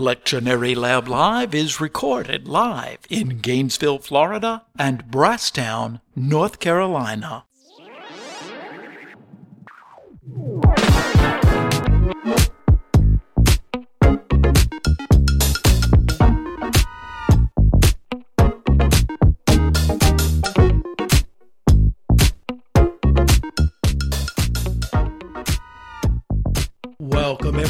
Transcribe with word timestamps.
Lectionary 0.00 0.74
Lab 0.74 1.08
Live 1.08 1.54
is 1.54 1.78
recorded 1.78 2.48
live 2.48 3.00
in 3.10 3.38
Gainesville, 3.40 3.98
Florida 3.98 4.64
and 4.78 5.04
Brasstown, 5.04 6.00
North 6.16 6.58
Carolina. 6.58 7.44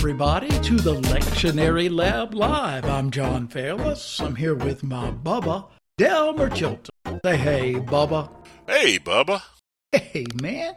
Everybody, 0.00 0.48
to 0.60 0.76
the 0.76 0.94
Lectionary 0.94 1.94
Lab 1.94 2.32
Live. 2.32 2.86
I'm 2.86 3.10
John 3.10 3.46
Fairless. 3.46 4.18
I'm 4.18 4.34
here 4.34 4.54
with 4.54 4.82
my 4.82 5.10
Bubba, 5.10 5.66
Delmer 5.98 6.48
Chilton. 6.48 7.20
Say 7.22 7.36
hey, 7.36 7.74
Bubba. 7.74 8.30
Hey, 8.66 8.98
Bubba. 8.98 9.42
Hey, 9.92 10.24
man. 10.40 10.74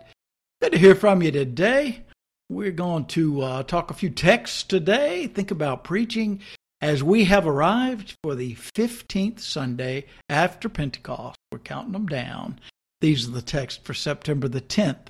Good 0.61 0.73
to 0.73 0.77
hear 0.77 0.93
from 0.93 1.23
you 1.23 1.31
today. 1.31 2.03
We're 2.49 2.71
going 2.71 3.05
to 3.05 3.41
uh, 3.43 3.63
talk 3.63 3.89
a 3.89 3.93
few 3.93 4.09
texts 4.09 4.63
today, 4.63 5.27
think 5.27 5.51
about 5.51 5.85
preaching 5.85 6.41
as 6.81 7.01
we 7.01 7.23
have 7.23 7.47
arrived 7.47 8.17
for 8.23 8.35
the 8.35 8.55
15th 8.55 9.39
Sunday 9.39 10.03
after 10.27 10.67
Pentecost. 10.67 11.37
We're 11.49 11.59
counting 11.59 11.93
them 11.93 12.07
down. 12.07 12.59
These 12.99 13.29
are 13.29 13.31
the 13.31 13.41
texts 13.41 13.79
for 13.85 13.93
September 13.93 14.49
the 14.49 14.59
10th, 14.59 15.07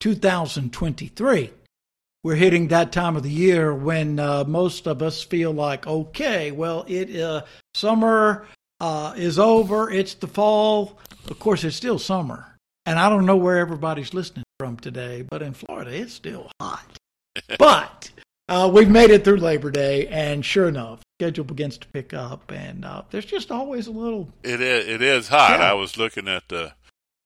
2023 0.00 1.50
we're 2.22 2.36
hitting 2.36 2.68
that 2.68 2.92
time 2.92 3.16
of 3.16 3.22
the 3.22 3.30
year 3.30 3.74
when 3.74 4.18
uh, 4.18 4.44
most 4.46 4.86
of 4.86 5.02
us 5.02 5.22
feel 5.22 5.52
like, 5.52 5.86
okay, 5.86 6.50
well, 6.50 6.84
it 6.86 7.18
uh, 7.18 7.42
summer 7.74 8.46
uh, 8.80 9.14
is 9.16 9.38
over. 9.38 9.90
It's 9.90 10.14
the 10.14 10.26
fall. 10.26 10.98
Of 11.28 11.38
course, 11.38 11.64
it's 11.64 11.76
still 11.76 11.98
summer, 11.98 12.56
and 12.86 12.98
I 12.98 13.08
don't 13.08 13.26
know 13.26 13.36
where 13.36 13.58
everybody's 13.58 14.14
listening 14.14 14.44
from 14.58 14.76
today, 14.76 15.22
but 15.22 15.42
in 15.42 15.54
Florida, 15.54 15.92
it's 15.92 16.12
still 16.12 16.50
hot. 16.60 16.84
but 17.58 18.10
uh, 18.48 18.70
we've 18.72 18.90
made 18.90 19.10
it 19.10 19.24
through 19.24 19.36
Labor 19.36 19.70
Day, 19.70 20.06
and 20.08 20.44
sure 20.44 20.68
enough, 20.68 21.00
schedule 21.18 21.44
begins 21.44 21.78
to 21.78 21.88
pick 21.88 22.12
up, 22.12 22.50
and 22.50 22.84
uh, 22.84 23.02
there's 23.10 23.24
just 23.24 23.50
always 23.50 23.86
a 23.86 23.92
little. 23.92 24.28
It 24.42 24.60
is. 24.60 24.88
It 24.88 25.02
is 25.02 25.28
hot. 25.28 25.60
Yeah. 25.60 25.70
I 25.70 25.72
was 25.74 25.96
looking 25.96 26.26
at 26.26 26.48
the 26.48 26.72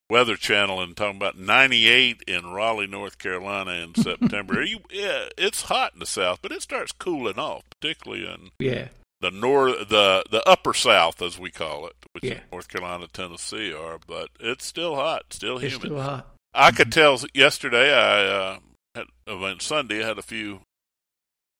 Weather 0.09 0.35
Channel 0.35 0.81
and 0.81 0.95
talking 0.95 1.17
about 1.17 1.37
98 1.37 2.21
in 2.27 2.45
Raleigh, 2.53 2.87
North 2.87 3.17
Carolina 3.17 3.71
in 3.71 3.95
September. 4.01 4.61
you, 4.63 4.79
yeah, 4.91 5.25
it's 5.37 5.63
hot 5.63 5.93
in 5.93 5.99
the 5.99 6.05
South, 6.05 6.39
but 6.41 6.51
it 6.51 6.61
starts 6.61 6.91
cooling 6.91 7.39
off, 7.39 7.63
particularly 7.79 8.25
in 8.25 8.51
Yeah, 8.59 8.89
the 9.21 9.31
north, 9.31 9.89
the 9.89 10.23
the 10.29 10.47
upper 10.47 10.73
South, 10.73 11.21
as 11.21 11.39
we 11.39 11.49
call 11.49 11.87
it, 11.87 11.95
which 12.11 12.23
Yeah. 12.23 12.33
is 12.33 12.41
North 12.51 12.67
Carolina, 12.67 13.07
Tennessee, 13.11 13.73
are. 13.73 13.97
But 14.05 14.29
it's 14.39 14.65
still 14.65 14.95
hot, 14.95 15.23
still 15.31 15.57
it's 15.57 15.73
humid. 15.73 15.87
still 15.87 16.01
hot. 16.01 16.27
I 16.53 16.71
could 16.71 16.91
tell 16.91 17.19
yesterday. 17.33 17.91
I 17.93 18.25
uh, 18.25 18.59
had, 18.93 19.05
on 19.27 19.59
Sunday 19.59 20.03
I 20.03 20.07
had 20.07 20.19
a 20.19 20.21
few 20.23 20.61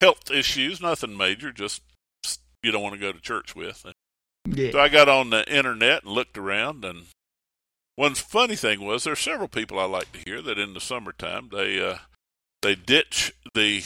health 0.01 0.29
issues, 0.31 0.79
nothing 0.81 1.17
major, 1.17 1.51
just 1.51 1.81
you 2.61 2.71
don't 2.71 2.83
want 2.83 2.93
to 2.93 3.01
go 3.01 3.11
to 3.11 3.19
church 3.19 3.55
with. 3.55 3.85
Yeah. 4.47 4.71
So 4.71 4.79
I 4.79 4.89
got 4.89 5.09
on 5.09 5.31
the 5.31 5.43
internet 5.51 6.03
and 6.03 6.11
looked 6.13 6.37
around, 6.37 6.85
and 6.85 7.05
one 7.95 8.15
funny 8.15 8.55
thing 8.55 8.83
was 8.85 9.03
there 9.03 9.13
are 9.13 9.17
several 9.17 9.47
people 9.47 9.79
I 9.79 9.85
like 9.85 10.11
to 10.13 10.19
hear 10.19 10.41
that 10.41 10.59
in 10.59 10.73
the 10.73 10.81
summertime 10.81 11.49
they 11.51 11.79
uh, 11.85 11.97
they 12.61 12.75
ditch 12.75 13.33
the 13.53 13.83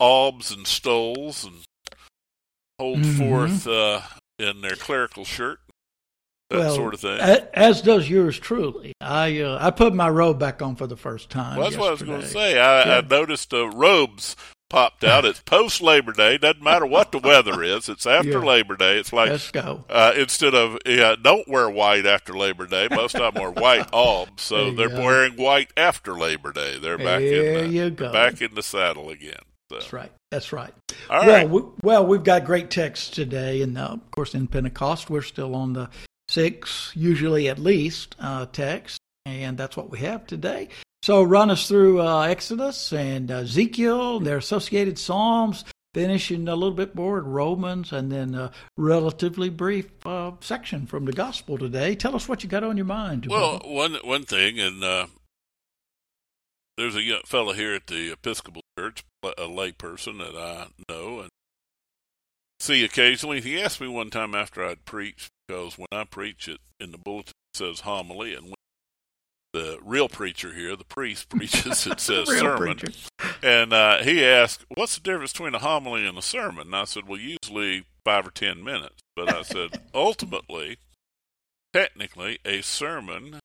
albs 0.00 0.50
and 0.50 0.66
stoles 0.66 1.44
and 1.44 1.60
hold 2.78 2.98
Mhm. 3.00 3.18
forth 3.18 3.66
uh, 3.66 4.00
in 4.38 4.60
their 4.60 4.74
clerical 4.76 5.24
shirt, 5.24 5.60
that 6.50 6.58
Well, 6.58 6.74
sort 6.74 6.94
of 6.94 7.00
thing. 7.00 7.20
As 7.54 7.80
does 7.82 8.10
yours 8.10 8.38
truly. 8.38 8.92
I 9.00 9.40
uh, 9.40 9.58
I 9.60 9.70
put 9.70 9.94
my 9.94 10.08
robe 10.08 10.38
back 10.40 10.60
on 10.60 10.74
for 10.76 10.86
the 10.88 10.96
first 10.96 11.30
time. 11.30 11.56
Well, 11.56 11.68
that's 11.70 11.78
what 11.78 11.88
I 11.88 11.92
was 11.92 12.02
going 12.02 12.20
to 12.22 12.26
say. 12.28 12.58
I, 12.58 12.84
Yeah. 12.86 12.96
I 12.98 13.00
noticed 13.02 13.50
the 13.50 13.68
robes 13.68 14.34
popped 14.74 15.04
out. 15.04 15.24
It's 15.24 15.40
post 15.40 15.80
Labor 15.80 16.12
Day. 16.12 16.36
Doesn't 16.36 16.62
matter 16.62 16.84
what 16.84 17.12
the 17.12 17.18
weather 17.18 17.62
is. 17.62 17.88
It's 17.88 18.06
after 18.06 18.30
Yeah. 18.30 18.38
Labor 18.38 18.76
Day. 18.76 18.98
It's 18.98 19.12
like 19.12 19.30
Let's 19.30 19.50
go. 19.52 19.84
uh, 19.88 20.12
instead 20.16 20.54
of 20.54 20.78
yeah, 20.84 21.14
don't 21.20 21.46
wear 21.46 21.70
white 21.70 22.06
after 22.06 22.36
Labor 22.36 22.66
Day. 22.66 22.88
Most 22.90 23.14
of 23.14 23.34
them 23.34 23.42
are 23.42 23.50
white 23.52 23.88
albs, 23.92 24.42
so 24.42 24.72
they're 24.72 24.88
go. 24.88 25.00
wearing 25.04 25.34
white 25.34 25.70
after 25.76 26.14
Labor 26.14 26.52
Day. 26.52 26.78
They're 26.78 26.98
back 26.98 27.20
There 27.20 27.64
in 27.64 27.94
the, 27.94 28.10
back 28.10 28.42
in 28.42 28.54
the 28.54 28.62
saddle 28.62 29.10
again. 29.10 29.38
So. 29.70 29.76
That's 29.76 29.92
right. 29.92 30.12
That's 30.30 30.52
right. 30.52 30.74
All 31.08 31.20
well, 31.24 31.28
right. 31.36 31.48
we, 31.48 31.62
well, 31.82 32.06
we've 32.06 32.24
got 32.24 32.44
great 32.44 32.70
texts 32.70 33.08
today, 33.10 33.62
and 33.62 33.78
uh, 33.78 33.82
of 33.92 34.10
course, 34.10 34.34
in 34.34 34.46
Pentecost, 34.48 35.08
we're 35.08 35.22
still 35.22 35.54
on 35.54 35.72
the 35.72 35.88
six, 36.28 36.90
usually 36.94 37.48
at 37.48 37.58
least, 37.58 38.16
uh, 38.18 38.46
text, 38.46 38.98
and 39.24 39.56
that's 39.56 39.76
what 39.76 39.90
we 39.90 40.00
have 40.00 40.26
today. 40.26 40.68
So, 41.04 41.22
run 41.22 41.50
us 41.50 41.68
through 41.68 42.00
uh, 42.00 42.22
Exodus 42.22 42.90
and 42.90 43.30
Ezekiel, 43.30 44.16
and 44.16 44.26
their 44.26 44.38
associated 44.38 44.98
Psalms, 44.98 45.62
finishing 45.92 46.48
a 46.48 46.54
little 46.54 46.72
bit 46.72 46.94
more 46.94 47.18
at 47.18 47.26
Romans, 47.26 47.92
and 47.92 48.10
then 48.10 48.34
a 48.34 48.50
relatively 48.78 49.50
brief 49.50 49.90
uh, 50.06 50.30
section 50.40 50.86
from 50.86 51.04
the 51.04 51.12
Gospel 51.12 51.58
today. 51.58 51.94
Tell 51.94 52.16
us 52.16 52.26
what 52.26 52.42
you 52.42 52.48
got 52.48 52.64
on 52.64 52.78
your 52.78 52.86
mind. 52.86 53.26
Well, 53.26 53.60
one 53.66 53.96
one 53.96 54.22
thing, 54.22 54.58
and 54.58 54.82
uh, 54.82 55.08
there's 56.78 56.96
a 56.96 57.02
young 57.02 57.20
fellow 57.26 57.52
here 57.52 57.74
at 57.74 57.86
the 57.86 58.10
Episcopal 58.10 58.62
Church, 58.78 59.04
a 59.22 59.42
layperson 59.42 60.16
that 60.20 60.34
I 60.34 60.68
know 60.88 61.20
and 61.20 61.28
see 62.60 62.82
occasionally. 62.82 63.42
He 63.42 63.60
asked 63.60 63.78
me 63.78 63.88
one 63.88 64.08
time 64.08 64.34
after 64.34 64.64
I'd 64.64 64.86
preached, 64.86 65.28
because 65.48 65.76
when 65.76 65.88
I 65.92 66.04
preach 66.04 66.48
it 66.48 66.60
in 66.80 66.92
the 66.92 66.98
bulletin 66.98 67.34
it 67.52 67.58
says 67.58 67.80
homily, 67.80 68.34
and 68.34 68.53
the 69.54 69.78
real 69.82 70.08
preacher 70.08 70.52
here, 70.52 70.74
the 70.74 70.84
priest 70.84 71.28
preaches, 71.28 71.86
it 71.86 72.00
says 72.00 72.28
sermon. 72.28 72.76
preacher. 72.76 72.92
And 73.42 73.72
uh, 73.72 74.02
he 74.02 74.22
asked, 74.24 74.66
"What's 74.74 74.96
the 74.96 75.00
difference 75.00 75.32
between 75.32 75.54
a 75.54 75.60
homily 75.60 76.04
and 76.06 76.18
a 76.18 76.22
sermon?" 76.22 76.66
And 76.66 76.76
I 76.76 76.84
said, 76.84 77.08
"Well, 77.08 77.20
usually 77.20 77.84
five 78.04 78.26
or 78.26 78.32
ten 78.32 78.62
minutes." 78.62 78.96
But 79.16 79.32
I 79.32 79.42
said, 79.42 79.80
ultimately, 79.94 80.78
technically, 81.72 82.40
a 82.44 82.62
sermon 82.62 83.38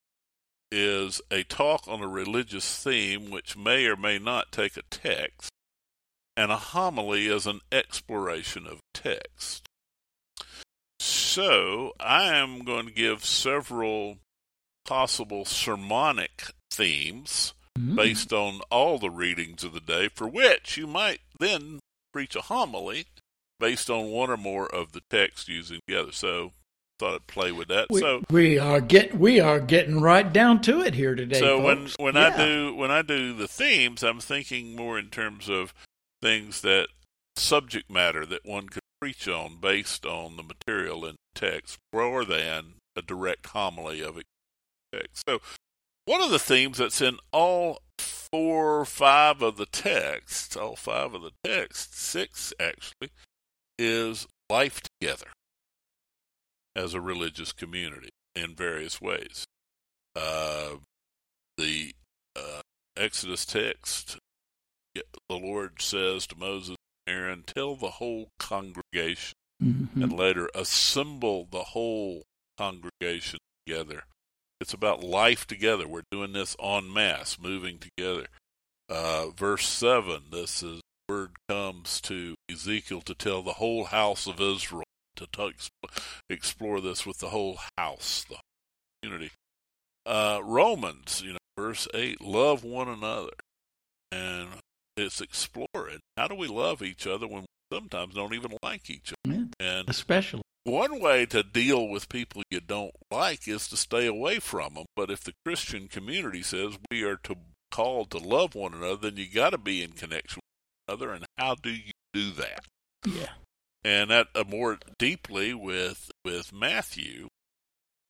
is 0.72 1.22
a 1.32 1.44
talk 1.44 1.88
on 1.88 2.02
a 2.02 2.08
religious 2.08 2.84
theme 2.84 3.30
which 3.30 3.56
may 3.56 3.86
or 3.86 3.96
may 3.96 4.18
not 4.18 4.52
take 4.52 4.78
a 4.78 4.82
text, 4.90 5.52
and 6.36 6.52
a 6.52 6.58
homily 6.58 7.28
is 7.28 7.46
an 7.46 7.62
exploration 7.72 8.66
of 8.66 8.80
text. 8.96 9.68
So 11.00 11.94
I 12.00 12.36
am 12.36 12.66
going 12.66 12.88
to 12.88 12.92
give 12.92 13.24
several 13.24 14.18
possible 14.90 15.46
sermonic 15.46 16.46
themes 16.72 17.54
Mm. 17.78 17.96
based 17.96 18.34
on 18.34 18.60
all 18.72 18.98
the 18.98 19.12
readings 19.12 19.64
of 19.64 19.72
the 19.74 19.80
day, 19.80 20.10
for 20.14 20.28
which 20.28 20.76
you 20.76 20.86
might 20.88 21.22
then 21.40 21.80
preach 22.12 22.36
a 22.36 22.42
homily 22.42 23.06
based 23.60 23.90
on 23.92 24.08
one 24.10 24.30
or 24.30 24.36
more 24.38 24.66
of 24.68 24.92
the 24.92 25.02
texts 25.10 25.48
using 25.48 25.80
together. 25.88 26.12
So 26.12 26.52
thought 26.98 27.14
I'd 27.14 27.28
play 27.28 27.52
with 27.54 27.68
that. 27.70 27.88
We, 27.92 28.00
so 28.02 28.24
we 28.32 28.58
are 28.60 28.82
get 28.82 29.18
we 29.18 29.40
are 29.40 29.60
getting 29.62 30.02
right 30.02 30.34
down 30.34 30.62
to 30.64 30.82
it 30.82 30.96
here 30.96 31.14
today. 31.16 31.40
so 31.40 31.62
folks. 31.62 31.96
when 32.00 32.14
when 32.14 32.16
Yeah. 32.22 32.34
I 32.36 32.46
do 32.46 32.76
when 32.76 32.92
I 32.92 33.02
do 33.04 33.34
the 33.34 33.48
themes, 33.48 34.04
I'm 34.04 34.20
thinking 34.20 34.76
more 34.76 34.98
in 35.00 35.10
terms 35.10 35.48
of 35.48 35.74
things 36.22 36.60
that 36.62 36.88
subject 37.38 37.90
matter 37.90 38.26
that 38.26 38.44
one 38.46 38.68
could 38.68 38.84
preach 39.00 39.28
on 39.30 39.58
based 39.62 40.06
on 40.06 40.36
the 40.36 40.44
material 40.44 41.06
in 41.06 41.16
the 41.36 41.40
text, 41.40 41.78
rather 41.94 42.26
than 42.26 42.74
a 42.98 43.02
direct 43.02 43.46
homily 43.46 44.02
of 44.02 44.18
text. 44.92 45.24
So 45.28 45.40
one 46.06 46.22
of 46.22 46.32
the 46.32 46.40
themes 46.40 46.78
that's 46.78 47.02
in 47.02 47.18
all 47.32 47.82
four 48.00 48.80
or 48.82 48.86
five 48.86 49.42
of 49.42 49.58
the 49.58 49.66
texts, 49.66 50.56
all 50.56 50.76
five 50.76 51.14
of 51.14 51.22
the 51.22 51.32
texts, 51.44 52.00
six 52.00 52.54
actually, 52.60 53.10
is 53.78 54.28
life 54.50 54.82
together 55.00 55.28
as 56.76 56.94
a 56.94 57.02
religious 57.02 57.52
community 57.52 58.10
in 58.36 58.56
various 58.56 59.02
ways. 59.02 59.46
Uh, 60.16 60.76
the 61.58 61.94
uh, 62.36 62.62
Exodus 62.96 63.46
text, 63.46 64.18
the 64.96 65.04
Lord 65.30 65.82
says 65.82 66.28
to 66.28 66.38
Moses 66.38 66.76
and 67.08 67.16
Aaron, 67.16 67.44
Tell 67.46 67.76
the 67.76 67.92
whole 67.92 68.30
congregation, 68.40 69.34
Mhm. 69.62 70.04
and 70.04 70.14
later 70.14 70.50
assemble 70.56 71.46
the 71.46 71.64
whole 71.64 72.24
congregation 72.58 73.40
together. 73.66 74.04
It's 74.60 74.74
about 74.74 75.04
life 75.04 75.48
together. 75.48 75.88
We're 75.88 76.04
doing 76.12 76.34
this 76.34 76.56
en 76.62 76.92
masse, 76.92 77.40
moving 77.40 77.80
together. 77.80 78.28
Uh, 78.90 79.30
verse 79.30 79.68
7, 79.68 80.24
this 80.32 80.64
is 80.64 80.82
word 81.08 81.32
comes 81.48 82.00
to 82.02 82.36
Ezekiel 82.52 83.02
to 83.02 83.16
tell 83.16 83.42
the 83.42 83.54
whole 83.54 83.86
house 83.86 84.28
of 84.28 84.40
Israel 84.40 84.84
to 85.16 85.26
talk, 85.28 85.54
explore 86.30 86.80
this 86.80 87.06
with 87.06 87.18
the 87.18 87.30
whole 87.30 87.58
house, 87.78 88.26
the 88.30 88.36
whole 88.36 88.42
community. 89.02 89.32
Uh, 90.06 90.40
Romans, 90.44 91.22
you 91.26 91.34
know, 91.34 91.40
verse 91.58 91.88
8, 91.94 92.22
love 92.22 92.64
one 92.64 92.88
another. 92.88 93.34
And 94.12 94.50
it's 94.98 95.22
exploring. 95.22 96.00
How 96.18 96.28
do 96.28 96.36
we 96.36 96.48
love 96.48 96.82
each 96.82 97.08
other 97.08 97.28
when 97.28 97.42
we 97.42 97.48
sometimes 97.72 98.16
don't 98.16 98.34
even 98.34 98.58
like 98.64 98.90
each 98.90 99.14
other. 99.26 99.48
And 99.60 99.90
especially. 99.90 100.42
One 100.64 101.00
way 101.00 101.26
to 101.28 101.44
deal 101.44 101.88
with 101.88 102.10
people 102.10 102.44
you 102.50 102.60
don't 102.60 102.96
like 103.12 103.48
is 103.48 103.68
to 103.70 103.78
stay 103.78 104.06
away 104.06 104.40
from 104.40 104.76
them. 104.76 104.86
But 104.96 105.10
if 105.10 105.24
the 105.24 105.34
Christian 105.46 105.88
community 105.88 106.42
says 106.42 106.78
we 106.92 107.04
are 107.04 107.18
to 107.24 107.38
called 107.72 108.12
to 108.12 108.18
love 108.18 108.56
one 108.56 108.74
another, 108.74 109.10
then 109.10 109.18
you 109.18 109.28
got 109.28 109.52
to 109.52 109.58
be 109.58 109.84
in 109.84 109.92
connection 109.92 110.42
with 110.88 111.00
one 111.00 111.10
another. 111.10 111.16
And 111.16 111.26
how 111.38 111.56
do 111.56 111.70
you 111.70 111.92
do 112.14 112.32
that? 112.32 112.66
Yeah. 113.06 113.30
And 113.84 114.10
that 114.10 114.28
uh, 114.36 114.44
more 114.48 114.78
deeply 114.98 115.54
with 115.54 116.12
with 116.26 116.52
Matthew, 116.52 117.30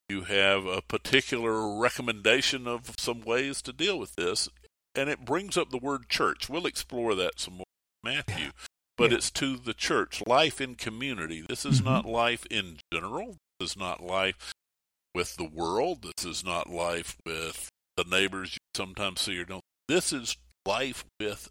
you 0.08 0.22
have 0.22 0.66
a 0.66 0.82
particular 0.82 1.78
recommendation 1.78 2.68
of 2.68 2.96
some 2.98 3.22
ways 3.22 3.62
to 3.62 3.74
deal 3.74 4.00
with 4.00 4.16
this, 4.16 4.50
and 4.96 5.10
it 5.10 5.26
brings 5.26 5.58
up 5.58 5.70
the 5.70 5.78
word 5.78 6.10
church. 6.10 6.50
We'll 6.50 6.66
explore 6.66 7.14
that 7.16 7.40
some 7.40 7.56
more, 7.56 7.66
Matthew. 8.04 8.50
But 9.00 9.10
Yeah. 9.12 9.18
it's 9.18 9.32
to 9.32 9.58
the 9.58 9.74
church, 9.74 10.22
life 10.28 10.60
in 10.62 10.76
community. 10.76 11.42
This 11.42 11.66
is 11.66 11.82
Mhm. 11.82 11.86
not 11.86 12.06
life 12.06 12.46
in 12.52 12.78
general. 12.94 13.38
This 13.60 13.72
is 13.72 13.78
not 13.78 14.04
life 14.04 14.54
with 15.16 15.38
the 15.38 15.46
world. 15.46 16.04
This 16.04 16.26
is 16.26 16.44
not 16.44 16.70
life 16.70 17.16
with 17.26 17.70
the 17.98 18.04
neighbors 18.04 18.54
you 18.54 18.58
sometimes 18.76 19.22
see 19.22 19.38
or 19.40 19.46
don't. 19.46 19.64
This 19.88 20.14
is 20.14 20.36
life 20.68 21.04
with 21.20 21.50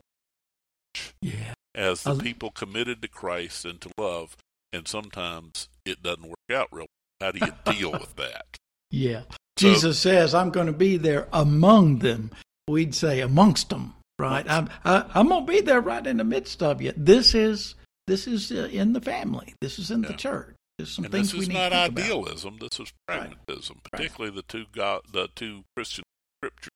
Yeah. 1.20 1.54
as 1.74 2.02
the 2.04 2.10
was- 2.10 2.22
people 2.22 2.50
committed 2.50 3.02
to 3.02 3.08
Christ 3.08 3.64
and 3.64 3.80
to 3.80 3.90
love, 3.98 4.36
and 4.72 4.86
sometimes 4.86 5.68
it 5.84 6.02
doesn't 6.02 6.28
work 6.28 6.36
out 6.52 6.68
real. 6.70 6.86
Well. 7.20 7.28
How 7.28 7.32
do 7.32 7.44
you 7.46 7.72
deal 7.72 7.92
with 7.92 8.14
that? 8.16 8.44
Yeah. 8.90 9.24
So- 9.58 9.74
Jesus 9.74 9.98
says, 9.98 10.34
I'm 10.34 10.50
going 10.50 10.66
to 10.68 10.72
be 10.72 10.96
there 10.96 11.28
among 11.32 11.98
them. 11.98 12.30
We'd 12.68 12.94
say 12.94 13.20
amongst 13.20 13.68
them, 13.70 13.94
right? 14.18 14.48
I'm, 14.48 14.68
I, 14.84 15.04
I'm 15.14 15.28
going 15.28 15.46
to 15.46 15.52
be 15.52 15.60
there 15.60 15.80
right 15.80 16.06
in 16.06 16.16
the 16.18 16.24
midst 16.24 16.62
of 16.62 16.80
you. 16.82 16.92
This 16.96 17.34
is, 17.34 17.74
this 18.06 18.26
is 18.26 18.50
uh, 18.52 18.68
in 18.72 18.92
the 18.92 19.00
family. 19.00 19.54
This 19.60 19.78
is 19.78 19.90
in 19.90 20.02
the 20.02 20.14
church. 20.14 20.54
There's 20.78 20.92
some 20.92 21.04
and 21.06 21.12
things 21.12 21.28
this 21.32 21.34
we 21.34 21.40
is 21.42 21.48
need 21.48 21.54
not 21.54 21.68
to 21.70 21.74
think 21.76 21.92
about. 21.92 22.02
idealism. 22.04 22.58
This 22.60 22.80
is 22.80 22.92
pragmatism, 23.08 23.80
particularly 23.90 24.34
the 24.36 24.42
two 24.42 24.64
God, 24.72 25.02
the 25.12 25.28
two 25.34 25.62
Christian 25.76 26.04
scriptures, 26.40 26.70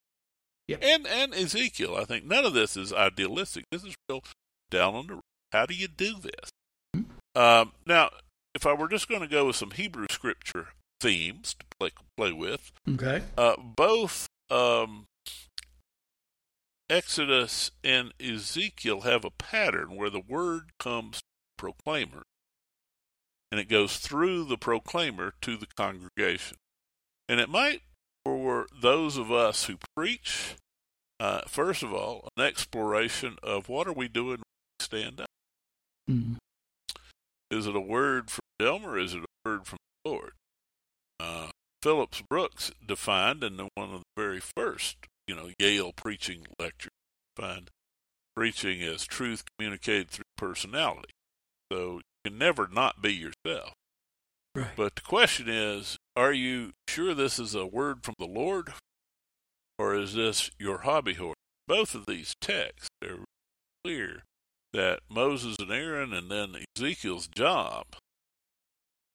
Yep. 0.69 0.81
and 0.83 1.07
and 1.07 1.35
Ezekiel. 1.35 1.97
I 1.97 2.05
think 2.05 2.25
none 2.25 2.45
of 2.45 2.53
this 2.53 2.77
is 2.77 2.93
idealistic. 2.93 3.65
This 3.71 3.85
is 3.85 3.95
real 4.09 4.23
down 4.71 4.95
on 4.95 5.07
the. 5.07 5.21
How 5.53 5.67
do 5.67 5.75
you 5.75 5.87
do 5.87 6.15
this? 6.21 6.51
Hmm. 6.95 7.03
Um, 7.41 7.73
now, 7.87 8.11
if 8.55 8.67
I 8.67 8.73
were 8.73 8.89
just 8.89 9.09
going 9.09 9.21
to 9.21 9.29
go 9.29 9.47
with 9.47 9.57
some 9.57 9.71
Hebrew 9.71 10.07
scripture 10.11 10.69
themes 11.01 11.55
to 11.59 11.67
play 11.79 11.91
play 12.17 12.33
with, 12.33 12.73
Okay. 12.89 13.23
Uh, 13.39 13.55
both 13.59 14.27
um, 14.51 15.05
Exodus 16.93 17.71
and 17.83 18.13
Ezekiel 18.21 19.01
have 19.01 19.25
a 19.25 19.31
pattern 19.31 19.97
where 19.97 20.11
the 20.11 20.21
word 20.21 20.73
comes 20.79 21.17
to 21.17 21.23
the 21.57 21.63
proclaimer 21.63 22.23
and 23.51 23.59
it 23.59 23.69
goes 23.69 23.97
through 23.97 24.45
the 24.45 24.59
proclaimer 24.59 25.33
to 25.41 25.57
the 25.57 25.67
congregation. 25.75 26.59
And 27.29 27.41
it 27.41 27.49
might, 27.49 27.81
for 28.27 28.67
those 28.83 29.17
of 29.17 29.33
us 29.33 29.65
who 29.65 29.77
preach, 29.97 30.57
uh, 31.19 31.43
first 31.47 31.83
of 31.83 31.95
all, 31.95 32.29
an 32.37 32.45
exploration 32.45 33.37
of 33.43 33.71
what 33.71 33.87
are 33.87 33.93
we 33.93 34.09
doing 34.09 34.39
when 34.39 34.43
we 34.81 34.85
stand 34.85 35.21
up? 35.23 35.29
Mm. 36.11 36.37
Is 37.51 37.67
it 37.67 37.75
a 37.75 37.81
word 37.81 38.31
from 38.31 38.43
Delmer? 38.59 38.99
is 38.99 39.15
it 39.15 39.23
a 39.23 39.49
word 39.49 39.67
from 39.67 39.79
the 40.05 40.11
Lord? 40.11 40.33
Uh, 41.19 41.49
Phillips 41.83 42.23
Brooks 42.29 42.71
defined 42.87 43.43
in 43.43 43.57
the- 43.57 43.69
one 43.77 43.95
of 43.95 44.01
the 44.01 44.07
very 44.17 44.41
first, 44.41 44.97
you 45.27 45.35
know, 45.35 45.51
Yale 45.59 45.93
preaching 45.93 46.47
lecture. 46.59 46.91
defined 47.37 47.71
preaching 48.35 48.83
as 48.83 49.05
truth 49.05 49.45
communicated 49.57 50.11
through 50.11 50.25
personality. 50.37 51.11
So 51.71 52.01
you 52.25 52.31
can 52.31 52.39
never 52.39 52.69
not 52.69 53.03
be 53.03 53.13
yourself. 53.13 53.75
Right. 54.55 54.69
But 54.77 54.97
the 54.97 55.03
question 55.03 55.49
is, 55.49 55.97
are 56.17 56.33
you 56.33 56.73
sure 56.89 57.15
this 57.15 57.39
is 57.39 57.55
a 57.55 57.67
word 57.67 58.05
from 58.05 58.15
the 58.19 58.27
Lord? 58.27 58.73
Or 59.79 59.95
is 59.95 60.15
this 60.15 60.51
your 60.59 60.79
hobby 60.79 61.15
horse? 61.15 61.37
Both 61.67 61.95
of 61.95 62.07
these 62.07 62.35
texts, 62.41 62.89
they're 63.01 63.25
clear 63.85 64.23
that 64.73 65.01
Moses 65.09 65.57
and 65.59 65.71
Aaron 65.71 66.13
and 66.13 66.31
then 66.31 66.57
Ezekiel's 66.77 67.29
job 67.29 67.87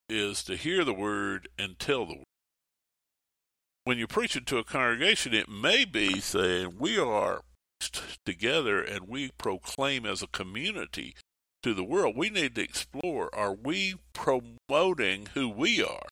is 0.10 0.44
to 0.44 0.56
hear 0.56 0.84
the 0.84 0.94
word 0.94 1.50
and 1.60 1.78
tell 1.78 2.06
the 2.06 2.16
word. 2.16 2.24
When 3.88 3.98
you're 3.98 4.08
preaching 4.08 4.44
to 4.48 4.58
a 4.58 4.66
congregation, 4.66 5.34
it 5.34 5.48
may 5.48 5.86
be 5.86 6.20
saying, 6.20 6.76
We 6.78 7.00
are 7.00 7.40
together 8.26 8.82
and 8.82 9.08
we 9.08 9.32
proclaim 9.38 10.06
as 10.06 10.22
a 10.22 10.28
community 10.28 11.16
to 11.64 11.74
the 11.74 11.86
world. 11.86 12.18
We 12.18 12.30
need 12.30 12.56
to 12.56 12.62
explore 12.62 13.34
are 13.34 13.54
we 13.54 13.96
promoting 14.12 15.30
who 15.36 15.48
we 15.48 15.82
are? 15.82 16.04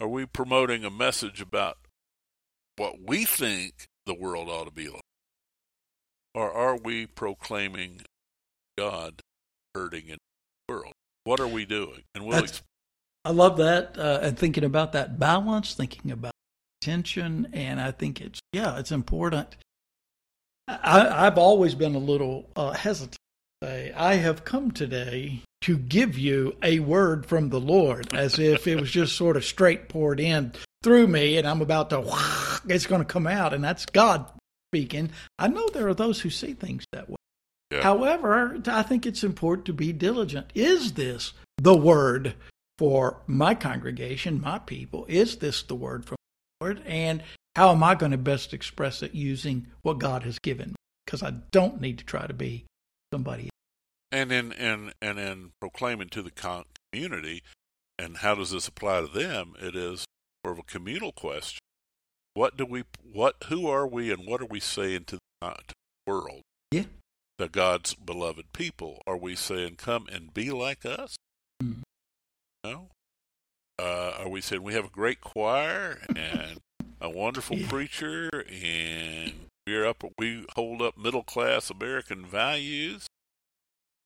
Are 0.00 0.08
we 0.08 0.24
promoting 0.24 0.86
a 0.86 0.90
message 0.90 1.42
about 1.42 1.76
what 2.76 2.94
we 3.06 3.26
think 3.26 3.84
the 4.06 4.14
world 4.14 4.48
ought 4.48 4.68
to 4.68 4.72
be 4.72 4.88
like? 4.88 5.02
Or 6.34 6.50
are 6.50 6.78
we 6.78 7.04
proclaiming 7.04 8.00
God 8.78 9.20
hurting 9.74 10.08
in 10.08 10.16
the 10.66 10.76
world? 10.76 10.94
What 11.24 11.40
are 11.40 11.48
we 11.48 11.66
doing? 11.66 12.04
And 12.14 12.24
we'll 12.24 12.40
That's- 12.40 12.62
I 13.26 13.30
love 13.30 13.56
that 13.56 13.98
uh, 13.98 14.20
and 14.22 14.38
thinking 14.38 14.62
about 14.62 14.92
that 14.92 15.18
balance, 15.18 15.74
thinking 15.74 16.12
about 16.12 16.32
tension, 16.80 17.48
and 17.52 17.80
I 17.80 17.90
think 17.90 18.20
it's 18.20 18.38
yeah, 18.52 18.78
it's 18.78 18.92
important. 18.92 19.56
I, 20.68 21.26
I've 21.26 21.36
always 21.36 21.74
been 21.74 21.96
a 21.96 21.98
little 21.98 22.48
uh, 22.54 22.70
hesitant. 22.70 23.16
to 23.62 23.66
Say, 23.66 23.92
I 23.96 24.14
have 24.14 24.44
come 24.44 24.70
today 24.70 25.42
to 25.62 25.76
give 25.76 26.16
you 26.16 26.56
a 26.62 26.78
word 26.78 27.26
from 27.26 27.48
the 27.48 27.58
Lord, 27.58 28.14
as 28.14 28.38
if 28.38 28.68
it 28.68 28.80
was 28.80 28.92
just 28.92 29.16
sort 29.16 29.36
of 29.36 29.44
straight 29.44 29.88
poured 29.88 30.20
in 30.20 30.52
through 30.84 31.08
me, 31.08 31.36
and 31.36 31.48
I'm 31.48 31.62
about 31.62 31.90
to, 31.90 32.04
it's 32.68 32.86
going 32.86 33.00
to 33.00 33.04
come 33.04 33.26
out, 33.26 33.52
and 33.52 33.64
that's 33.64 33.86
God 33.86 34.30
speaking. 34.70 35.10
I 35.36 35.48
know 35.48 35.68
there 35.70 35.88
are 35.88 35.94
those 35.94 36.20
who 36.20 36.30
see 36.30 36.52
things 36.52 36.84
that 36.92 37.10
way. 37.10 37.16
Yeah. 37.72 37.82
However, 37.82 38.62
I 38.68 38.84
think 38.84 39.04
it's 39.04 39.24
important 39.24 39.66
to 39.66 39.72
be 39.72 39.92
diligent. 39.92 40.46
Is 40.54 40.92
this 40.92 41.32
the 41.58 41.76
word 41.76 42.34
for 42.78 43.22
my 43.26 43.54
congregation, 43.54 44.40
my 44.40 44.58
people? 44.58 45.06
Is 45.08 45.36
this 45.36 45.62
the 45.62 45.74
word 45.74 46.04
from 46.04 46.16
the 46.60 46.64
Lord? 46.66 46.82
And 46.86 47.22
how 47.54 47.72
am 47.72 47.82
I 47.82 47.94
going 47.94 48.12
to 48.12 48.18
best 48.18 48.52
express 48.52 49.02
it 49.02 49.14
using 49.14 49.68
what 49.82 49.98
God 49.98 50.22
has 50.24 50.38
given 50.38 50.70
me? 50.70 50.74
Because 51.04 51.22
I 51.22 51.30
don't 51.50 51.80
need 51.80 51.98
to 51.98 52.04
try 52.04 52.26
to 52.26 52.34
be 52.34 52.64
somebody 53.12 53.44
else. 53.44 53.50
and 54.12 54.30
in 54.32 54.52
and 54.52 54.92
and 55.00 55.18
in 55.18 55.50
proclaiming 55.60 56.08
to 56.10 56.22
the 56.22 56.30
community, 56.92 57.42
and 57.98 58.18
how 58.18 58.34
does 58.34 58.50
this 58.50 58.68
apply 58.68 59.00
to 59.00 59.06
them? 59.06 59.54
It 59.60 59.74
is 59.74 60.04
more 60.44 60.52
of 60.52 60.58
a 60.58 60.62
communal 60.64 61.12
question. 61.12 61.60
What 62.34 62.56
do 62.56 62.66
we? 62.66 62.84
What? 63.02 63.36
Who 63.48 63.66
are 63.68 63.86
we, 63.86 64.12
and 64.12 64.26
what 64.26 64.40
are 64.42 64.46
we 64.46 64.60
saying 64.60 65.04
to 65.06 65.18
the, 65.40 65.48
to 65.48 65.74
the 66.06 66.12
world? 66.12 66.42
Yeah. 66.70 66.84
To 67.38 67.48
God's 67.48 67.94
beloved 67.94 68.52
people, 68.52 69.00
are 69.06 69.16
we 69.16 69.34
saying, 69.36 69.76
"Come 69.76 70.06
and 70.12 70.34
be 70.34 70.50
like 70.50 70.84
us"? 70.84 71.16
Uh, 73.78 74.12
are 74.18 74.28
we 74.28 74.40
saying 74.40 74.62
we 74.62 74.72
have 74.74 74.86
a 74.86 74.90
great 74.90 75.20
choir 75.20 75.98
and 76.16 76.60
a 77.00 77.10
wonderful 77.10 77.58
Yeah. 77.58 77.68
preacher, 77.68 78.30
and 78.50 79.32
we're 79.66 79.86
up? 79.86 80.02
We 80.18 80.46
hold 80.54 80.80
up 80.82 80.96
middle 80.96 81.22
class 81.22 81.70
American 81.70 82.24
values 82.24 83.06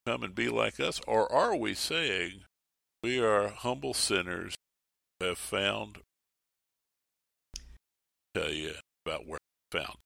come 0.07 0.23
and 0.23 0.35
be 0.35 0.49
like 0.49 0.81
us? 0.81 1.01
Or 1.07 1.31
are 1.33 1.55
we 1.55 1.75
saying 1.75 2.43
we 3.03 3.21
are 3.21 3.49
humble 3.49 3.95
sinners 3.95 4.55
who 5.19 5.27
have 5.27 5.39
found, 5.39 5.99
tell 8.35 8.51
you 8.51 8.75
about 9.07 9.27
where 9.27 9.39
we 9.73 9.79
found? 9.79 9.97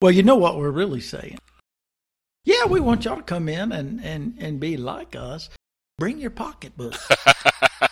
Well, 0.00 0.12
you 0.12 0.22
know 0.22 0.36
what 0.36 0.56
we're 0.56 0.70
really 0.70 1.00
saying. 1.00 1.38
Yeah, 2.44 2.66
we 2.66 2.80
want 2.80 3.04
y'all 3.04 3.16
to 3.16 3.22
come 3.22 3.48
in 3.48 3.72
and, 3.72 4.02
and, 4.02 4.34
and 4.38 4.58
be 4.60 4.76
like 4.76 5.14
us. 5.14 5.50
Bring 5.98 6.18
your 6.18 6.30
pocketbook. 6.30 6.94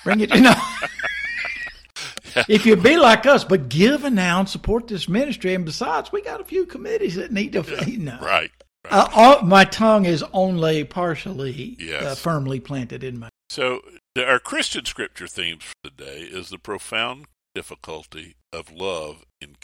Bring 0.05 0.21
it, 0.21 0.33
you 0.35 0.41
know. 0.41 0.55
if 2.49 2.65
you 2.65 2.77
be 2.77 2.97
like 2.97 3.27
us, 3.27 3.43
but 3.43 3.69
give 3.69 4.05
and 4.05 4.15
now 4.15 4.41
and 4.41 4.49
support 4.49 4.87
this 4.87 5.09
ministry. 5.09 5.55
And 5.55 5.65
besides, 5.65 6.13
we 6.13 6.23
got 6.23 6.41
a 6.41 6.45
few 6.45 6.67
committees 6.67 7.17
that 7.17 7.33
need 7.33 7.53
to, 7.55 7.85
you 7.87 7.99
know. 7.99 8.19
right. 8.21 8.51
right. 8.85 8.93
Uh, 8.93 9.09
all, 9.13 9.43
my 9.43 9.65
tongue 9.65 10.05
is 10.05 10.25
only 10.33 10.85
partially 10.85 11.77
Yes. 11.81 12.05
uh, 12.05 12.15
firmly 12.15 12.61
planted 12.61 13.03
in 13.03 13.19
my. 13.19 13.29
So, 13.51 13.81
the, 14.15 14.25
our 14.25 14.39
Christian 14.39 14.85
scripture 14.85 15.27
themes 15.27 15.65
for 15.65 15.91
today 15.91 16.21
is 16.21 16.51
the 16.51 16.59
profound 16.59 17.27
difficulty 17.55 18.37
of 18.53 18.71
love 18.71 19.25
in. 19.41 19.57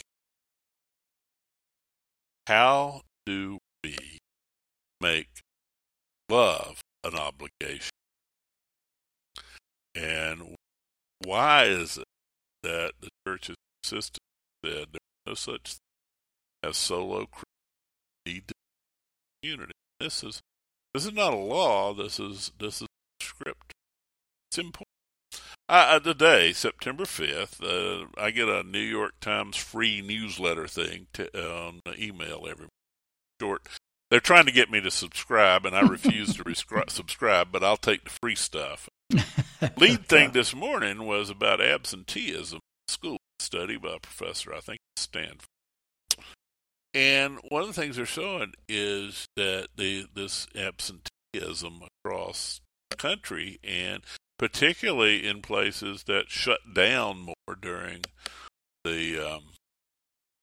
How 2.47 3.03
do 3.25 3.59
we 3.83 4.19
make 4.99 5.29
love 6.29 6.81
an 7.05 7.15
obligation? 7.15 7.89
And 9.95 10.55
why 11.23 11.65
is 11.65 11.97
it 11.97 12.05
that 12.63 12.93
the 13.01 13.09
church 13.27 13.47
has 13.47 13.55
insisted 13.83 14.19
that 14.63 14.87
there's 14.91 14.99
no 15.25 15.33
such 15.33 15.73
thing 15.73 16.69
as 16.69 16.77
solo 16.77 17.27
need 18.25 18.51
community? 19.41 19.73
This 19.99 20.23
is 20.23 20.41
This 20.93 21.05
is 21.05 21.13
not 21.13 21.33
a 21.33 21.37
law. 21.37 21.93
This 21.93 22.19
is 22.19 22.51
this 22.59 22.81
is 22.81 22.87
script. 23.21 23.73
It's 24.49 24.57
important. 24.57 24.87
I, 25.69 25.97
today, 25.99 26.51
September 26.53 27.05
fifth, 27.05 27.63
uh, 27.63 28.05
I 28.17 28.31
get 28.31 28.49
a 28.49 28.63
New 28.63 28.79
York 28.79 29.13
Times 29.21 29.55
free 29.55 30.01
newsletter 30.01 30.67
thing 30.67 31.07
to, 31.13 31.29
uh, 31.33 31.67
on 31.67 31.81
email 31.97 32.45
every 32.49 32.67
short. 33.41 33.67
They're 34.11 34.19
trying 34.19 34.45
to 34.45 34.51
get 34.51 34.69
me 34.69 34.81
to 34.81 34.91
subscribe, 34.91 35.65
and 35.65 35.75
I 35.75 35.81
refuse 35.81 36.35
to 36.35 36.43
rescri- 36.43 36.89
subscribe. 36.89 37.47
But 37.51 37.63
I'll 37.63 37.77
take 37.77 38.03
the 38.03 38.11
free 38.21 38.35
stuff. 38.35 38.89
Lead 39.77 40.07
thing 40.07 40.31
this 40.31 40.55
morning 40.55 41.05
was 41.05 41.29
about 41.29 41.61
absenteeism. 41.61 42.59
School 42.87 43.17
study 43.39 43.77
by 43.77 43.95
a 43.95 43.99
professor, 43.99 44.53
I 44.53 44.59
think, 44.59 44.79
at 44.95 45.01
Stanford. 45.01 45.47
And 46.93 47.39
one 47.49 47.61
of 47.63 47.67
the 47.67 47.73
things 47.73 47.95
they're 47.95 48.05
showing 48.05 48.53
is 48.67 49.25
that 49.35 49.69
the 49.75 50.05
this 50.13 50.47
absenteeism 50.55 51.81
across 52.05 52.61
the 52.91 52.97
country, 52.97 53.59
and 53.63 54.03
particularly 54.37 55.27
in 55.27 55.41
places 55.41 56.03
that 56.03 56.29
shut 56.29 56.59
down 56.73 57.19
more 57.19 57.55
during 57.59 58.03
the 58.83 59.19
um, 59.19 59.43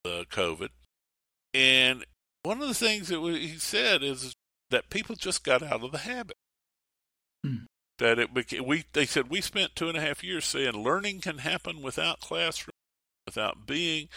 the 0.02 0.26
COVID. 0.30 0.70
And 1.54 2.04
one 2.42 2.60
of 2.60 2.68
the 2.68 2.74
things 2.74 3.08
that 3.08 3.20
he 3.20 3.58
said 3.58 4.02
is 4.02 4.34
that 4.70 4.90
people 4.90 5.14
just 5.14 5.44
got 5.44 5.62
out 5.62 5.84
of 5.84 5.92
the 5.92 5.98
habit. 5.98 6.36
That 8.00 8.19
it 8.19 8.64
we 8.64 8.85
they 8.95 9.07
said 9.07 9.28
we 9.28 9.40
spent 9.40 9.76
two 9.76 9.88
and 9.88 9.97
a 9.97 10.00
half 10.00 10.25
years 10.25 10.47
saying 10.47 10.73
learning 10.73 11.21
can 11.21 11.38
happen 11.38 11.83
without 11.83 12.21
classroom, 12.21 12.73
without 13.26 13.66
being 13.66 14.09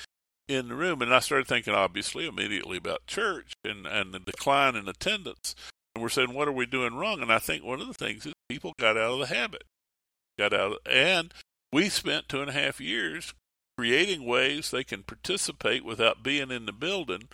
in 0.48 0.70
the 0.70 0.76
room. 0.76 1.02
And 1.02 1.14
I 1.14 1.20
started 1.20 1.48
thinking, 1.48 1.74
obviously, 1.74 2.26
immediately 2.26 2.78
about 2.78 3.08
church 3.08 3.54
and, 3.64 3.86
and 3.86 4.14
the 4.14 4.20
decline 4.20 4.76
in 4.76 4.88
attendance. 4.88 5.54
And 5.94 6.02
we're 6.02 6.10
saying, 6.10 6.34
what 6.34 6.48
are 6.48 6.54
we 6.54 6.66
doing 6.66 6.96
wrong? 6.96 7.22
And 7.22 7.32
I 7.32 7.40
think 7.40 7.64
one 7.64 7.82
of 7.82 7.88
the 7.88 7.94
things 7.94 8.26
is 8.26 8.34
people 8.50 8.74
got 8.80 8.98
out 8.98 9.14
of 9.14 9.20
the 9.20 9.36
habit. 9.36 9.64
Got 10.40 10.54
out 10.54 10.72
of, 10.72 10.78
and 10.90 11.34
we 11.72 11.90
spent 11.90 12.30
two 12.30 12.42
and 12.42 12.50
a 12.50 12.54
half 12.54 12.82
years 12.82 13.34
creating 13.78 14.26
ways 14.26 14.72
they 14.72 14.84
can 14.84 15.04
participate 15.04 15.84
without 15.84 16.24
being 16.24 16.52
in 16.52 16.66
the 16.66 16.72
building. 16.72 17.30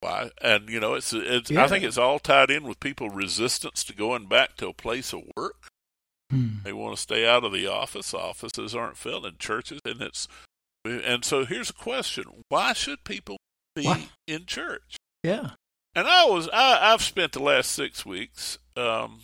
Why? 0.00 0.30
And 0.42 0.68
you 0.68 0.80
know, 0.80 0.94
it's 0.94 1.12
it's. 1.12 1.50
Yeah. 1.50 1.64
I 1.64 1.68
think 1.68 1.84
it's 1.84 1.98
all 1.98 2.18
tied 2.18 2.50
in 2.50 2.64
with 2.64 2.80
people 2.80 3.10
resistance 3.10 3.82
to 3.84 3.94
going 3.94 4.26
back 4.26 4.56
to 4.56 4.68
a 4.68 4.74
place 4.74 5.12
of 5.12 5.22
work. 5.36 5.68
Hmm. 6.30 6.58
They 6.64 6.72
want 6.72 6.96
to 6.96 7.00
stay 7.00 7.26
out 7.26 7.44
of 7.44 7.52
the 7.52 7.66
office. 7.66 8.12
Offices 8.12 8.74
aren't 8.74 8.96
filled 8.96 9.26
in 9.26 9.38
churches, 9.38 9.80
and 9.84 10.00
it's 10.00 10.28
and 10.84 11.24
so 11.24 11.44
here's 11.44 11.70
a 11.70 11.74
question: 11.74 12.24
Why 12.48 12.72
should 12.72 13.04
people 13.04 13.38
be 13.74 14.08
in 14.26 14.46
church? 14.46 14.96
Yeah. 15.22 15.50
And 15.94 16.06
I 16.06 16.26
was 16.26 16.48
I, 16.52 16.92
I've 16.92 17.02
spent 17.02 17.32
the 17.32 17.42
last 17.42 17.70
six 17.70 18.04
weeks 18.04 18.58
um, 18.76 19.22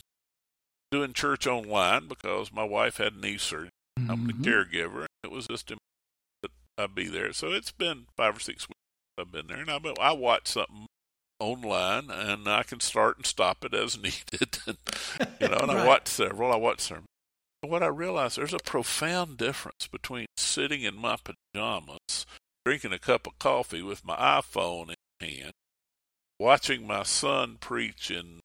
doing 0.90 1.12
church 1.12 1.46
online 1.46 2.08
because 2.08 2.52
my 2.52 2.64
wife 2.64 2.96
had 2.96 3.20
knee 3.20 3.36
surgery. 3.36 3.70
I'm 3.96 4.26
the 4.26 4.32
mm-hmm. 4.32 4.42
caregiver. 4.42 5.06
It 5.22 5.30
was 5.30 5.46
just 5.46 5.68
that 5.68 6.50
I'd 6.78 6.94
be 6.94 7.08
there. 7.08 7.32
So 7.32 7.48
it's 7.48 7.72
been 7.72 8.06
five 8.16 8.36
or 8.36 8.40
six 8.40 8.68
weeks 8.68 8.71
I've 9.18 9.32
been 9.32 9.46
there, 9.46 9.58
and 9.58 9.70
I 9.70 9.78
I 10.00 10.12
watch 10.12 10.48
something 10.48 10.86
online, 11.38 12.10
and 12.10 12.48
I 12.48 12.62
can 12.62 12.80
start 12.80 13.16
and 13.16 13.26
stop 13.26 13.64
it 13.64 13.74
as 13.74 13.96
needed. 14.02 14.58
and, 14.66 14.78
you 15.40 15.48
know, 15.48 15.58
and 15.58 15.68
right. 15.68 15.78
I 15.78 15.86
watch 15.86 16.08
several. 16.08 16.52
I 16.52 16.56
watch 16.56 16.80
sermons 16.80 17.06
what 17.68 17.82
I 17.82 17.86
realized 17.86 18.36
there's 18.36 18.54
a 18.54 18.58
profound 18.58 19.36
difference 19.36 19.86
between 19.86 20.26
sitting 20.36 20.82
in 20.82 20.96
my 20.96 21.16
pajamas, 21.16 22.26
drinking 22.64 22.92
a 22.92 22.98
cup 22.98 23.26
of 23.26 23.38
coffee 23.38 23.82
with 23.82 24.04
my 24.04 24.16
iPhone 24.16 24.94
in 25.20 25.28
hand, 25.28 25.52
watching 26.38 26.86
my 26.86 27.04
son 27.04 27.56
preach 27.60 28.10
in 28.10 28.40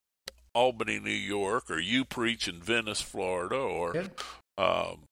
Albany, 0.53 1.00
New 1.00 1.09
York, 1.09 1.69
or 1.69 1.79
you 1.79 2.05
preach 2.05 2.47
in 2.47 2.62
Venice, 2.62 3.01
Florida, 3.01 3.55
or 3.55 4.05
um, 4.57 5.03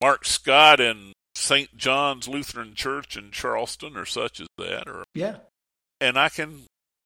Mark 0.00 0.24
Scott 0.24 0.80
in 0.80 1.12
St. 1.42 1.76
John's 1.76 2.28
Lutheran 2.28 2.74
Church 2.74 3.16
in 3.16 3.30
Charleston, 3.30 3.96
or 3.96 4.06
such 4.06 4.40
as 4.40 4.46
that, 4.58 4.88
or 4.88 5.04
yeah, 5.14 5.36
and 6.00 6.18
I 6.18 6.28
can 6.28 6.62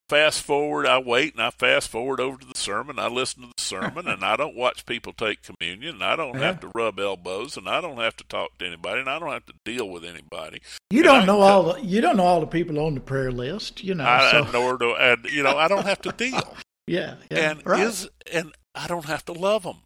fast 0.09 0.43
forward, 0.43 0.87
I 0.87 0.99
wait 0.99 1.35
and 1.35 1.43
I 1.43 1.51
fast 1.51 1.89
forward 1.89 2.21
over 2.21 2.39
to 2.39 2.47
the 2.47 2.59
sermon. 2.59 2.99
I 2.99 3.09
listen 3.09 3.43
to 3.43 3.49
the 3.49 3.63
sermon 3.63 4.07
and 4.07 4.25
I 4.25 4.37
don't 4.37 4.57
watch 4.57 4.87
people 4.87 5.13
take 5.13 5.39
communion 5.43 5.97
and 5.97 6.05
I 6.05 6.17
don't 6.17 6.37
have 6.37 6.61
to 6.61 6.71
rub 6.75 6.99
elbows 7.01 7.57
and 7.57 7.69
I 7.69 7.81
don't 7.81 7.99
have 7.99 8.17
to 8.17 8.25
talk 8.25 8.59
to 8.59 8.67
anybody 8.67 9.01
and 9.01 9.11
I 9.11 9.19
don't 9.19 9.33
have 9.33 9.47
to 9.47 9.55
deal 9.65 9.89
with 9.89 10.05
anybody. 10.05 10.63
You 10.91 11.01
and 11.01 11.07
don't 11.07 11.23
I, 11.23 11.27
know 11.27 11.41
all 11.41 11.63
the 11.73 11.83
you 11.83 12.01
don't 12.01 12.17
know 12.17 12.25
all 12.25 12.41
the 12.41 12.47
people 12.47 12.79
on 12.79 12.95
the 12.95 13.01
prayer 13.01 13.33
list, 13.33 13.83
you 13.83 13.95
know. 13.95 14.05
I, 14.05 14.31
so. 14.31 14.51
nor 14.53 14.79
do 14.79 14.95
and 14.95 15.25
you 15.27 15.43
know 15.43 15.57
I 15.57 15.69
don't 15.69 15.87
have 15.87 16.01
to 16.03 16.13
deal. 16.13 16.57
yeah, 16.87 17.17
yeah, 17.31 17.51
and 17.51 17.67
right. 17.67 17.83
is 17.83 18.09
and 18.33 18.53
I 18.75 18.87
don't 18.87 19.07
have 19.07 19.25
to 19.27 19.33
love 19.33 19.65
them. 19.65 19.79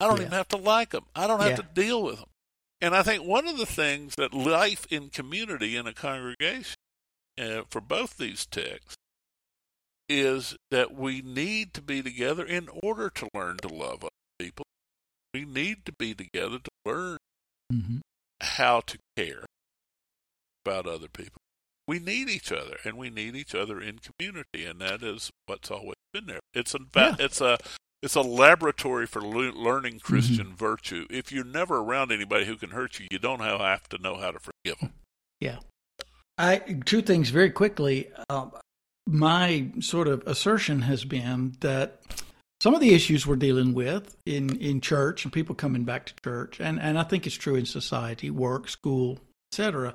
I 0.00 0.08
don't 0.08 0.16
yeah. 0.16 0.26
even 0.26 0.32
have 0.32 0.48
to 0.48 0.56
like 0.56 0.90
them. 0.90 1.04
I 1.14 1.26
don't 1.26 1.40
have 1.40 1.50
yeah. 1.50 1.56
to 1.56 1.66
deal 1.74 2.02
with 2.02 2.16
them. 2.16 2.28
And 2.82 2.96
I 2.96 3.04
think 3.04 3.24
one 3.24 3.46
of 3.46 3.56
the 3.56 3.64
things 3.64 4.16
that 4.16 4.34
life 4.34 4.86
in 4.90 5.08
community 5.08 5.76
in 5.76 5.86
a 5.86 5.94
congregation 5.94 6.74
uh, 7.40 7.62
for 7.70 7.80
both 7.80 8.16
these 8.16 8.44
texts 8.44 8.96
is 10.08 10.56
that 10.72 10.92
we 10.92 11.22
need 11.22 11.74
to 11.74 11.80
be 11.80 12.02
together 12.02 12.44
in 12.44 12.68
order 12.82 13.08
to 13.08 13.28
learn 13.32 13.58
to 13.58 13.68
love 13.68 14.02
other 14.02 14.10
people. 14.36 14.64
We 15.32 15.44
need 15.44 15.86
to 15.86 15.92
be 15.96 16.12
together 16.12 16.58
to 16.58 16.70
learn 16.84 17.18
mm-hmm. 17.72 17.98
how 18.40 18.80
to 18.80 18.98
care 19.16 19.46
about 20.66 20.88
other 20.88 21.08
people. 21.08 21.38
We 21.86 22.00
need 22.00 22.28
each 22.28 22.50
other, 22.52 22.76
and 22.84 22.96
we 22.96 23.10
need 23.10 23.36
each 23.36 23.54
other 23.54 23.80
in 23.80 24.00
community, 24.00 24.66
and 24.66 24.80
that 24.80 25.02
is 25.02 25.30
what's 25.46 25.70
always 25.70 25.96
been 26.12 26.26
there. 26.26 26.40
It's 26.52 26.74
fact, 26.92 27.20
yeah. 27.20 27.24
it's 27.24 27.40
a 27.40 27.58
it's 28.02 28.14
a 28.14 28.20
laboratory 28.20 29.06
for 29.06 29.22
learning 29.22 29.94
mm-hmm. 29.94 30.12
Christian 30.12 30.46
mm-hmm. 30.46 30.56
virtue. 30.56 31.06
If 31.10 31.32
you're 31.32 31.44
never 31.44 31.78
around 31.78 32.12
anybody 32.12 32.44
who 32.44 32.56
can 32.56 32.70
hurt 32.70 32.98
you, 32.98 33.06
you 33.10 33.18
don't 33.18 33.40
have 33.40 33.88
to 33.90 33.98
know 33.98 34.16
how 34.16 34.32
to 34.32 34.38
forgive 34.38 34.78
them. 34.80 34.92
Yeah. 35.40 35.58
I 36.38 36.58
two 36.84 37.02
things 37.02 37.30
very 37.30 37.50
quickly. 37.50 38.10
Um, 38.28 38.52
my 39.06 39.70
sort 39.80 40.08
of 40.08 40.26
assertion 40.26 40.82
has 40.82 41.04
been 41.04 41.56
that 41.60 42.00
some 42.62 42.74
of 42.74 42.80
the 42.80 42.94
issues 42.94 43.26
we're 43.26 43.36
dealing 43.36 43.74
with 43.74 44.16
in, 44.24 44.56
in 44.58 44.80
church 44.80 45.24
and 45.24 45.32
people 45.32 45.54
coming 45.54 45.82
back 45.82 46.06
to 46.06 46.14
church, 46.22 46.60
and, 46.60 46.80
and 46.80 46.96
I 46.96 47.02
think 47.02 47.26
it's 47.26 47.34
true 47.34 47.56
in 47.56 47.66
society, 47.66 48.30
work, 48.30 48.68
school, 48.68 49.18
etc. 49.50 49.94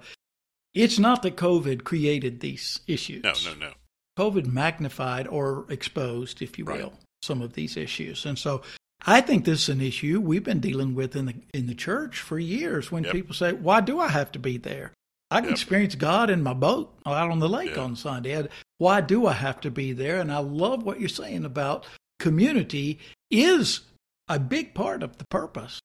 It's 0.74 1.00
not 1.00 1.22
that 1.22 1.38
COVID 1.38 1.86
created 1.86 2.42
these 2.42 2.82
issues. 2.86 3.24
No, 3.24 3.34
no, 3.46 3.56
no. 3.58 3.74
COVID 4.20 4.48
magnified 4.48 5.28
or 5.28 5.66
exposed, 5.70 6.42
if 6.42 6.60
you 6.60 6.66
will, 6.66 6.74
right. 6.74 6.94
Some 7.22 7.42
of 7.42 7.54
these 7.54 7.78
issues. 7.78 8.26
And 8.26 8.38
so 8.38 8.62
I 9.06 9.22
think 9.22 9.46
this 9.46 9.64
is 9.64 9.70
an 9.70 9.82
issue 9.82 10.20
we've 10.20 10.44
been 10.44 10.60
dealing 10.60 10.96
with 10.96 11.16
in 11.16 11.26
the 11.26 11.36
in 11.54 11.68
the 11.68 11.76
church 11.76 12.20
for 12.20 12.40
years 12.40 12.92
when 12.92 13.04
yep. 13.04 13.14
people 13.14 13.34
say, 13.34 13.54
Why 13.54 13.82
do 13.82 14.00
I 14.00 14.10
have 14.10 14.32
to 14.34 14.40
be 14.40 14.58
there? 14.58 14.94
I 15.30 15.40
can 15.40 15.50
yep. 15.50 15.54
experience 15.54 15.96
God 15.96 16.30
in 16.30 16.42
my 16.42 16.54
boat 16.54 16.94
out 17.06 17.32
on 17.32 17.40
the 17.40 17.50
lake 17.50 17.72
yep. 17.72 17.80
on 17.80 17.96
Sunday. 17.96 18.48
Why 18.78 19.02
do 19.02 19.28
I 19.28 19.34
have 19.34 19.60
to 19.62 19.72
be 19.72 19.92
there? 19.92 20.20
And 20.20 20.32
I 20.32 20.40
love 20.40 20.84
what 20.84 21.00
you're 21.00 21.10
saying 21.10 21.44
about 21.44 21.86
community 22.20 23.00
is 23.30 23.82
a 24.30 24.40
big 24.40 24.74
part 24.74 25.04
of 25.04 25.18
the 25.18 25.26
purpose. 25.26 25.80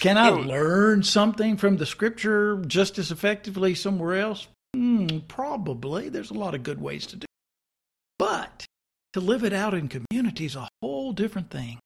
Can 0.00 0.18
I 0.18 0.30
learn 0.30 1.02
something 1.02 1.56
from 1.56 1.76
the 1.76 1.86
scripture 1.86 2.62
just 2.66 2.98
as 2.98 3.10
effectively 3.10 3.74
somewhere 3.74 4.16
else? 4.16 4.48
Mm, 4.74 5.26
probably. 5.28 6.08
There's 6.08 6.30
a 6.30 6.34
lot 6.34 6.54
of 6.54 6.62
good 6.62 6.80
ways 6.80 7.06
to 7.06 7.16
do 7.16 7.26
to 9.12 9.20
live 9.20 9.44
it 9.44 9.52
out 9.52 9.74
in 9.74 9.88
community 9.88 10.46
is 10.46 10.56
a 10.56 10.68
whole 10.80 11.12
different 11.12 11.50
thing. 11.50 11.78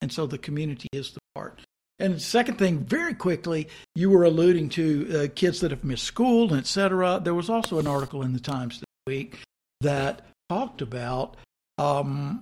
And 0.00 0.12
so 0.12 0.26
the 0.26 0.38
community 0.38 0.88
is 0.92 1.12
the 1.12 1.20
part. 1.34 1.60
And 1.98 2.20
second 2.20 2.58
thing, 2.58 2.80
very 2.80 3.14
quickly, 3.14 3.68
you 3.94 4.10
were 4.10 4.24
alluding 4.24 4.68
to 4.70 4.84
uh, 5.16 5.26
kids 5.34 5.60
that 5.60 5.70
have 5.70 5.84
missed 5.84 6.04
school, 6.04 6.54
et 6.54 6.66
cetera. 6.66 7.20
There 7.22 7.34
was 7.34 7.48
also 7.48 7.78
an 7.78 7.86
article 7.86 8.22
in 8.22 8.32
the 8.32 8.40
Times 8.40 8.80
this 8.80 8.84
week 9.06 9.38
that 9.80 10.26
talked 10.48 10.82
about, 10.82 11.36
um, 11.78 12.40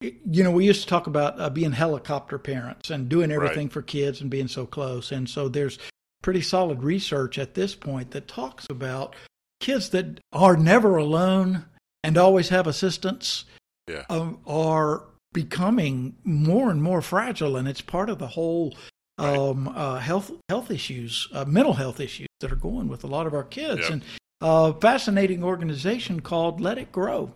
you 0.00 0.42
know, 0.42 0.50
we 0.50 0.64
used 0.64 0.82
to 0.82 0.88
talk 0.88 1.06
about 1.06 1.38
uh, 1.38 1.50
being 1.50 1.72
helicopter 1.72 2.38
parents 2.38 2.88
and 2.88 3.10
doing 3.10 3.30
everything 3.30 3.66
right. 3.66 3.72
for 3.72 3.82
kids 3.82 4.22
and 4.22 4.30
being 4.30 4.48
so 4.48 4.64
close. 4.64 5.12
And 5.12 5.28
so 5.28 5.48
there's 5.48 5.78
pretty 6.22 6.40
solid 6.40 6.82
research 6.82 7.38
at 7.38 7.54
this 7.54 7.74
point 7.74 8.12
that 8.12 8.26
talks 8.26 8.66
about 8.70 9.14
kids 9.60 9.90
that 9.90 10.20
are 10.32 10.56
never 10.56 10.96
alone 10.96 11.66
and 12.02 12.16
always 12.16 12.48
have 12.48 12.66
assistance 12.66 13.44
yeah. 13.88 14.04
um, 14.08 14.40
are 14.46 15.04
becoming 15.32 16.16
more 16.24 16.70
and 16.70 16.82
more 16.82 17.02
fragile, 17.02 17.56
and 17.56 17.68
it's 17.68 17.80
part 17.80 18.10
of 18.10 18.18
the 18.18 18.26
whole 18.26 18.74
right. 19.18 19.36
um, 19.36 19.68
uh, 19.68 19.98
health 19.98 20.32
health 20.48 20.70
issues, 20.70 21.28
uh, 21.32 21.44
mental 21.44 21.74
health 21.74 22.00
issues 22.00 22.28
that 22.40 22.52
are 22.52 22.56
going 22.56 22.88
with 22.88 23.04
a 23.04 23.06
lot 23.06 23.26
of 23.26 23.34
our 23.34 23.44
kids. 23.44 23.82
Yep. 23.82 23.90
And 23.90 24.02
a 24.42 24.46
uh, 24.46 24.72
fascinating 24.74 25.44
organization 25.44 26.20
called 26.20 26.60
Let 26.60 26.78
It 26.78 26.92
Grow, 26.92 27.32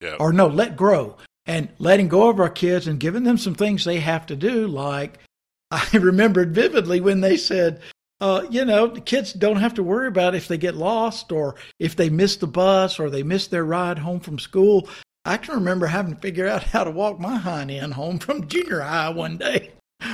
yep. 0.00 0.16
or 0.20 0.32
no, 0.32 0.46
Let 0.46 0.76
Grow, 0.76 1.16
and 1.46 1.68
letting 1.78 2.08
go 2.08 2.28
of 2.30 2.38
our 2.38 2.50
kids 2.50 2.86
and 2.86 3.00
giving 3.00 3.24
them 3.24 3.38
some 3.38 3.54
things 3.54 3.84
they 3.84 4.00
have 4.00 4.26
to 4.26 4.36
do. 4.36 4.66
Like 4.68 5.18
I 5.70 5.88
remembered 5.92 6.54
vividly 6.54 7.00
when 7.00 7.20
they 7.20 7.36
said. 7.36 7.80
Uh, 8.20 8.46
you 8.50 8.64
know, 8.64 8.86
the 8.86 9.00
kids 9.00 9.32
don't 9.32 9.56
have 9.56 9.74
to 9.74 9.82
worry 9.82 10.06
about 10.08 10.34
if 10.34 10.48
they 10.48 10.56
get 10.56 10.74
lost 10.76 11.32
or 11.32 11.56
if 11.78 11.96
they 11.96 12.08
miss 12.08 12.36
the 12.36 12.46
bus 12.46 12.98
or 13.00 13.10
they 13.10 13.22
miss 13.22 13.48
their 13.48 13.64
ride 13.64 13.98
home 13.98 14.20
from 14.20 14.38
school 14.38 14.88
I 15.26 15.38
can 15.38 15.54
remember 15.54 15.86
having 15.86 16.14
to 16.14 16.20
figure 16.20 16.46
out 16.46 16.62
how 16.74 16.84
to 16.84 16.90
walk 16.90 17.18
my 17.18 17.36
hind 17.36 17.70
end 17.70 17.94
home 17.94 18.18
from 18.18 18.46
junior 18.46 18.80
high 18.80 19.08
one 19.08 19.38
day 19.38 19.70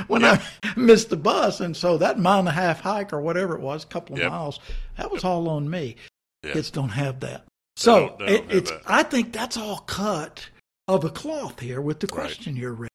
when 0.07 0.25
I 0.25 0.41
missed 0.77 1.11
the 1.11 1.17
bus. 1.17 1.59
And 1.61 1.77
so 1.77 1.99
that 1.99 2.19
mile 2.19 2.39
and 2.39 2.49
a 2.49 2.53
half 2.53 2.81
hike 2.81 3.13
or 3.13 3.21
whatever 3.21 3.55
it 3.57 3.61
was, 3.61 3.83
a 3.83 3.89
couple 3.89 4.15
of 4.15 4.21
Yep. 4.23 4.31
miles, 4.31 4.61
that 4.97 5.11
was 5.11 5.25
all 5.25 5.49
on 5.49 5.69
me. 5.69 5.97
Yeah. 6.45 6.53
Kids 6.53 6.71
don't 6.71 6.91
have 6.91 7.21
that. 7.21 7.45
So 7.77 8.09
don't- 8.11 8.19
they 8.21 8.27
don't 8.39 8.51
it, 8.53 8.57
it's. 8.57 8.71
that. 8.71 8.83
I 8.87 9.03
think 9.03 9.33
that's 9.33 9.57
all 9.57 9.79
cut 9.81 10.49
of 10.87 11.05
a 11.05 11.11
cloth 11.11 11.59
here 11.59 11.81
with 11.81 11.99
the 12.01 12.07
Right. 12.07 12.27
question 12.27 12.55
you're 12.57 12.73
raising. 12.73 12.89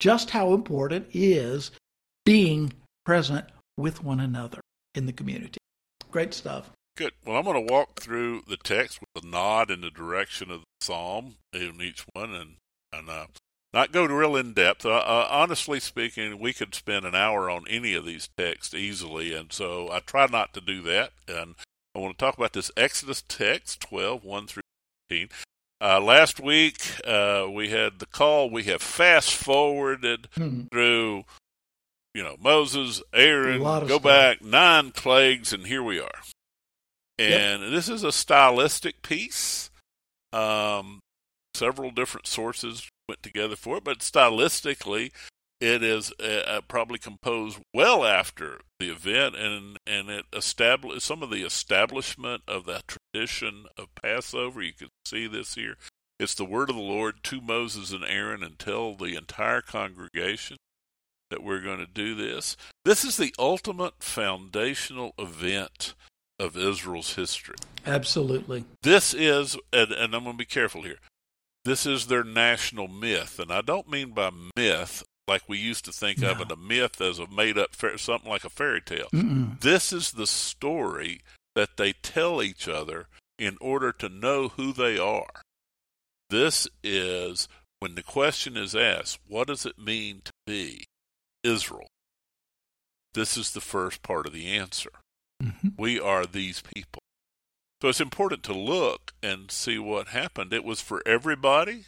Just 0.00 0.30
how 0.30 0.54
important 0.54 1.06
is 1.12 1.70
being 2.24 2.72
present 3.06 3.44
with 3.76 4.02
one 4.02 4.20
another 4.20 4.60
in 4.94 5.06
the 5.06 5.12
community. 5.12 5.58
Great 6.10 6.34
stuff. 6.34 6.70
Good. 6.96 7.12
Well, 7.24 7.36
I'm 7.36 7.44
going 7.44 7.66
to 7.66 7.72
walk 7.72 8.00
through 8.00 8.42
the 8.48 8.56
text 8.56 9.00
with 9.00 9.24
a 9.24 9.26
nod 9.26 9.70
in 9.70 9.80
the 9.80 9.90
direction 9.90 10.50
of 10.50 10.60
the 10.60 10.66
psalm 10.80 11.36
in 11.52 11.80
each 11.80 12.04
one, 12.12 12.32
and 12.34 12.56
and 12.92 13.10
uh, 13.10 13.26
not 13.72 13.90
go 13.90 14.06
to 14.06 14.14
real 14.14 14.36
in 14.36 14.52
depth. 14.52 14.86
Uh, 14.86 14.90
uh, 14.90 15.26
honestly 15.28 15.80
speaking, 15.80 16.38
we 16.38 16.52
could 16.52 16.74
spend 16.74 17.04
an 17.04 17.16
hour 17.16 17.50
on 17.50 17.64
any 17.68 17.94
of 17.94 18.04
these 18.04 18.28
texts 18.38 18.72
easily, 18.72 19.34
and 19.34 19.52
so 19.52 19.90
I 19.90 19.98
try 19.98 20.26
not 20.26 20.54
to 20.54 20.60
do 20.60 20.80
that. 20.82 21.10
And 21.26 21.56
I 21.94 21.98
want 21.98 22.16
to 22.16 22.24
talk 22.24 22.36
about 22.36 22.52
this 22.52 22.70
Exodus 22.76 23.22
text 23.26 23.80
12, 23.80 24.24
1 24.24 24.46
through 24.46 24.62
15. 25.10 25.28
Uh, 25.80 26.00
last 26.00 26.40
week 26.40 26.80
uh, 27.04 27.46
we 27.50 27.70
had 27.70 27.98
the 27.98 28.06
call. 28.06 28.48
We 28.48 28.62
have 28.64 28.80
fast 28.80 29.34
forwarded 29.34 30.28
mm-hmm. 30.36 30.66
through, 30.72 31.24
you 32.14 32.22
know, 32.22 32.36
Moses, 32.40 33.02
Aaron, 33.12 33.60
A 33.60 33.64
lot 33.64 33.82
of 33.82 33.88
go 33.88 33.96
stuff. 33.98 34.04
back 34.04 34.42
nine 34.42 34.92
plagues, 34.92 35.52
and 35.52 35.66
here 35.66 35.82
we 35.82 35.98
are. 36.00 36.20
Yep. 37.18 37.40
And 37.64 37.72
this 37.72 37.88
is 37.88 38.02
a 38.04 38.12
stylistic 38.12 39.02
piece. 39.02 39.70
Um, 40.32 41.00
several 41.54 41.90
different 41.90 42.26
sources 42.26 42.88
went 43.08 43.22
together 43.22 43.56
for 43.56 43.76
it, 43.78 43.84
but 43.84 43.98
stylistically, 43.98 45.12
it 45.60 45.82
is 45.82 46.12
uh, 46.20 46.42
uh, 46.46 46.60
probably 46.66 46.98
composed 46.98 47.58
well 47.72 48.04
after 48.04 48.60
the 48.80 48.90
event, 48.90 49.36
and 49.36 49.78
and 49.86 50.10
it 50.10 50.26
established 50.32 51.06
some 51.06 51.22
of 51.22 51.30
the 51.30 51.44
establishment 51.44 52.42
of 52.48 52.64
the 52.66 52.82
tradition 52.86 53.66
of 53.78 53.94
Passover. 53.94 54.62
You 54.62 54.72
can 54.72 54.88
see 55.04 55.26
this 55.26 55.54
here. 55.54 55.76
It's 56.18 56.34
the 56.34 56.44
word 56.44 56.70
of 56.70 56.76
the 56.76 56.82
Lord 56.82 57.16
to 57.24 57.40
Moses 57.40 57.92
and 57.92 58.04
Aaron, 58.04 58.42
and 58.42 58.58
tell 58.58 58.94
the 58.94 59.16
entire 59.16 59.60
congregation 59.62 60.56
that 61.34 61.42
we're 61.42 61.60
going 61.60 61.80
to 61.80 61.86
do 61.86 62.14
this. 62.14 62.56
This 62.84 63.04
is 63.04 63.16
the 63.16 63.34
ultimate 63.40 63.94
foundational 63.98 65.14
event 65.18 65.94
of 66.38 66.56
Israel's 66.56 67.16
history. 67.16 67.56
Absolutely. 67.84 68.64
This 68.84 69.12
is, 69.12 69.56
and, 69.72 69.90
and 69.90 70.14
I'm 70.14 70.22
going 70.22 70.36
to 70.36 70.38
be 70.38 70.44
careful 70.44 70.82
here. 70.82 70.98
This 71.64 71.86
is 71.86 72.06
their 72.06 72.22
national 72.22 72.86
myth, 72.86 73.40
and 73.40 73.50
I 73.50 73.62
don't 73.62 73.90
mean 73.90 74.10
by 74.10 74.30
myth 74.56 75.02
like 75.26 75.42
we 75.48 75.58
used 75.58 75.84
to 75.86 75.92
think 75.92 76.22
of 76.22 76.40
it, 76.40 76.52
a 76.52 76.56
myth 76.56 77.00
as 77.00 77.18
a 77.18 77.26
made-up, 77.26 77.74
fa- 77.74 77.98
something 77.98 78.30
like 78.30 78.44
a 78.44 78.50
fairy 78.50 78.82
tale. 78.82 79.08
Mm-mm. 79.12 79.60
This 79.60 79.92
is 79.92 80.12
the 80.12 80.26
story 80.26 81.22
that 81.56 81.76
they 81.76 81.94
tell 81.94 82.42
each 82.42 82.68
other 82.68 83.06
in 83.40 83.56
order 83.60 83.90
to 83.90 84.08
know 84.08 84.48
who 84.48 84.72
they 84.72 84.98
are. 84.98 85.42
This 86.30 86.68
is 86.84 87.48
when 87.80 87.96
the 87.96 88.02
question 88.02 88.56
is 88.56 88.76
asked, 88.76 89.18
what 89.26 89.48
does 89.48 89.66
it 89.66 89.78
mean 89.78 90.20
to 90.24 90.32
be 90.46 90.84
Israel? 91.44 91.86
This 93.14 93.36
is 93.36 93.52
the 93.52 93.60
first 93.60 94.02
part 94.02 94.26
of 94.26 94.32
the 94.32 94.46
answer. 94.48 94.90
Mhm. 95.42 95.74
We 95.78 96.00
are 96.00 96.26
these 96.26 96.62
people. 96.74 97.00
So 97.82 97.88
it's 97.88 98.00
important 98.00 98.42
to 98.44 98.54
look 98.54 99.12
and 99.22 99.50
see 99.50 99.78
what 99.78 100.08
happened. 100.08 100.52
It 100.52 100.64
was 100.64 100.80
for 100.80 101.02
everybody, 101.06 101.84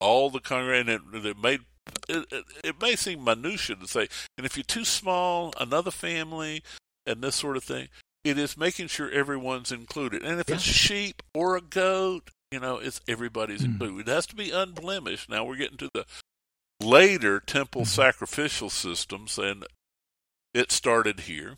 all 0.00 0.30
the 0.30 0.40
congregation. 0.40 1.10
It, 1.14 1.26
it 1.26 1.38
made 1.38 1.60
it, 2.08 2.26
it, 2.30 2.44
it 2.64 2.80
may 2.82 2.94
seem 2.96 3.24
minutia 3.24 3.74
to 3.76 3.88
say, 3.88 4.08
and 4.36 4.44
if 4.44 4.56
you're 4.56 4.64
too 4.64 4.84
small, 4.84 5.52
another 5.58 5.90
family, 5.90 6.62
and 7.06 7.22
this 7.22 7.36
sort 7.36 7.56
of 7.56 7.64
thing. 7.64 7.88
It 8.24 8.36
is 8.36 8.58
making 8.58 8.88
sure 8.88 9.10
everyone's 9.10 9.72
included, 9.72 10.22
and 10.22 10.38
if 10.38 10.50
it's 10.50 10.66
Yeah. 10.66 10.72
sheep 10.72 11.22
or 11.34 11.56
a 11.56 11.62
goat, 11.62 12.30
you 12.52 12.60
know, 12.60 12.76
it's 12.76 13.00
everybody's 13.08 13.62
Mm. 13.62 13.66
included. 13.80 14.08
It 14.08 14.12
has 14.12 14.26
to 14.26 14.36
be 14.36 14.50
unblemished. 14.50 15.30
Now 15.30 15.44
we're 15.44 15.56
getting 15.56 15.78
to 15.78 15.88
the 15.94 16.04
later 16.80 17.40
temple 17.40 17.82
Mhm. 17.82 17.86
sacrificial 17.88 18.70
systems, 18.70 19.38
and 19.38 19.66
it 20.54 20.70
started 20.72 21.20
here. 21.20 21.56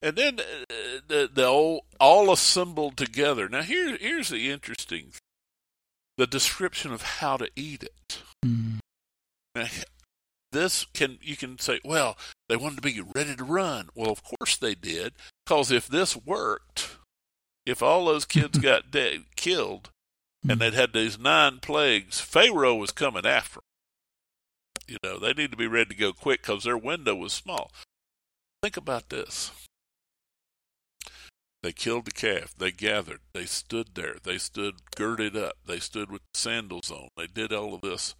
And 0.00 0.16
then 0.16 0.40
uh, 0.40 0.64
the 1.06 1.30
the 1.32 1.48
all, 1.48 1.86
all 2.00 2.32
assembled 2.32 2.96
together. 2.96 3.48
Now 3.48 3.62
here 3.62 3.96
here's 3.96 4.28
the 4.30 4.50
interesting 4.50 5.10
thing. 5.12 5.20
the 6.18 6.26
description 6.26 6.92
of 6.92 7.02
how 7.02 7.36
to 7.38 7.50
eat 7.56 7.82
it. 7.82 8.18
Mm. 8.44 8.78
Now, 9.54 9.66
this 10.52 10.84
can 10.92 11.18
you 11.22 11.36
can 11.36 11.58
say, 11.58 11.80
well, 11.84 12.18
they 12.48 12.56
wanted 12.56 12.76
to 12.76 12.82
be 12.82 13.00
ready 13.14 13.34
to 13.34 13.44
run. 13.44 13.88
Well, 13.94 14.10
of 14.10 14.22
course 14.22 14.56
they 14.56 14.74
did, 14.74 15.14
because 15.46 15.70
if 15.70 15.86
this 15.88 16.14
worked, 16.14 16.96
if 17.64 17.82
all 17.82 18.04
those 18.04 18.26
kids 18.26 18.58
got 18.70 18.90
dead, 18.90 19.24
killed, 19.36 19.88
and 20.46 20.60
they'd 20.60 20.74
had 20.74 20.92
these 20.92 21.18
nine 21.18 21.60
plagues, 21.60 22.20
Pharaoh 22.20 22.74
was 22.74 22.90
coming 22.92 23.24
after 23.24 23.54
them. 23.60 23.62
You 24.88 24.96
know, 25.02 25.18
they 25.18 25.32
need 25.32 25.50
to 25.52 25.56
be 25.56 25.66
ready 25.66 25.90
to 25.90 26.00
go 26.00 26.12
quick 26.12 26.42
because 26.42 26.64
their 26.64 26.76
window 26.76 27.14
was 27.14 27.32
small. 27.32 27.70
Think 28.62 28.76
about 28.76 29.08
this. 29.08 29.50
They 31.62 31.72
killed 31.72 32.06
the 32.06 32.10
calf. 32.10 32.54
They 32.58 32.72
gathered. 32.72 33.20
They 33.32 33.46
stood 33.46 33.94
there. 33.94 34.16
They 34.22 34.38
stood 34.38 34.74
girded 34.96 35.36
up. 35.36 35.54
They 35.64 35.78
stood 35.78 36.10
with 36.10 36.22
sandals 36.34 36.90
on. 36.90 37.08
They 37.16 37.28
did 37.28 37.52
all 37.52 37.74
of 37.74 37.82
this. 37.82 38.14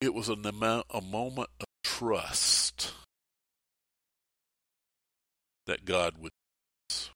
It 0.00 0.12
was 0.12 0.28
an 0.28 0.44
amount, 0.44 0.86
a 0.90 1.00
moment 1.00 1.48
of 1.60 1.66
trust 1.82 2.92
that 5.66 5.84
God 5.84 6.18
would 6.18 6.32
do 6.32 6.88
this. 6.88 7.10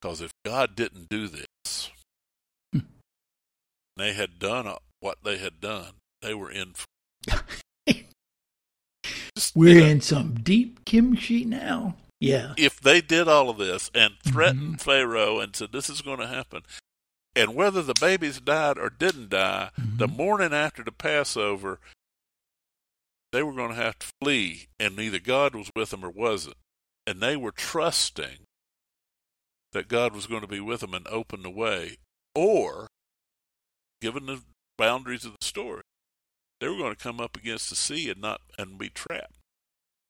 Because 0.00 0.20
if 0.20 0.30
God 0.44 0.74
didn't 0.74 1.08
do 1.10 1.28
this, 1.28 1.90
Hmm. 2.72 2.80
they 3.96 4.14
had 4.14 4.38
done 4.38 4.74
what 5.00 5.18
they 5.22 5.36
had 5.38 5.60
done, 5.60 5.94
they 6.26 6.34
were 6.34 6.50
in. 6.50 6.74
Just, 9.36 9.54
We're 9.54 9.80
know, 9.80 9.86
in 9.86 10.00
some 10.00 10.34
deep 10.34 10.84
kimchi 10.84 11.44
now. 11.44 11.94
Yeah. 12.18 12.54
if 12.56 12.80
they 12.80 13.02
did 13.02 13.28
all 13.28 13.50
of 13.50 13.58
this 13.58 13.90
and 13.94 14.14
threatened 14.24 14.78
Mhm. 14.78 14.80
Pharaoh 14.80 15.38
and 15.38 15.54
said 15.54 15.70
this 15.70 15.90
is 15.90 16.00
going 16.00 16.18
to 16.18 16.26
happen, 16.26 16.62
and 17.36 17.54
whether 17.54 17.82
the 17.82 17.92
babies 18.00 18.40
died 18.40 18.78
or 18.78 18.88
didn't 18.88 19.28
die, 19.28 19.70
the 19.76 20.08
Mhm. 20.08 20.16
morning 20.16 20.54
after 20.54 20.82
the 20.82 20.92
Passover, 20.92 21.78
they 23.32 23.42
were 23.42 23.52
going 23.52 23.68
to 23.68 23.74
have 23.76 23.98
to 23.98 24.06
flee, 24.22 24.66
and 24.80 24.96
neither 24.96 25.18
God 25.18 25.54
was 25.54 25.70
with 25.76 25.90
them 25.90 26.02
or 26.04 26.10
wasn't, 26.10 26.56
and 27.06 27.20
they 27.20 27.36
were 27.36 27.52
trusting 27.52 28.38
that 29.72 29.88
God 29.88 30.14
was 30.14 30.26
going 30.26 30.40
to 30.40 30.46
be 30.48 30.60
with 30.60 30.80
them 30.80 30.94
and 30.94 31.06
open 31.08 31.42
the 31.42 31.50
way, 31.50 31.98
or 32.34 32.88
given 34.00 34.24
the 34.24 34.42
boundaries 34.78 35.26
of 35.26 35.32
the 35.38 35.46
story, 35.46 35.82
they 36.60 36.68
were 36.68 36.76
going 36.76 36.94
to 36.94 37.02
come 37.02 37.20
up 37.20 37.36
against 37.36 37.70
the 37.70 37.76
sea 37.76 38.10
and 38.10 38.20
not 38.20 38.40
and 38.58 38.78
be 38.78 38.88
trapped. 38.88 39.36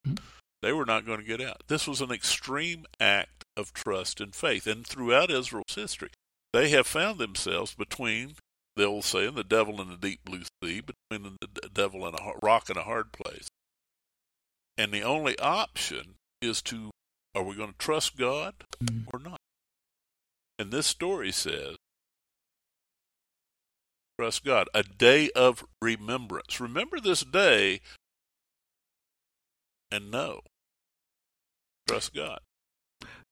Mhm. 0.06 0.18
They 0.62 0.72
were 0.72 0.86
not 0.86 1.04
going 1.06 1.18
to 1.20 1.24
get 1.26 1.40
out. 1.40 1.62
This 1.68 1.86
was 1.86 2.00
an 2.00 2.10
extreme 2.10 2.86
act 2.98 3.44
of 3.56 3.72
trust 3.72 4.20
and 4.20 4.34
faith, 4.34 4.66
and 4.66 4.86
throughout 4.86 5.30
Israel's 5.30 5.74
history, 5.74 6.10
they 6.52 6.70
have 6.70 6.86
found 6.86 7.18
themselves 7.18 7.74
between 7.74 8.36
the 8.74 8.84
old 8.84 9.04
saying, 9.04 9.34
the 9.34 9.44
devil 9.44 9.80
in 9.80 9.88
the 9.88 9.96
deep 9.96 10.20
blue 10.24 10.42
sea, 10.62 10.80
between 10.82 11.36
the 11.40 11.68
devil 11.72 12.06
and 12.06 12.14
a 12.18 12.32
rock 12.42 12.68
and 12.68 12.76
a 12.76 12.82
hard 12.82 13.10
place. 13.12 13.48
And 14.76 14.92
the 14.92 15.02
only 15.02 15.38
option 15.38 16.16
is 16.42 16.60
to, 16.62 16.90
are 17.34 17.42
we 17.42 17.54
going 17.56 17.72
to 17.72 17.78
trust 17.78 18.16
God 18.16 18.54
Mm. 18.82 19.04
or 19.12 19.18
not? 19.18 19.38
And 20.58 20.70
this 20.70 20.86
story 20.86 21.32
says, 21.32 21.76
trust 24.18 24.44
God, 24.44 24.68
a 24.74 24.82
day 24.82 25.30
of 25.36 25.64
remembrance. 25.82 26.60
Remember 26.60 27.00
this 27.00 27.22
day 27.22 27.80
and 29.90 30.10
know. 30.10 30.40
Trust 31.86 32.14
God. 32.14 32.40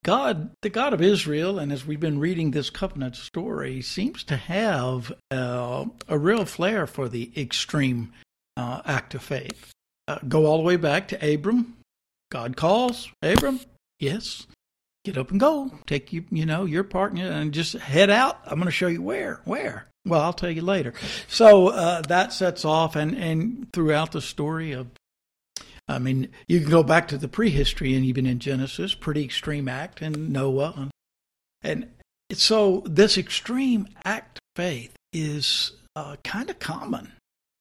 God, 0.05 0.51
the 0.61 0.69
God 0.69 0.93
of 0.93 1.01
Israel, 1.01 1.59
and 1.59 1.73
as 1.73 1.87
we've 1.87 1.99
been 1.99 2.21
reading 2.21 2.51
this 2.51 2.69
covenant 2.69 3.17
story, 3.17 3.81
seems 3.81 4.23
to 4.25 4.37
have 4.37 5.11
uh, 5.31 5.87
a 6.09 6.19
real 6.19 6.45
flair 6.45 6.87
for 6.87 7.09
the 7.09 7.33
extreme 7.37 8.13
uh, 8.57 8.83
act 8.85 9.15
of 9.15 9.23
faith. 9.23 9.73
Uh, 10.07 10.19
go 10.29 10.45
all 10.45 10.59
the 10.59 10.63
way 10.63 10.77
back 10.77 11.09
to 11.09 11.35
Abram. 11.35 11.79
God 12.31 12.57
calls 12.57 13.11
Abram, 13.23 13.61
yes, 13.99 14.47
get 15.05 15.19
up 15.19 15.31
and 15.31 15.41
go. 15.41 15.71
Take 15.87 16.13
you, 16.13 16.25
you 16.31 16.47
know, 16.47 16.65
your 16.65 16.85
partner 16.85 17.31
and- 17.31 17.53
just 17.53 17.75
head 17.75 18.11
out. 18.11 18.41
I'm 18.45 18.57
going 18.57 18.67
to 18.67 18.71
show 18.71 18.89
you 18.89 19.03
where. 19.03 19.41
Where? 19.45 19.87
Well, 20.07 20.21
I'll 20.21 20.33
tell 20.35 20.51
you 20.51 20.63
later. 20.63 20.93
So 21.29 21.69
uh, 21.69 22.03
that 22.03 22.33
sets 22.33 22.67
off, 22.67 22.95
and 22.95 23.17
and 23.17 23.73
throughout 23.73 24.13
the 24.13 24.21
story 24.21 24.73
of 24.73 24.89
I 25.87 25.99
mean, 25.99 26.31
you 26.49 26.61
can 26.61 26.71
go 26.71 26.83
back 26.83 27.09
to 27.09 27.19
the 27.19 27.29
prehistory 27.29 27.95
and 27.95 28.05
even 28.05 28.27
in 28.27 28.39
Genesis, 28.39 28.95
pretty 28.95 29.25
extreme 29.25 29.69
act, 29.69 30.01
and 30.01 30.33
Noah, 30.33 30.75
and, 30.77 30.91
and 31.63 31.89
so 32.33 32.83
this 32.87 33.19
extreme 33.19 33.89
act 34.05 34.39
of 34.39 34.43
faith 34.57 34.95
is 35.13 35.73
uh, 35.95 36.17
kind 36.25 36.49
of 36.49 36.59
common. 36.59 37.13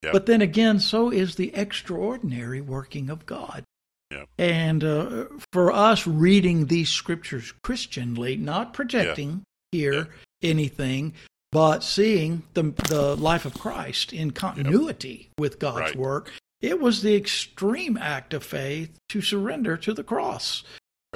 Yep. 0.02 0.12
But 0.12 0.26
then 0.26 0.42
again, 0.42 0.80
so 0.80 1.10
is 1.10 1.36
the 1.36 1.54
extraordinary 1.54 2.60
working 2.60 3.10
of 3.10 3.26
God. 3.26 3.64
Yep. 4.14 4.28
And 4.38 4.84
uh, 4.84 5.24
for 5.52 5.72
us 5.72 6.06
reading 6.06 6.66
these 6.66 6.88
scriptures 6.88 7.52
Christianly, 7.62 8.36
not 8.36 8.72
projecting 8.72 9.42
here 9.72 10.08
anything, 10.42 11.14
but 11.52 11.82
seeing 11.82 12.42
the, 12.54 12.62
the 12.88 13.16
life 13.16 13.44
of 13.44 13.54
Christ 13.54 14.12
in 14.12 14.30
continuity 14.30 15.30
with 15.38 15.58
God's 15.58 15.80
Right. 15.80 15.96
work, 15.96 16.32
it 16.60 16.80
was 16.80 17.02
the 17.02 17.14
extreme 17.14 17.96
act 17.96 18.32
of 18.34 18.42
faith 18.44 18.90
to 19.10 19.20
surrender 19.20 19.76
to 19.78 19.92
the 19.92 20.04
cross. 20.04 20.62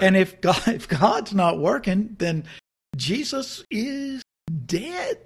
And 0.00 0.16
if 0.16 0.40
God, 0.40 0.66
if 0.68 0.88
God's 0.88 1.32
not 1.34 1.58
working, 1.58 2.16
then 2.18 2.44
Jesus 2.96 3.64
is 3.70 4.22
dead. 4.66 5.18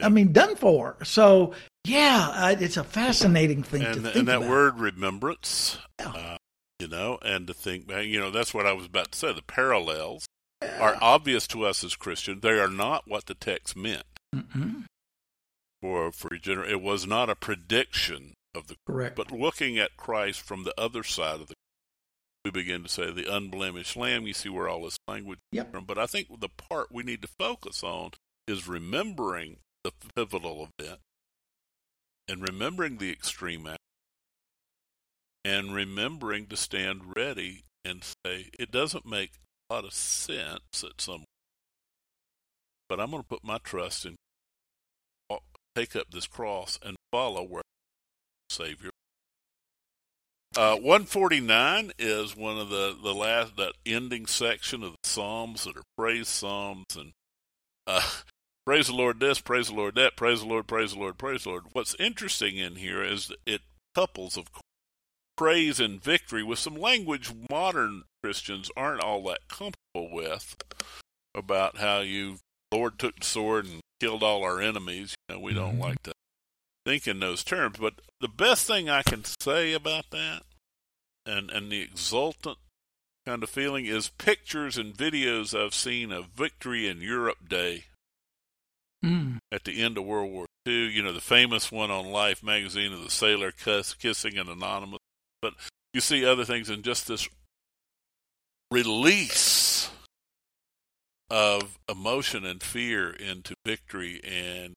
I 0.00 0.08
mean, 0.08 0.32
done 0.32 0.56
for. 0.56 0.96
So, 1.04 1.54
yeah, 1.84 2.50
it's 2.50 2.76
a 2.76 2.84
fascinating 2.84 3.62
thing 3.62 3.82
to 3.82 3.90
and, 3.90 4.02
think 4.02 4.16
and 4.16 4.28
that 4.28 4.38
about. 4.38 4.48
word 4.48 4.78
remembrance, 4.78 5.78
Yeah. 6.00 6.08
uh, 6.08 6.36
you 6.78 6.88
know, 6.88 7.18
and 7.22 7.46
to 7.46 7.54
think 7.54 7.90
you 7.90 8.20
know, 8.20 8.30
that's 8.30 8.54
what 8.54 8.66
I 8.66 8.72
was 8.72 8.86
about 8.86 9.12
to 9.12 9.18
say. 9.18 9.32
The 9.32 9.42
parallels 9.42 10.26
are 10.62 10.96
obvious 11.00 11.46
to 11.48 11.64
us 11.64 11.82
as 11.84 11.96
Christians. 11.96 12.42
They 12.42 12.58
are 12.58 12.68
not 12.70 13.06
what 13.08 13.26
the 13.26 13.34
text 13.34 13.76
meant 13.76 14.04
Mhm. 14.34 14.84
for 15.80 16.12
for 16.12 16.28
regener- 16.30 16.68
It 16.68 16.80
was 16.80 17.06
not 17.06 17.30
a 17.30 17.34
prediction 17.36 18.34
of 18.54 18.68
the. 18.68 18.76
Correct. 18.86 19.16
But 19.16 19.30
looking 19.30 19.78
at 19.78 19.96
Christ 19.96 20.40
from 20.40 20.64
the 20.64 20.78
other 20.80 21.02
side 21.02 21.40
of 21.40 21.48
the, 21.48 21.54
we 22.44 22.50
begin 22.50 22.82
to 22.84 22.88
say 22.88 23.10
the 23.12 23.32
unblemished 23.34 23.96
Lamb. 23.96 24.26
You 24.26 24.34
see 24.34 24.48
where 24.48 24.68
all 24.68 24.82
this 24.84 24.98
language 25.08 25.38
Yep. 25.52 25.72
from. 25.72 25.84
But 25.84 25.98
I 25.98 26.06
think 26.06 26.40
the 26.40 26.48
part 26.48 26.92
we 26.92 27.02
need 27.02 27.22
to 27.22 27.28
focus 27.38 27.82
on 27.82 28.12
is 28.46 28.66
remembering 28.68 29.58
the 29.84 29.92
pivotal 30.14 30.68
event 30.78 31.00
and 32.26 32.42
remembering 32.42 32.98
the 32.98 33.10
extreme 33.10 33.66
act 33.66 33.78
and 35.44 35.74
remembering 35.74 36.46
to 36.46 36.56
stand 36.56 37.14
ready 37.16 37.62
and 37.84 38.02
say, 38.24 38.50
it 38.58 38.70
doesn't 38.70 39.06
make 39.06 39.32
a 39.70 39.74
lot 39.74 39.84
of 39.84 39.94
sense 39.94 40.84
at 40.84 41.00
some 41.00 41.24
but 42.88 42.98
I'm 42.98 43.10
going 43.10 43.22
to 43.22 43.28
put 43.28 43.44
my 43.44 43.58
trust 43.58 44.06
in 44.06 44.16
take 45.78 45.94
up 45.94 46.10
this 46.10 46.26
cross 46.26 46.78
and 46.84 46.96
follow 47.12 47.42
where 47.42 47.62
Savior. 48.50 48.90
Uh, 50.56 50.74
149 50.74 51.92
is 51.98 52.36
one 52.36 52.58
of 52.58 52.68
the, 52.68 52.96
the 53.00 53.14
last, 53.14 53.56
that 53.56 53.74
ending 53.86 54.26
section 54.26 54.82
of 54.82 54.92
the 54.92 55.08
Psalms 55.08 55.64
that 55.64 55.76
are 55.76 55.84
praise 55.96 56.26
Psalms 56.26 56.86
and 56.96 57.12
uh, 57.86 58.02
praise 58.66 58.88
the 58.88 58.94
Lord 58.94 59.20
this, 59.20 59.40
praise 59.40 59.68
the 59.68 59.74
Lord 59.74 59.94
that, 59.94 60.16
praise 60.16 60.40
the 60.40 60.46
Lord, 60.46 60.66
praise 60.66 60.94
the 60.94 60.98
Lord, 60.98 61.16
praise 61.16 61.44
the 61.44 61.50
Lord. 61.50 61.64
What's 61.72 61.94
interesting 62.00 62.56
in 62.56 62.76
here 62.76 63.04
is 63.04 63.30
it 63.46 63.60
couples, 63.94 64.36
of 64.36 64.46
praise 65.38 65.78
and 65.78 66.02
victory 66.02 66.42
with 66.42 66.58
some 66.58 66.74
language 66.74 67.30
modern 67.48 68.02
Christians 68.22 68.70
aren't 68.76 69.00
all 69.00 69.22
that 69.24 69.46
comfortable 69.48 70.10
with 70.12 70.56
about 71.34 71.78
how 71.78 72.00
you, 72.00 72.38
Lord 72.72 72.98
took 72.98 73.20
the 73.20 73.24
sword 73.24 73.64
and 73.66 73.80
killed 74.00 74.22
all 74.24 74.42
our 74.42 74.60
enemies. 74.60 75.14
You 75.28 75.36
know, 75.36 75.40
we 75.40 75.54
don't 75.54 75.76
Mhm. 75.76 75.80
like 75.80 76.02
to 76.02 76.12
think 76.84 77.06
in 77.06 77.20
those 77.20 77.44
terms. 77.44 77.78
But 77.78 78.00
the 78.20 78.28
best 78.28 78.66
thing 78.66 78.90
I 78.90 79.02
can 79.02 79.22
say 79.40 79.72
about 79.72 80.10
that 80.10 80.44
and, 81.24 81.50
and 81.50 81.70
the 81.70 81.80
exultant 81.82 82.58
kind 83.24 83.42
of 83.44 83.50
feeling 83.50 83.86
is 83.86 84.08
pictures 84.08 84.76
and 84.76 84.92
videos 84.94 85.58
I've 85.58 85.74
seen 85.74 86.10
of 86.10 86.30
Victory 86.30 86.88
in 86.88 87.00
Europe 87.00 87.48
Day 87.48 87.84
Mm. 89.04 89.38
at 89.52 89.62
the 89.62 89.80
end 89.80 89.96
of 89.96 90.04
World 90.04 90.32
War 90.32 90.46
II. 90.66 90.88
You 90.88 91.02
know, 91.02 91.12
the 91.12 91.20
famous 91.20 91.70
one 91.70 91.90
on 91.92 92.06
Life 92.06 92.42
magazine 92.42 92.92
of 92.92 93.02
the 93.04 93.10
sailor 93.10 93.52
kiss, 93.52 93.94
kissing 93.94 94.36
an 94.36 94.48
anonymous. 94.48 94.98
But 95.40 95.54
you 95.94 96.00
see 96.00 96.24
other 96.24 96.44
things 96.44 96.68
and 96.68 96.82
just 96.82 97.08
this 97.08 97.28
release 98.70 99.90
of 101.30 101.78
emotion 101.88 102.44
and 102.44 102.62
fear 102.62 103.10
into 103.10 103.54
victory, 103.64 104.20
and 104.24 104.74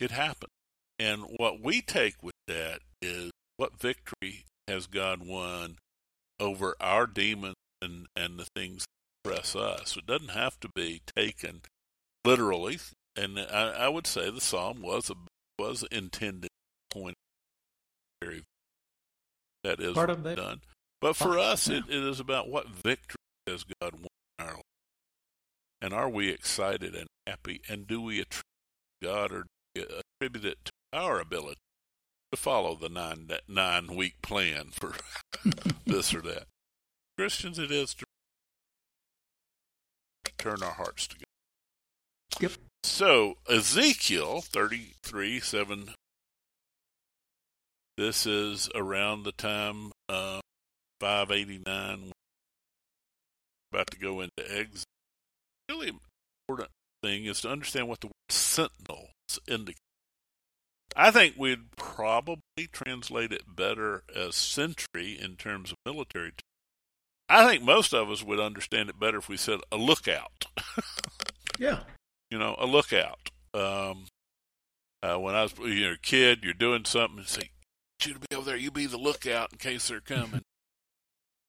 it 0.00 0.10
happened. 0.10 0.50
And 0.98 1.22
what 1.36 1.60
we 1.60 1.80
take 1.80 2.22
with 2.22 2.34
that 2.48 2.80
is 3.00 3.30
what 3.56 3.80
victory 3.80 4.44
has 4.68 4.86
God 4.86 5.26
won 5.26 5.76
over 6.38 6.74
our 6.80 7.06
demons 7.06 7.54
and, 7.80 8.06
and 8.16 8.38
the 8.38 8.46
things 8.56 8.84
that 9.24 9.30
oppress 9.30 9.56
us. 9.56 9.96
It 9.96 10.06
doesn't 10.06 10.30
have 10.30 10.58
to 10.60 10.68
be 10.74 11.02
taken 11.16 11.62
literally, 12.24 12.78
and 13.16 13.38
I, 13.38 13.72
I 13.78 13.88
would 13.88 14.06
say 14.06 14.30
the 14.30 14.40
psalm 14.40 14.82
was 14.82 15.10
a, 15.10 15.14
was 15.58 15.84
intended 15.90 16.48
to 16.90 16.98
point 16.98 17.16
very 18.20 18.42
that 19.64 19.80
is 19.80 19.94
Part 19.94 20.10
of 20.10 20.24
it. 20.26 20.36
done. 20.36 20.60
But 21.00 21.16
for 21.16 21.38
us, 21.38 21.68
yeah. 21.68 21.78
it, 21.78 21.84
it 21.88 22.04
is 22.04 22.20
about 22.20 22.48
what 22.48 22.68
victory 22.68 23.16
has 23.46 23.64
God 23.80 23.94
won 23.94 24.06
in 24.38 24.44
our 24.46 24.54
life, 24.54 24.62
and 25.80 25.92
are 25.92 26.08
we 26.08 26.28
excited 26.30 26.94
and 26.94 27.08
happy, 27.26 27.60
and 27.68 27.86
do 27.86 28.00
we 28.00 28.20
attribute 28.20 28.42
God 29.02 29.32
or 29.32 29.44
do 29.74 29.84
we 29.88 29.96
attribute 30.20 30.44
it 30.52 30.58
to 30.66 30.72
our 30.92 31.18
ability 31.20 31.58
to 32.30 32.36
follow 32.38 32.76
the 32.76 32.88
nine 32.88 33.28
nine 33.48 33.94
week 33.96 34.14
plan 34.22 34.68
for 34.72 34.94
this 35.86 36.14
or 36.14 36.20
that? 36.22 36.44
Christians, 37.18 37.58
it 37.58 37.70
is 37.70 37.94
to 37.94 38.04
turn 40.38 40.62
our 40.62 40.72
hearts 40.72 41.06
to 41.08 41.16
God. 41.16 42.42
Yep. 42.42 42.52
So 42.84 43.34
Ezekiel 43.48 44.40
thirty 44.40 44.94
three 45.02 45.40
seven. 45.40 45.90
This 48.02 48.26
is 48.26 48.68
around 48.74 49.22
the 49.22 49.30
time 49.30 49.92
uh, 50.08 50.40
five 50.98 51.30
eighty 51.30 51.60
nine. 51.64 52.10
About 53.72 53.92
to 53.92 53.96
go 53.96 54.20
into 54.22 54.32
exile. 54.40 54.82
Really 55.68 55.92
important 56.48 56.70
thing 57.04 57.26
is 57.26 57.42
to 57.42 57.48
understand 57.48 57.86
what 57.86 58.00
the 58.00 58.08
word 58.08 58.14
sentinel 58.28 59.10
indicates. 59.46 59.78
I 60.96 61.12
think 61.12 61.36
we'd 61.38 61.70
probably 61.76 62.66
translate 62.72 63.30
it 63.30 63.54
better 63.54 64.02
as 64.16 64.34
sentry 64.34 65.16
in 65.16 65.36
terms 65.36 65.70
of 65.70 65.78
military. 65.86 66.30
terms. 66.30 66.40
I 67.28 67.46
think 67.46 67.62
most 67.62 67.94
of 67.94 68.10
us 68.10 68.24
would 68.24 68.40
understand 68.40 68.88
it 68.90 68.98
better 68.98 69.18
if 69.18 69.28
we 69.28 69.36
said 69.36 69.60
a 69.70 69.76
lookout. 69.76 70.46
Yeah. 71.60 71.84
you 72.32 72.38
know, 72.40 72.56
a 72.58 72.66
lookout. 72.66 73.30
Um, 73.54 74.06
uh, 75.04 75.20
when 75.20 75.36
I 75.36 75.44
was 75.44 75.54
you're 75.60 75.92
a 75.92 75.98
kid, 75.98 76.40
you're 76.42 76.52
doing 76.52 76.84
something 76.84 77.18
and 77.18 77.28
say, 77.28 77.51
"You 78.06 78.14
to 78.14 78.20
be 78.20 78.36
over 78.36 78.44
there. 78.46 78.56
You 78.56 78.70
be 78.70 78.86
the 78.86 78.96
lookout 78.98 79.52
in 79.52 79.58
case 79.58 79.88
they're 79.88 80.00
coming." 80.00 80.42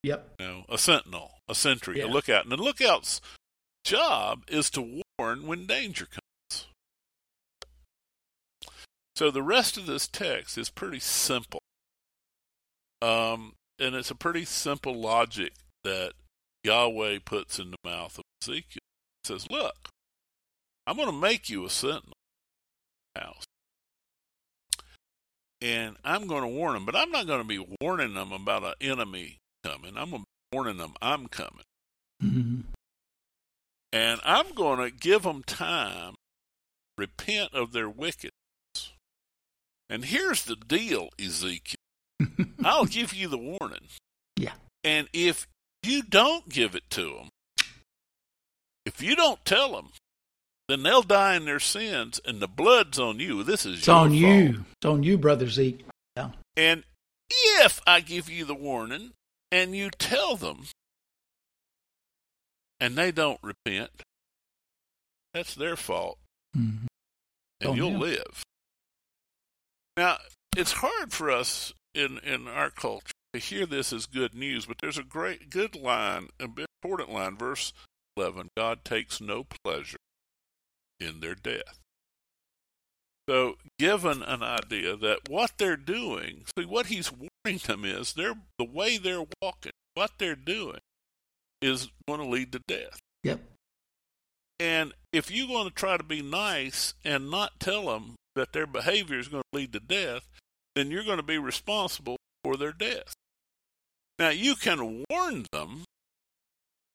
Yep. 0.05 0.35
you 0.37 0.45
know, 0.45 0.65
a 0.67 0.77
sentinel, 0.77 1.31
a 1.47 1.55
sentry, 1.55 2.01
a 2.01 2.07
lookout, 2.07 2.43
and 2.43 2.51
the 2.51 2.57
lookout's 2.57 3.21
job 3.85 4.43
is 4.49 4.69
to 4.71 5.01
warn 5.17 5.47
when 5.47 5.65
danger 5.65 6.05
comes. 6.05 6.67
So 9.15 9.31
the 9.31 9.41
rest 9.41 9.77
of 9.77 9.85
this 9.85 10.09
text 10.09 10.57
is 10.57 10.69
pretty 10.69 10.99
simple, 10.99 11.61
um, 13.01 13.53
and 13.79 13.95
it's 13.95 14.11
a 14.11 14.15
pretty 14.15 14.43
simple 14.43 14.93
logic 14.93 15.53
that 15.85 16.11
Yahweh 16.65 17.19
puts 17.23 17.57
in 17.57 17.71
the 17.71 17.77
mouth 17.85 18.17
of 18.17 18.25
Ezekiel. 18.41 18.81
He 19.23 19.27
says, 19.27 19.49
"Look, 19.49 19.87
I'm 20.85 20.97
going 20.97 21.07
to 21.07 21.13
make 21.13 21.49
you 21.49 21.65
a 21.65 21.69
sentinel 21.69 22.17
house. 23.15 23.45
And 25.63 25.95
I'm 26.03 26.27
going 26.27 26.41
to 26.41 26.47
warn 26.49 26.73
them, 26.73 26.85
but 26.85 26.93
I'm 26.93 27.09
not 27.09 27.25
going 27.25 27.41
to 27.41 27.47
be 27.47 27.65
warning 27.79 28.15
them 28.15 28.33
about 28.33 28.65
an 28.65 28.73
enemy 28.81 29.37
coming. 29.63 29.93
I'm 29.95 30.09
going 30.09 30.23
to 30.23 30.27
be 30.51 30.55
warning 30.57 30.77
them 30.77 30.93
I'm 31.01 31.27
coming. 31.27 31.63
hmm 32.19 32.59
And 33.93 34.19
I'm 34.25 34.53
going 34.53 34.79
to 34.79 34.91
give 34.91 35.23
them 35.23 35.41
time 35.41 36.15
repent 36.97 37.53
of 37.53 37.71
their 37.71 37.89
wickedness. 37.89 38.31
And 39.89 40.03
here's 40.03 40.43
the 40.43 40.57
deal, 40.57 41.09
Ezekiel. 41.17 41.77
I'll 42.63 42.85
give 42.85 43.13
you 43.13 43.29
the 43.29 43.37
warning. 43.37 43.87
Yeah. 44.35 44.53
And 44.83 45.07
if 45.13 45.47
you 45.81 46.03
don't 46.03 46.49
give 46.49 46.75
it 46.75 46.89
to 46.91 47.05
them, 47.05 47.29
if 48.85 49.01
you 49.01 49.15
don't 49.15 49.43
tell 49.45 49.71
them, 49.71 49.91
then 50.67 50.83
they'll 50.83 51.01
die 51.03 51.35
in 51.35 51.45
their 51.45 51.59
sins, 51.59 52.19
and 52.25 52.39
the 52.39 52.47
blood's 52.47 52.99
on 52.99 53.19
you. 53.19 53.43
This 53.43 53.65
is 53.65 53.79
It's 53.79 53.87
your 53.87 53.95
on 53.97 54.09
fault. 54.09 54.19
you. 54.19 54.65
It's 54.71 54.85
on 54.85 55.03
you, 55.03 55.17
brother 55.17 55.49
Zeke. 55.49 55.85
And 56.55 56.83
if 57.29 57.81
I 57.87 57.99
give 58.01 58.29
you 58.29 58.45
the 58.45 58.53
warning 58.53 59.11
and 59.51 59.75
you 59.75 59.89
tell 59.89 60.35
them, 60.35 60.67
and 62.79 62.95
they 62.95 63.11
don't 63.11 63.39
repent, 63.41 63.89
that's 65.33 65.55
their 65.55 65.75
fault, 65.75 66.19
Mhm. 66.55 66.87
and 67.59 67.69
Oh, 67.71 67.73
you'll 67.73 67.91
yeah. 67.93 67.97
live. 67.97 68.43
Now, 69.97 70.19
it's 70.55 70.73
hard 70.73 71.11
for 71.11 71.31
us 71.31 71.73
in 71.95 72.19
in 72.19 72.47
our 72.47 72.69
culture 72.69 73.11
to 73.33 73.39
hear 73.39 73.65
this 73.65 73.91
as 73.91 74.05
good 74.05 74.35
news, 74.35 74.65
but 74.67 74.77
there's 74.79 74.97
a 74.99 75.03
great 75.03 75.49
good 75.49 75.75
line, 75.75 76.29
an 76.39 76.55
important 76.83 77.09
line, 77.09 77.35
verse 77.37 77.73
eleven. 78.15 78.49
God 78.55 78.85
takes 78.85 79.19
no 79.19 79.43
pleasure 79.43 79.97
in 80.99 81.19
their 81.19 81.35
death. 81.35 81.79
So, 83.29 83.55
given 83.79 84.21
an 84.21 84.43
idea 84.43 84.97
that 84.97 85.29
what 85.29 85.51
they're 85.57 85.77
doing, 85.77 86.43
see, 86.57 86.65
what 86.65 86.87
he's 86.87 87.11
warning 87.11 87.61
them 87.65 87.85
is 87.85 88.13
they're, 88.13 88.35
the 88.59 88.65
way 88.65 88.97
they're 88.97 89.23
walking, 89.41 89.71
what 89.93 90.11
they're 90.17 90.35
doing, 90.35 90.79
is 91.61 91.89
going 92.07 92.19
to 92.19 92.27
lead 92.27 92.51
to 92.51 92.59
death. 92.67 92.99
Yep. 93.23 93.39
And 94.59 94.93
if 95.13 95.31
you're 95.31 95.47
going 95.47 95.69
to 95.69 95.73
try 95.73 95.95
to 95.95 96.03
be 96.03 96.21
nice 96.21 96.93
and 97.05 97.31
not 97.31 97.59
tell 97.59 97.85
them 97.85 98.15
that 98.35 98.51
their 98.51 98.67
behavior 98.67 99.19
is 99.19 99.29
going 99.29 99.43
to 99.51 99.57
lead 99.57 99.71
to 99.73 99.79
death, 99.79 100.27
then 100.75 100.91
you're 100.91 101.03
going 101.03 101.17
to 101.17 101.23
be 101.23 101.37
responsible 101.37 102.17
for 102.43 102.57
their 102.57 102.73
death. 102.73 103.13
Now, 104.19 104.29
you 104.29 104.55
can 104.55 105.05
warn 105.09 105.45
them 105.51 105.83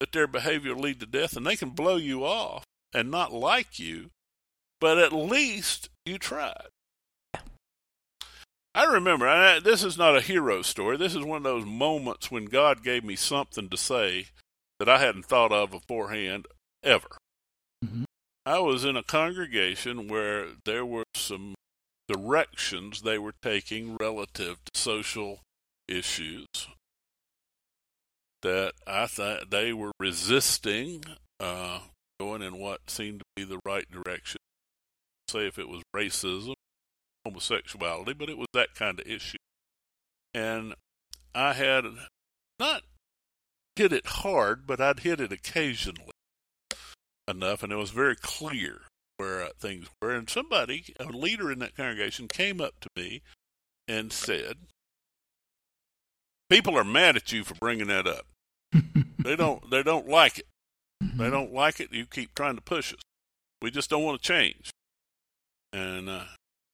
that 0.01 0.13
their 0.13 0.27
behavior 0.27 0.75
will 0.75 0.83
lead 0.83 1.01
to 1.01 1.07
death 1.07 1.37
and 1.37 1.47
they 1.47 1.57
can 1.57 1.71
blow 1.71 1.97
you 1.97 2.25
off 2.25 2.65
and 2.93 3.11
not 3.11 3.33
like 3.33 3.79
you, 3.79 4.11
but 4.81 4.99
at 4.99 5.13
least 5.13 5.89
you 6.05 6.19
tried. 6.19 6.69
I 8.75 8.85
remember, 8.85 9.27
I, 9.27 9.59
this 9.59 9.83
is 9.83 9.99
not 9.99 10.17
a 10.17 10.21
hero 10.21 10.63
story. 10.63 10.97
This 10.97 11.15
is 11.15 11.25
one 11.25 11.39
of 11.39 11.43
those 11.43 11.65
moments 11.65 12.31
when 12.31 12.45
God 12.45 12.85
gave 12.85 13.03
me 13.03 13.17
something 13.17 13.69
to 13.69 13.77
say 13.77 14.27
that 14.79 14.89
I 14.89 14.99
hadn't 14.99 15.25
thought 15.25 15.51
of 15.51 15.73
beforehand 15.73 16.47
ever. 16.85 17.19
Mm-hmm. 17.85 18.05
I 18.47 18.61
was 18.61 18.85
in 18.85 18.97
a 18.97 19.03
congregation 19.03 20.07
where 20.09 20.47
there 20.65 20.87
were 20.87 21.05
some 21.15 21.55
directions 22.09 23.03
they 23.03 23.19
were 23.19 23.35
taking 23.43 23.97
relative 24.01 24.59
to 24.65 24.81
social 24.81 25.41
issues 25.89 26.47
that 28.43 28.73
I 28.87 29.07
thought 29.07 29.51
they 29.51 29.73
were 29.73 29.93
resisting 29.99 31.05
uh, 31.41 31.81
going 32.19 32.43
in 32.43 32.59
what 32.59 32.91
seemed 32.91 33.21
to 33.21 33.25
be 33.37 33.45
the 33.45 33.61
right 33.65 33.91
direction. 33.91 34.39
Say 35.29 35.47
if 35.47 35.59
it 35.59 35.69
was 35.69 35.83
racism, 35.95 36.55
homosexuality, 37.25 38.15
but 38.15 38.29
it 38.29 38.39
was 38.39 38.49
that 38.55 38.75
kind 38.75 38.99
of 38.99 39.07
issue. 39.07 39.39
And 40.35 40.75
I 41.35 41.53
had 41.53 41.85
not 42.59 42.83
hit 43.77 43.93
it 43.93 44.07
hard, 44.07 44.67
but 44.67 44.81
I'd 44.81 45.01
hit 45.01 45.21
it 45.21 45.33
occasionally 45.33 46.11
enough, 47.29 47.63
and 47.63 47.73
it 47.73 47.77
was 47.77 47.91
very 47.91 48.17
clear 48.17 48.83
where 49.19 49.43
uh, 49.43 49.49
things 49.59 49.87
were. 50.01 50.15
And 50.15 50.29
somebody, 50.29 50.95
a 50.99 51.05
leader 51.05 51.53
in 51.53 51.59
that 51.61 51.77
congregation, 51.77 52.29
came 52.29 52.61
up 52.61 52.75
to 52.81 52.89
me 52.97 53.23
and 53.87 54.13
said, 54.13 54.57
"People 56.51 56.77
are 56.77 56.85
mad 56.85 57.17
at 57.17 57.33
you 57.33 57.45
for 57.45 57.55
bringing 57.55 57.89
that 57.89 58.07
up. 58.07 58.27
they 59.19 59.37
don't. 59.37 59.71
They 59.71 59.83
don't 59.83 60.09
like 60.09 60.39
it. 60.39 60.47
They 61.19 61.31
don't 61.31 61.53
like 61.53 61.81
it. 61.81 61.93
You 61.93 62.07
keep 62.07 62.35
trying 62.35 62.57
to 62.57 62.63
push 62.63 62.93
us. 62.93 63.01
We 63.61 63.71
just 63.71 63.91
don't 63.91 64.05
want 64.05 64.23
to 64.23 64.27
change. 64.27 64.71
And 65.73 66.09
uh, 66.09 66.25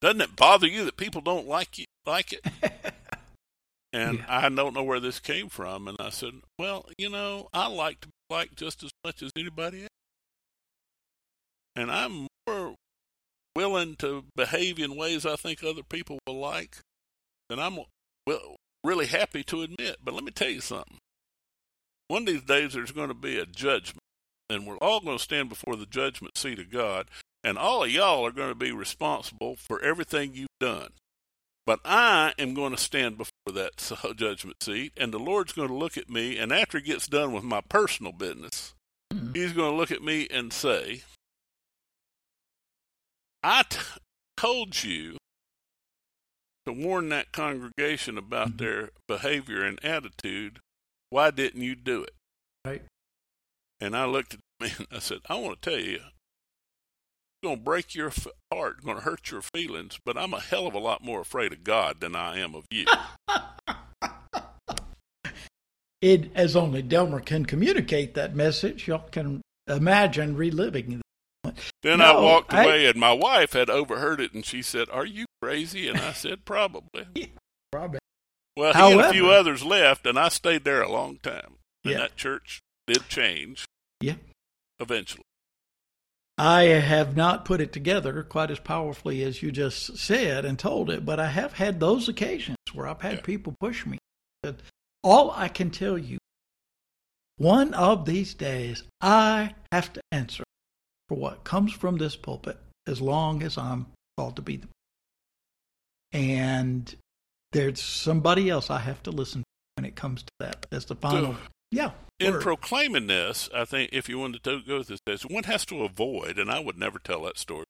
doesn't 0.00 0.20
it 0.20 0.36
bother 0.36 0.66
you 0.66 0.84
that 0.84 0.96
people 0.96 1.20
don't 1.20 1.48
like 1.48 1.78
you 1.78 1.86
like 2.06 2.32
it?" 2.32 2.46
And 3.94 4.18
yeah. 4.18 4.24
I 4.28 4.48
don't 4.48 4.74
know 4.74 4.82
where 4.82 4.98
this 4.98 5.20
came 5.20 5.48
from. 5.48 5.86
And 5.86 5.96
I 6.00 6.10
said, 6.10 6.32
Well, 6.58 6.84
you 6.98 7.08
know, 7.08 7.48
I 7.54 7.68
like 7.68 8.00
to 8.00 8.08
be 8.08 8.12
liked 8.28 8.56
just 8.56 8.82
as 8.82 8.90
much 9.04 9.22
as 9.22 9.30
anybody 9.36 9.82
else. 9.82 9.88
And 11.76 11.92
I'm 11.92 12.26
more 12.46 12.74
willing 13.54 13.94
to 13.96 14.24
behave 14.34 14.80
in 14.80 14.96
ways 14.96 15.24
I 15.24 15.36
think 15.36 15.62
other 15.62 15.84
people 15.88 16.18
will 16.26 16.40
like 16.40 16.78
than 17.48 17.60
I'm 17.60 17.78
well, 18.26 18.56
really 18.82 19.06
happy 19.06 19.44
to 19.44 19.62
admit. 19.62 19.98
But 20.04 20.14
let 20.14 20.24
me 20.24 20.32
tell 20.32 20.50
you 20.50 20.60
something. 20.60 20.98
One 22.08 22.22
of 22.22 22.26
these 22.26 22.42
days 22.42 22.72
there's 22.72 22.92
going 22.92 23.08
to 23.08 23.14
be 23.14 23.38
a 23.38 23.46
judgment, 23.46 24.02
and 24.48 24.66
we're 24.66 24.78
all 24.78 25.00
going 25.00 25.18
to 25.18 25.22
stand 25.22 25.48
before 25.48 25.76
the 25.76 25.86
judgment 25.86 26.36
seat 26.36 26.58
of 26.58 26.70
God, 26.70 27.08
and 27.42 27.58
all 27.58 27.84
of 27.84 27.90
y'all 27.90 28.26
are 28.26 28.32
going 28.32 28.50
to 28.50 28.54
be 28.54 28.72
responsible 28.72 29.56
for 29.56 29.80
everything 29.82 30.34
you've 30.34 30.48
done. 30.60 30.90
But 31.66 31.80
I 31.84 32.34
am 32.38 32.52
going 32.52 32.72
to 32.72 32.80
stand 32.80 33.16
before 33.16 33.52
that 33.54 33.76
judgment 34.16 34.62
seat, 34.62 34.92
and 34.96 35.12
the 35.12 35.18
Lord's 35.18 35.52
going 35.52 35.68
to 35.68 35.74
look 35.74 35.96
at 35.96 36.10
me, 36.10 36.36
and 36.36 36.52
after 36.52 36.78
he 36.78 36.84
gets 36.84 37.06
done 37.06 37.32
with 37.32 37.44
my 37.44 37.62
personal 37.68 38.12
business, 38.12 38.74
mm-hmm. 39.12 39.32
he's 39.32 39.52
going 39.52 39.72
to 39.72 39.76
look 39.76 39.90
at 39.90 40.02
me 40.02 40.28
and 40.30 40.52
say, 40.52 41.02
I 43.42 43.62
t- 43.68 43.78
told 44.36 44.84
you 44.84 45.16
to 46.66 46.72
warn 46.72 47.08
that 47.10 47.32
congregation 47.32 48.18
about 48.18 48.48
mm-hmm. 48.48 48.64
their 48.64 48.90
behavior 49.06 49.62
and 49.64 49.82
attitude. 49.84 50.60
Why 51.10 51.30
didn't 51.30 51.62
you 51.62 51.74
do 51.74 52.02
it? 52.02 52.14
Right. 52.64 52.82
And 53.80 53.96
I 53.96 54.04
looked 54.06 54.34
at 54.34 54.40
him 54.66 54.76
and 54.78 54.86
I 54.90 54.98
said, 55.00 55.18
I 55.28 55.36
want 55.36 55.60
to 55.60 55.70
tell 55.70 55.80
you, 55.80 55.96
it's 55.96 57.42
going 57.42 57.56
to 57.56 57.62
break 57.62 57.94
your 57.94 58.12
heart, 58.52 58.84
going 58.84 58.96
to 58.96 59.02
hurt 59.02 59.30
your 59.30 59.42
feelings, 59.42 59.98
but 60.04 60.16
I'm 60.16 60.32
a 60.34 60.40
hell 60.40 60.66
of 60.66 60.74
a 60.74 60.78
lot 60.78 61.04
more 61.04 61.20
afraid 61.20 61.52
of 61.52 61.64
God 61.64 62.00
than 62.00 62.14
I 62.16 62.38
am 62.38 62.54
of 62.54 62.64
you. 62.70 62.86
it, 66.00 66.30
as 66.34 66.56
only 66.56 66.82
Delmer 66.82 67.20
can 67.20 67.44
communicate 67.44 68.14
that 68.14 68.34
message, 68.34 68.88
y'all 68.88 69.08
can 69.10 69.42
imagine 69.68 70.36
reliving 70.36 70.92
it. 70.92 71.00
Then 71.82 71.98
no, 71.98 72.04
I 72.04 72.20
walked 72.20 72.52
away, 72.52 72.86
I, 72.86 72.90
and 72.90 72.98
my 72.98 73.12
wife 73.12 73.52
had 73.52 73.68
overheard 73.68 74.20
it, 74.20 74.32
and 74.32 74.44
she 74.46 74.62
said, 74.62 74.88
"Are 74.90 75.04
you 75.04 75.26
crazy?" 75.42 75.88
And 75.88 75.98
I 75.98 76.12
said, 76.12 76.44
"Probably." 76.46 77.06
Yeah, 77.14 77.26
probably. 77.70 77.98
Well, 78.56 78.72
he 78.72 78.78
However, 78.78 79.00
and 79.00 79.10
a 79.10 79.12
few 79.12 79.30
others 79.30 79.62
left, 79.62 80.06
and 80.06 80.18
I 80.18 80.28
stayed 80.30 80.64
there 80.64 80.80
a 80.80 80.90
long 80.90 81.18
time. 81.18 81.56
in 81.84 81.90
yeah. 81.92 81.98
that 81.98 82.16
church 82.16 82.62
did 82.86 83.08
change. 83.08 83.64
Yeah. 84.00 84.16
Eventually. 84.80 85.24
I 86.36 86.62
have 86.62 87.16
not 87.16 87.44
put 87.44 87.60
it 87.60 87.72
together 87.72 88.22
quite 88.24 88.50
as 88.50 88.58
powerfully 88.58 89.22
as 89.22 89.40
you 89.40 89.52
just 89.52 89.98
said 89.98 90.44
and 90.44 90.58
told 90.58 90.90
it, 90.90 91.06
but 91.06 91.20
I 91.20 91.28
have 91.28 91.52
had 91.52 91.78
those 91.78 92.08
occasions 92.08 92.56
where 92.72 92.88
I've 92.88 93.00
had 93.00 93.16
yeah. 93.16 93.20
people 93.22 93.54
push 93.60 93.86
me. 93.86 93.98
But 94.42 94.56
all 95.02 95.30
I 95.30 95.48
can 95.48 95.70
tell 95.70 95.96
you, 95.96 96.18
one 97.36 97.72
of 97.74 98.04
these 98.04 98.34
days, 98.34 98.82
I 99.00 99.54
have 99.70 99.92
to 99.92 100.00
answer 100.10 100.42
for 101.08 101.16
what 101.16 101.44
comes 101.44 101.72
from 101.72 101.98
this 101.98 102.16
pulpit 102.16 102.58
as 102.86 103.00
long 103.00 103.42
as 103.42 103.56
I'm 103.56 103.86
called 104.16 104.36
to 104.36 104.42
be 104.42 104.56
the. 104.56 104.68
And 106.12 106.94
there's 107.52 107.80
somebody 107.80 108.50
else 108.50 108.70
I 108.70 108.78
have 108.78 109.02
to 109.04 109.10
listen 109.10 109.42
to 109.42 109.46
when 109.76 109.84
it 109.84 109.94
comes 109.94 110.22
to 110.22 110.32
that. 110.40 110.66
That's 110.70 110.84
the 110.86 110.96
final. 110.96 111.36
Yeah. 111.70 111.90
In 112.20 112.38
proclaiming 112.38 113.08
this, 113.08 113.48
I 113.54 113.64
think 113.64 113.90
if 113.92 114.08
you 114.08 114.18
wanted 114.18 114.44
to 114.44 114.60
go 114.60 114.78
with 114.78 115.00
this, 115.04 115.22
one 115.24 115.44
has 115.44 115.66
to 115.66 115.82
avoid, 115.82 116.38
and 116.38 116.50
I 116.50 116.60
would 116.60 116.78
never 116.78 116.98
tell 116.98 117.24
that 117.24 117.38
story, 117.38 117.64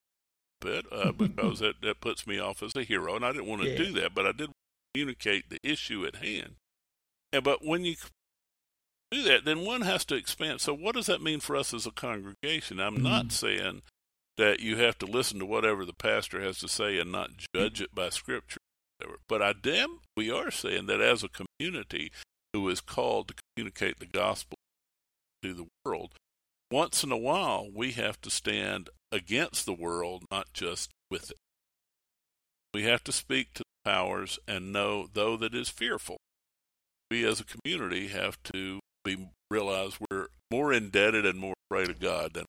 bit 0.61 0.85
uh, 0.91 1.11
because 1.17 1.59
that, 1.59 1.81
that 1.81 2.01
puts 2.01 2.27
me 2.27 2.39
off 2.39 2.61
as 2.61 2.75
a 2.75 2.83
hero, 2.83 3.15
and 3.15 3.25
I 3.25 3.31
didn't 3.31 3.47
want 3.47 3.63
to 3.63 3.71
yeah. 3.71 3.77
do 3.77 3.91
that, 3.93 4.13
but 4.13 4.25
I 4.25 4.31
did 4.31 4.51
communicate 4.93 5.49
the 5.49 5.59
issue 5.63 6.05
at 6.05 6.17
hand. 6.17 6.55
And, 7.33 7.43
but 7.43 7.65
when 7.65 7.85
you 7.85 7.95
do 9.11 9.23
that, 9.23 9.45
then 9.45 9.65
one 9.65 9.81
has 9.81 10.05
to 10.05 10.15
expand. 10.15 10.61
So, 10.61 10.73
what 10.73 10.95
does 10.95 11.07
that 11.07 11.21
mean 11.21 11.39
for 11.39 11.55
us 11.55 11.73
as 11.73 11.85
a 11.85 11.91
congregation? 11.91 12.79
I'm 12.79 12.95
mm-hmm. 12.95 13.03
not 13.03 13.31
saying 13.31 13.81
that 14.37 14.59
you 14.59 14.77
have 14.77 14.97
to 14.99 15.05
listen 15.05 15.39
to 15.39 15.45
whatever 15.45 15.85
the 15.85 15.93
pastor 15.93 16.41
has 16.41 16.59
to 16.59 16.67
say 16.67 16.99
and 16.99 17.11
not 17.11 17.31
judge 17.55 17.81
it 17.81 17.95
by 17.95 18.09
Scripture. 18.09 18.59
Or 19.03 19.17
but 19.27 19.41
I 19.41 19.53
damn, 19.53 19.99
we 20.15 20.31
are 20.31 20.51
saying 20.51 20.85
that 20.87 21.01
as 21.01 21.23
a 21.23 21.29
community, 21.29 22.11
who 22.55 22.69
is 22.69 22.79
called 22.79 23.27
to 23.27 23.33
communicate 23.53 23.99
the 23.99 24.05
gospel 24.05 24.57
to 25.43 25.53
the 25.53 25.67
world, 25.83 26.13
once 26.71 27.03
in 27.03 27.11
a 27.11 27.17
while 27.17 27.67
we 27.73 27.91
have 27.91 28.19
to 28.21 28.29
stand 28.29 28.89
against 29.11 29.65
the 29.65 29.73
world, 29.73 30.23
not 30.31 30.47
just 30.53 30.89
with 31.11 31.31
it. 31.31 31.37
We 32.73 32.83
have 32.83 33.03
to 33.03 33.11
speak 33.11 33.53
to 33.55 33.63
the 33.63 33.91
powers 33.91 34.39
and 34.47 34.71
know, 34.71 35.07
though 35.11 35.35
that 35.35 35.53
is 35.53 35.67
fearful. 35.67 36.15
We 37.11 37.25
as 37.25 37.41
a 37.41 37.45
community 37.45 38.07
have 38.07 38.41
to 38.53 38.79
be 39.03 39.27
realize 39.51 39.97
we're 40.09 40.27
more 40.49 40.71
indebted 40.71 41.25
and 41.25 41.37
more 41.37 41.55
afraid 41.69 41.89
of 41.89 41.99
God 41.99 42.33
than 42.33 42.45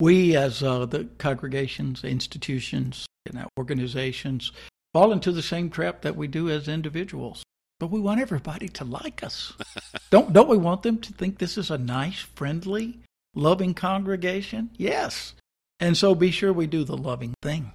we 0.00 0.36
as 0.36 0.64
uh, 0.64 0.86
the 0.86 1.04
congregations, 1.18 2.02
institutions, 2.02 3.06
and 3.24 3.46
organizations 3.56 4.50
fall 4.92 5.12
into 5.12 5.30
the 5.30 5.42
same 5.42 5.70
trap 5.70 6.02
that 6.02 6.16
we 6.16 6.26
do 6.26 6.50
as 6.50 6.66
individuals. 6.66 7.44
But 7.84 7.90
we 7.90 8.00
want 8.00 8.18
everybody 8.18 8.70
to 8.70 8.84
like 8.84 9.22
us. 9.22 9.52
don't 10.10 10.32
don't 10.32 10.48
we 10.48 10.56
want 10.56 10.82
them 10.82 10.96
to 11.02 11.12
think 11.12 11.36
this 11.36 11.58
is 11.58 11.70
a 11.70 11.76
nice, 11.76 12.18
friendly, 12.18 12.98
loving 13.34 13.74
congregation? 13.74 14.70
Yes. 14.78 15.34
And 15.80 15.94
so 15.94 16.14
be 16.14 16.30
sure 16.30 16.50
we 16.50 16.66
do 16.66 16.84
the 16.84 16.96
loving 16.96 17.34
thing. 17.42 17.72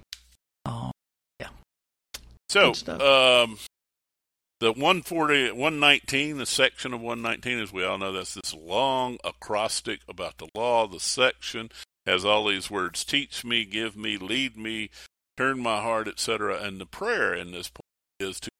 Um, 0.66 0.90
yeah. 1.38 1.50
So, 2.48 2.70
um, 2.70 3.56
the 4.58 4.72
140, 4.72 5.52
119, 5.52 6.38
the 6.38 6.44
section 6.44 6.92
of 6.92 7.00
119, 7.00 7.60
as 7.60 7.72
we 7.72 7.84
all 7.84 7.96
know, 7.96 8.10
that's 8.10 8.34
this 8.34 8.52
long 8.52 9.16
acrostic 9.22 10.00
about 10.08 10.38
the 10.38 10.48
law. 10.56 10.88
The 10.88 10.98
section 10.98 11.70
has 12.04 12.24
all 12.24 12.48
these 12.48 12.68
words 12.68 13.04
teach 13.04 13.44
me, 13.44 13.64
give 13.64 13.96
me, 13.96 14.16
lead 14.16 14.56
me, 14.56 14.90
turn 15.36 15.60
my 15.60 15.80
heart, 15.80 16.08
etc. 16.08 16.60
And 16.60 16.80
the 16.80 16.86
prayer 16.86 17.32
in 17.32 17.52
this 17.52 17.68
point 17.68 17.84
is 18.18 18.40
to 18.40 18.50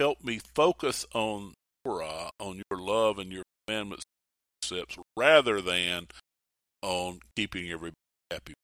help 0.00 0.22
me 0.22 0.40
focus 0.54 1.06
on 1.14 1.54
Torah, 1.84 2.30
on 2.38 2.62
your 2.70 2.80
love 2.80 3.18
and 3.18 3.32
your 3.32 3.44
commandments, 3.66 4.04
rather 5.16 5.60
than 5.60 6.08
on 6.82 7.20
keeping 7.36 7.70
everybody 7.70 7.94
happy. 8.30 8.54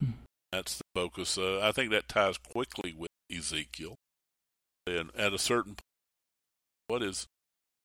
That's 0.52 0.76
the 0.76 0.84
focus. 0.94 1.36
Uh, 1.36 1.60
I 1.62 1.72
think 1.72 1.90
that 1.90 2.08
ties 2.08 2.38
quickly 2.38 2.94
with 2.96 3.10
Ezekiel. 3.34 3.96
And 4.86 5.10
at 5.16 5.32
a 5.32 5.38
certain 5.38 5.72
point, 5.72 5.80
what 6.86 7.02
is 7.02 7.26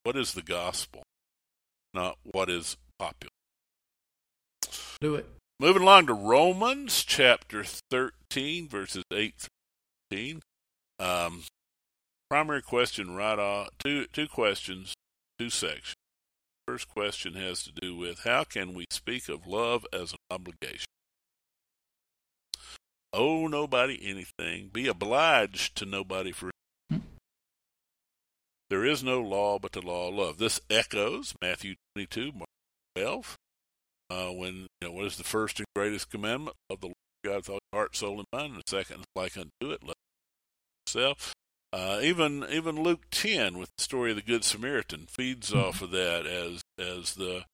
what 0.04 0.16
is 0.16 0.34
the 0.34 0.42
gospel, 0.42 1.02
not 1.92 2.16
what 2.22 2.48
is 2.48 2.76
popular. 2.98 3.30
Do 5.00 5.14
it. 5.14 5.26
Moving 5.58 5.82
along 5.82 6.06
to 6.06 6.14
Romans 6.14 7.04
chapter 7.04 7.64
13, 7.90 8.68
verses 8.68 9.04
8 9.12 9.34
through 9.38 9.48
15. 10.10 10.40
Um, 10.98 11.42
primary 12.30 12.62
question 12.62 13.14
right 13.14 13.38
off, 13.38 13.70
two, 13.78 14.06
two 14.06 14.28
questions, 14.28 14.94
two 15.38 15.50
sections. 15.50 15.96
First 16.66 16.88
question 16.88 17.34
has 17.34 17.64
to 17.64 17.72
do 17.72 17.96
with 17.96 18.20
how 18.20 18.44
can 18.44 18.74
we 18.74 18.84
speak 18.90 19.28
of 19.28 19.46
love 19.46 19.84
as 19.92 20.12
an 20.12 20.18
obligation? 20.30 20.86
Owe 23.12 23.48
nobody 23.48 23.98
anything, 24.02 24.70
be 24.72 24.86
obliged 24.86 25.76
to 25.78 25.84
nobody 25.84 26.30
for 26.30 26.50
there 28.70 28.84
is 28.84 29.02
no 29.02 29.20
law 29.20 29.58
but 29.58 29.72
the 29.72 29.82
law 29.82 30.08
of 30.08 30.14
love. 30.14 30.38
This 30.38 30.60
echoes 30.70 31.34
Matthew 31.42 31.74
22, 31.96 32.30
Mark 32.32 32.48
12, 32.94 33.36
uh, 34.10 34.26
when, 34.28 34.68
you 34.80 34.88
know, 34.88 34.92
what 34.92 35.06
is 35.06 35.16
the 35.16 35.24
first 35.24 35.58
and 35.58 35.66
greatest 35.74 36.08
commandment? 36.08 36.56
Love 36.70 36.80
the 36.80 36.86
Lord 36.86 36.94
God 37.24 37.36
with 37.36 37.50
all 37.50 37.58
your 37.72 37.80
heart, 37.80 37.96
soul, 37.96 38.18
and 38.18 38.26
mind. 38.32 38.52
And 38.52 38.62
the 38.64 38.70
second, 38.70 39.02
like 39.16 39.36
unto 39.36 39.72
it, 39.72 39.82
love 39.82 39.94
yourself. 40.86 41.34
Uh, 41.72 42.00
even 42.02 42.44
even 42.50 42.82
Luke 42.82 43.04
10 43.10 43.56
with 43.56 43.70
the 43.76 43.84
story 43.84 44.10
of 44.10 44.16
the 44.16 44.22
Good 44.22 44.44
Samaritan 44.44 45.06
feeds 45.08 45.50
mm-hmm. 45.50 45.60
off 45.60 45.82
of 45.82 45.90
that 45.92 46.26
as 46.26 46.62
as 46.78 47.14
the 47.14 47.44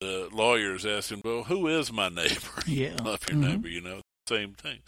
the 0.00 0.28
lawyers 0.32 0.84
ask 0.84 1.10
him, 1.10 1.22
well, 1.24 1.44
who 1.44 1.68
is 1.68 1.92
my 1.92 2.08
neighbor? 2.08 2.36
Yeah. 2.66 2.96
love 3.02 3.20
your 3.28 3.38
mm-hmm. 3.38 3.40
neighbor, 3.42 3.68
you 3.68 3.80
know, 3.80 4.02
same 4.28 4.52
thing. 4.52 4.80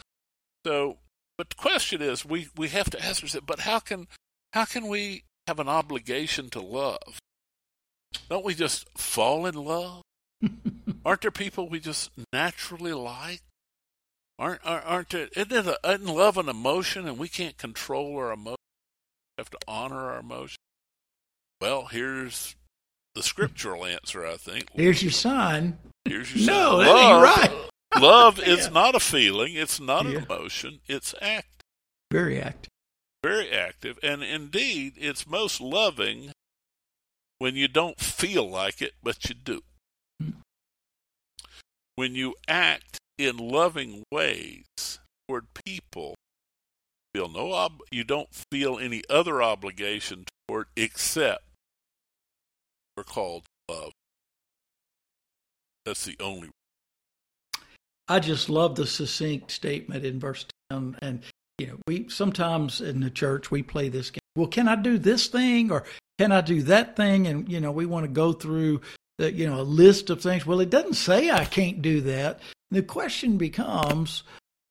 So, 0.67 0.99
but 1.39 1.49
the 1.49 1.57
question 1.57 2.03
is, 2.03 2.27
we, 2.27 2.49
we 2.57 2.69
have 2.69 2.91
to 2.91 3.03
ask 3.03 3.23
ourselves, 3.23 3.47
but 3.47 3.61
how 3.61 3.79
can 3.79 4.07
how 4.53 4.65
can 4.67 4.87
we 4.89 5.25
have 5.49 5.59
an 5.59 5.69
obligation 5.69 6.51
to 6.51 6.61
love. 6.61 7.19
Don't 8.29 8.45
we 8.45 8.55
just 8.55 8.87
fall 8.99 9.47
in 9.47 9.55
love? 9.55 10.03
aren't 11.05 11.23
there 11.23 11.31
people 11.31 11.69
we 11.69 11.81
just 11.81 12.11
naturally 12.35 12.93
like? 12.93 13.41
Aren't 14.39 14.61
aren't 14.65 15.11
there? 15.11 15.29
Isn't, 15.35 15.53
it 15.53 15.67
a, 15.67 15.79
isn't 15.85 16.07
love 16.07 16.39
an 16.39 16.49
emotion, 16.49 17.09
and 17.09 17.19
we 17.19 17.29
can't 17.29 17.59
control 17.59 18.17
our 18.17 18.33
emotion? 18.33 18.57
We 19.37 19.43
have 19.43 19.51
to 19.51 19.59
honor 19.67 20.11
our 20.13 20.21
emotion. 20.21 20.59
Well, 21.61 21.87
here's 21.87 22.55
the 23.15 23.23
scriptural 23.23 23.85
answer. 23.85 24.25
I 24.25 24.37
think. 24.37 24.69
Here's 24.73 25.03
your 25.03 25.13
sign. 25.13 25.79
Here's 26.05 26.35
your 26.35 26.47
no, 26.47 26.83
sign. 26.83 26.87
that 26.87 26.97
ain't 26.97 27.53
right. 27.53 27.69
love 28.01 28.39
is 28.39 28.67
yeah. 28.67 28.73
not 28.73 28.95
a 28.95 29.01
feeling. 29.01 29.55
It's 29.55 29.81
not 29.81 30.05
yeah. 30.05 30.19
an 30.19 30.25
emotion. 30.25 30.81
It's 30.87 31.15
act. 31.21 31.65
Very 32.11 32.41
active 32.41 32.71
very 33.23 33.51
active, 33.51 33.99
and 34.03 34.23
indeed, 34.23 34.95
it's 34.97 35.27
most 35.27 35.61
loving 35.61 36.33
when 37.39 37.57
you 37.57 37.69
don't 37.69 37.99
feel 37.99 38.49
like 38.49 38.81
it, 38.81 38.95
but 39.03 39.29
you 39.29 39.35
do. 39.35 39.63
Hmm. 40.21 40.31
When 41.95 42.15
you 42.15 42.35
act 42.47 42.99
in 43.19 43.37
loving 43.37 44.05
ways 44.13 44.65
toward 45.27 45.47
people, 45.53 46.15
feel 47.13 47.29
no 47.29 47.53
ob- 47.53 47.83
you 47.91 48.05
don't 48.05 48.29
feel 48.51 48.79
any 48.79 49.03
other 49.11 49.43
obligation 49.43 50.25
toward 50.47 50.69
except 50.77 51.43
we're 52.97 53.05
called 53.05 53.45
love. 53.69 53.93
That's 55.85 56.05
the 56.05 56.17
only. 56.21 56.51
I 58.09 58.21
just 58.21 58.49
love 58.49 58.77
the 58.77 58.87
succinct 58.87 59.51
statement 59.51 60.05
in 60.05 60.19
verse 60.19 60.47
10 60.71 60.97
and 61.03 61.23
you 61.59 61.67
know, 61.67 61.77
we 61.87 62.09
sometimes 62.09 62.81
in 62.81 63.01
the 63.01 63.11
church 63.11 63.51
we 63.51 63.63
play 63.63 63.89
this 63.89 64.11
game. 64.11 64.21
Well, 64.37 64.47
can 64.47 64.69
I 64.69 64.77
do 64.77 64.97
this 64.97 65.27
thing 65.27 65.73
or 65.73 65.85
can 66.19 66.31
I 66.31 66.41
do 66.41 66.63
that 66.63 66.97
thing? 66.97 67.27
And 67.27 67.51
you 67.51 67.61
know, 67.61 67.73
we 67.73 67.85
want 67.85 68.05
to 68.05 68.09
go 68.09 68.33
through 68.33 68.81
you 69.19 69.47
know 69.47 69.61
a 69.61 69.63
list 69.63 70.11
of 70.11 70.23
things. 70.23 70.47
Well, 70.47 70.61
it 70.61 70.71
doesn't 70.71 70.95
say 70.95 71.31
I 71.31 71.45
can't 71.45 71.83
do 71.83 72.01
that. 72.03 72.41
The 72.71 72.83
question 72.83 73.39
becomes 73.39 74.23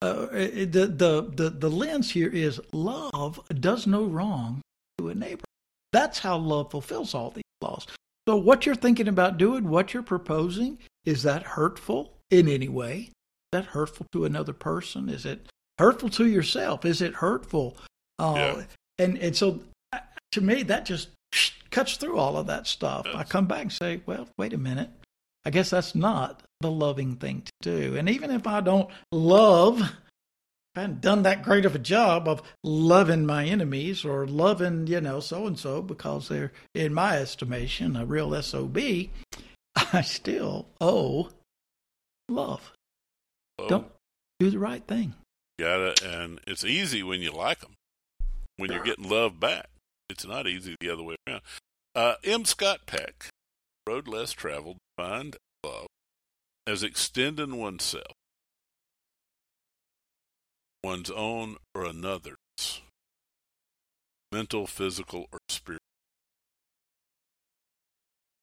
uh, 0.01 0.27
the, 0.27 0.65
the 0.95 1.31
the 1.36 1.49
the 1.49 1.69
lens 1.69 2.12
here 2.12 2.29
is 2.29 2.60
love 2.71 3.39
does 3.60 3.88
no 3.88 4.03
wrong 4.05 4.62
to 4.97 5.10
a 5.10 5.15
neighbor. 5.15 5.43
That's 5.91 6.19
how 6.19 6.38
love 6.38 6.71
fulfills 6.71 7.13
all 7.13 7.31
these 7.31 7.43
laws. 7.62 7.88
So, 8.27 8.36
what 8.36 8.65
you're 8.65 8.75
thinking 8.75 9.07
about 9.07 9.38
doing, 9.38 9.69
what 9.69 9.93
you're 9.93 10.03
proposing, 10.03 10.77
is 11.05 11.23
that 11.23 11.43
hurtful 11.43 12.13
in 12.29 12.47
any 12.47 12.67
way? 12.67 12.97
Is 12.97 13.53
that 13.53 13.65
hurtful 13.65 14.05
to 14.12 14.25
another 14.25 14.53
person? 14.53 15.10
Is 15.10 15.25
it 15.25 15.47
hurtful 15.79 16.10
to 16.10 16.27
yourself? 16.27 16.86
Is 16.86 17.01
it 17.01 17.15
hurtful? 17.15 17.77
Uh, 18.19 18.33
yeah. 18.36 18.63
And 18.99 19.17
and 19.17 19.36
so 19.36 19.62
uh, 19.93 19.99
to 20.33 20.41
me, 20.41 20.63
that 20.63 20.86
just 20.86 21.10
cuts 21.72 21.98
through 21.98 22.18
all 22.18 22.38
of 22.38 22.48
that 22.48 22.68
stuff. 22.68 23.08
I 23.13 23.24
come 23.24 23.46
back 23.46 23.62
and 23.62 23.72
say, 23.72 24.02
well, 24.06 24.28
wait 24.38 24.54
a 24.54 24.58
minute. 24.58 24.90
I 25.46 25.50
guess 25.50 25.70
that's 25.70 25.96
not 25.96 26.44
the 26.60 26.72
loving 26.72 27.16
thing 27.16 27.44
to 27.44 27.52
do. 27.62 27.96
And 27.96 28.10
even 28.10 28.32
if 28.32 28.46
I 28.48 28.60
don't 28.62 28.90
love, 29.12 29.82
I 30.76 30.82
haven't 30.82 31.02
done 31.02 31.24
that 31.24 31.44
great 31.44 31.66
of 31.66 31.74
a 31.74 31.80
job 31.80 32.28
of 32.28 32.42
loving 32.63 33.26
my 33.26 33.46
enemies 33.46 34.04
or 34.04 34.28
loving, 34.28 34.88
you 34.88 35.00
know, 35.02 35.20
so 35.20 35.48
and 35.48 35.58
so 35.58 35.82
because 35.82 36.28
they're, 36.28 36.52
in 36.76 36.94
my 36.94 37.18
estimation, 37.18 37.96
a 37.96 38.06
real 38.06 38.40
SOB, 38.42 38.78
I 39.94 40.02
still 40.02 40.68
owe 40.82 41.30
love. 42.28 42.74
Oh. 43.58 43.68
Don't 43.68 43.88
do 44.40 44.50
the 44.50 44.60
right 44.60 44.86
thing. 44.86 45.13
Got 45.60 45.80
it, 45.80 46.04
and 46.04 46.40
it's 46.46 46.63
easy 46.63 47.02
when 47.02 47.22
you 47.22 47.32
like 47.32 47.62
them. 47.62 47.74
When 48.58 48.72
you're 48.72 48.84
getting 48.84 49.10
love 49.10 49.40
back, 49.40 49.68
it's 50.10 50.26
not 50.26 50.48
easy 50.48 50.76
the 50.80 50.89
other 50.89 51.04
way 51.04 51.15
around. 51.28 51.41
Uh, 51.96 52.15
M. 52.24 52.46
Scott 52.46 52.82
Peck, 52.86 53.30
Road 53.88 54.08
Less 54.08 54.32
Traveled, 54.32 54.78
defined 54.98 55.38
love 55.63 55.88
as 56.65 56.84
extending 56.84 57.58
oneself, 57.58 58.13
one's 60.84 61.10
own 61.10 61.58
or 61.74 61.86
another's, 61.86 62.82
mental, 64.32 64.67
physical, 64.67 65.28
or 65.32 65.39
spiritual. 65.50 65.80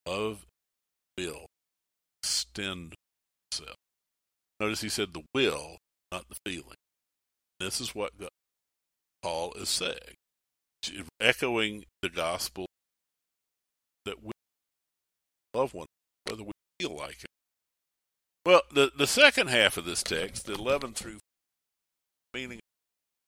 Love 0.07 0.45
will 1.17 1.47
extend 2.23 2.95
oneself. 3.53 3.77
Notice 4.61 4.81
he 4.81 4.89
said 4.89 5.15
the 5.15 5.23
will, 5.35 5.79
not 6.13 6.25
the 6.29 6.37
feeling. 6.47 6.77
This 7.61 7.81
is 7.81 7.95
what 7.95 8.13
Paul 9.23 9.53
is 9.55 9.69
saying, 9.69 10.17
echoing 11.21 11.85
the 12.03 12.09
gospel 12.09 12.67
that 14.05 14.23
we 14.23 14.33
love 15.55 15.75
one 15.75 15.87
whether 16.25 16.43
we 16.43 16.53
feel 16.81 16.97
like 16.97 17.23
it. 17.23 17.31
Well, 18.47 18.63
the, 18.73 18.93
the 18.97 19.07
second 19.07 19.49
half 19.49 19.77
of 19.77 19.85
this 19.85 20.03
text, 20.03 20.47
the 20.47 20.55
11 20.55 20.95
through 20.95 21.19
meaning 22.35 22.61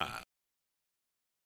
time. 0.00 0.22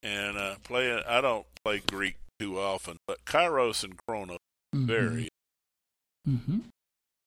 And 0.03 0.37
uh, 0.37 0.57
play, 0.65 1.03
I 1.07 1.21
don't 1.21 1.47
play 1.65 1.83
Greek 1.87 2.17
too 2.39 2.59
often, 2.59 2.97
but 3.07 3.25
kairos 3.25 3.85
and 3.85 3.97
chronos 4.07 4.39
mm-hmm. 4.75 4.87
vary. 4.87 5.29
Mm-hmm. 6.29 6.59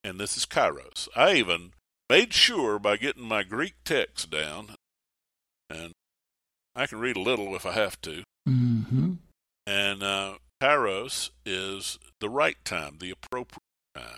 And 0.03 0.19
this 0.19 0.35
is 0.35 0.45
kairos. 0.45 1.07
I 1.15 1.35
even 1.35 1.71
made 2.09 2.33
sure 2.33 2.79
by 2.79 2.97
getting 2.97 3.27
my 3.27 3.43
Greek 3.43 3.75
text 3.85 4.29
down 4.29 4.75
and 5.69 5.93
I 6.75 6.87
can 6.87 6.99
read 6.99 7.15
a 7.15 7.21
little 7.21 7.55
if 7.55 7.65
I 7.65 7.73
have 7.73 8.01
to. 8.01 8.23
And 9.65 10.03
uh, 10.03 10.35
Kairos 10.61 11.29
is 11.45 11.97
the 12.19 12.29
right 12.29 12.57
time, 12.65 12.97
the 12.99 13.11
appropriate 13.11 13.61
time, 13.95 14.17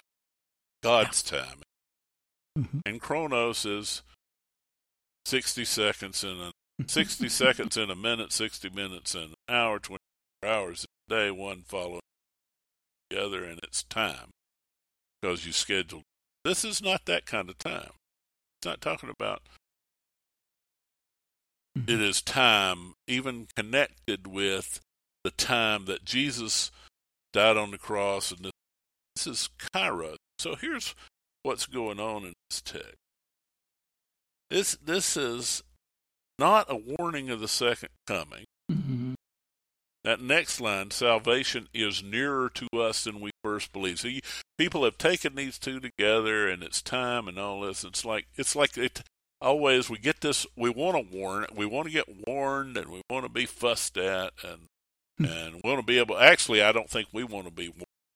God's 0.83 1.21
time. 1.21 1.61
Mm-hmm. 2.57 2.79
And 2.85 3.01
Chronos 3.01 3.65
is 3.65 4.01
60 5.25 5.65
seconds 5.65 6.23
in 6.23 6.39
a 6.39 6.51
60 6.87 7.29
seconds 7.29 7.77
in 7.77 7.89
a 7.89 7.95
minute, 7.95 8.33
60 8.33 8.69
minutes 8.69 9.15
in 9.15 9.21
an 9.21 9.33
hour, 9.47 9.79
24 9.79 9.99
hours 10.49 10.85
a 10.85 11.13
day, 11.13 11.31
one 11.31 11.61
following 11.65 12.01
the 13.09 13.23
other, 13.23 13.45
and 13.45 13.59
it's 13.63 13.83
time 13.83 14.31
because 15.21 15.45
you 15.45 15.53
scheduled. 15.53 16.03
This 16.43 16.65
is 16.65 16.81
not 16.81 17.05
that 17.05 17.25
kind 17.25 17.49
of 17.49 17.57
time. 17.57 17.91
It's 18.59 18.65
not 18.65 18.81
talking 18.81 19.09
about 19.09 19.41
Mm-hmm. 21.77 21.91
It 21.91 22.01
is 22.01 22.21
time, 22.21 22.93
even 23.07 23.47
connected 23.55 24.27
with 24.27 24.79
the 25.25 25.31
time 25.31 25.85
that 25.85 26.05
Jesus 26.05 26.69
died 27.33 27.57
on 27.57 27.71
the 27.71 27.79
cross, 27.79 28.31
and 28.31 28.51
this 29.15 29.25
is 29.25 29.49
Kairos. 29.73 30.17
So 30.37 30.53
here's 30.53 30.93
what's 31.41 31.65
going 31.65 31.99
on 31.99 32.25
in 32.25 32.33
this 32.51 32.61
text. 32.61 32.93
This 34.51 34.75
this 34.75 35.17
is 35.17 35.63
not 36.37 36.67
a 36.69 36.79
warning 36.99 37.31
of 37.31 37.39
the 37.39 37.47
second 37.47 37.89
coming. 38.05 38.45
Mm-hmm. 38.71 39.13
That 40.03 40.21
next 40.21 40.61
line, 40.61 40.91
salvation 40.91 41.69
is 41.73 42.03
nearer 42.03 42.51
to 42.53 42.67
us 42.79 43.05
than 43.05 43.19
we 43.19 43.31
first 43.43 43.73
believed. 43.73 43.97
So 43.97 44.07
you, 44.07 44.21
people 44.59 44.83
have 44.83 44.99
taken 44.99 45.33
these 45.33 45.57
two 45.57 45.79
together, 45.79 46.47
and 46.47 46.61
it's 46.61 46.83
time 46.83 47.27
and 47.27 47.39
all 47.39 47.61
this. 47.61 47.83
It's 47.83 48.05
like 48.05 48.27
it's 48.35 48.55
like 48.55 48.77
it, 48.77 49.01
always 49.41 49.89
we 49.89 49.97
get 49.97 50.21
this. 50.21 50.45
We 50.55 50.69
want 50.69 51.09
to 51.09 51.17
warn. 51.17 51.47
We 51.55 51.65
want 51.65 51.87
to 51.87 51.93
get 51.93 52.27
warned, 52.27 52.77
and 52.77 52.91
we 52.91 53.01
want 53.09 53.25
to 53.25 53.31
be 53.31 53.47
fussed 53.47 53.97
at, 53.97 54.33
and 54.43 54.67
Hmm. 55.17 55.25
and 55.25 55.61
want 55.63 55.79
to 55.79 55.85
be 55.85 55.97
able. 55.97 56.17
Actually, 56.17 56.61
I 56.61 56.71
don't 56.71 56.89
think 56.89 57.07
we 57.13 57.23
want 57.23 57.45
to 57.45 57.53
be 57.53 57.73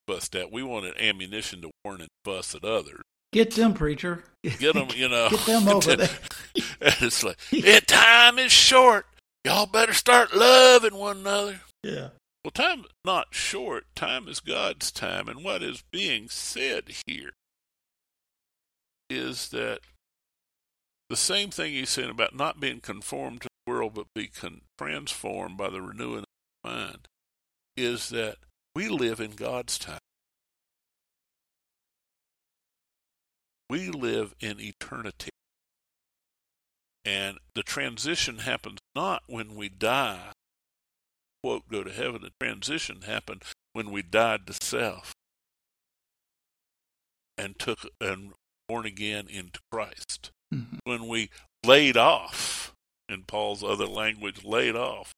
fussed 0.07 0.35
at. 0.35 0.51
We 0.51 0.63
want 0.63 0.85
an 0.85 0.93
ammunition 0.99 1.61
to 1.61 1.71
warn 1.83 2.01
and 2.01 2.09
fuss 2.25 2.55
at 2.55 2.63
others. 2.63 3.01
Get 3.31 3.51
them, 3.51 3.73
preacher. 3.73 4.23
Get 4.43 4.73
them, 4.73 4.87
you 4.95 5.07
know. 5.07 5.29
Get 5.31 5.45
them 5.45 5.67
over 5.67 5.95
there. 5.95 6.09
it's 6.81 7.23
like, 7.23 7.37
yeah, 7.51 7.79
time 7.79 8.39
is 8.39 8.51
short. 8.51 9.05
Y'all 9.45 9.67
better 9.67 9.93
start 9.93 10.35
loving 10.35 10.95
one 10.95 11.17
another. 11.17 11.61
Yeah. 11.83 12.09
Well, 12.43 12.51
time 12.51 12.85
not 13.05 13.27
short. 13.31 13.85
Time 13.95 14.27
is 14.27 14.39
God's 14.39 14.91
time. 14.91 15.29
And 15.29 15.43
what 15.43 15.61
is 15.61 15.83
being 15.91 16.27
said 16.29 16.85
here 17.05 17.31
is 19.09 19.49
that 19.49 19.79
the 21.09 21.15
same 21.15 21.49
thing 21.49 21.73
he's 21.73 21.89
saying 21.89 22.09
about 22.09 22.35
not 22.35 22.59
being 22.59 22.79
conformed 22.79 23.41
to 23.41 23.47
the 23.65 23.71
world, 23.71 23.93
but 23.93 24.07
be 24.13 24.27
con- 24.27 24.61
transformed 24.77 25.57
by 25.57 25.69
the 25.69 25.81
renewing 25.81 26.23
mind, 26.69 27.07
is 27.75 28.09
that 28.09 28.37
we 28.75 28.87
live 28.89 29.19
in 29.19 29.31
God's 29.31 29.77
time. 29.77 29.99
We 33.69 33.89
live 33.89 34.33
in 34.39 34.59
eternity. 34.59 35.29
And 37.05 37.37
the 37.55 37.63
transition 37.63 38.39
happens 38.39 38.79
not 38.95 39.23
when 39.27 39.55
we 39.55 39.69
die, 39.69 40.31
quote, 41.43 41.67
go 41.69 41.83
to 41.83 41.91
heaven. 41.91 42.21
The 42.21 42.45
transition 42.45 43.01
happened 43.01 43.43
when 43.73 43.91
we 43.91 44.01
died 44.01 44.47
to 44.47 44.53
self 44.53 45.13
and 47.37 47.57
took 47.57 47.79
and 48.01 48.33
born 48.67 48.85
again 48.85 49.27
into 49.29 49.59
Christ. 49.71 50.31
Mm-hmm. 50.53 50.77
When 50.83 51.07
we 51.07 51.29
laid 51.65 51.95
off, 51.95 52.73
in 53.07 53.23
Paul's 53.23 53.63
other 53.63 53.87
language, 53.87 54.45
laid 54.45 54.75
off 54.75 55.11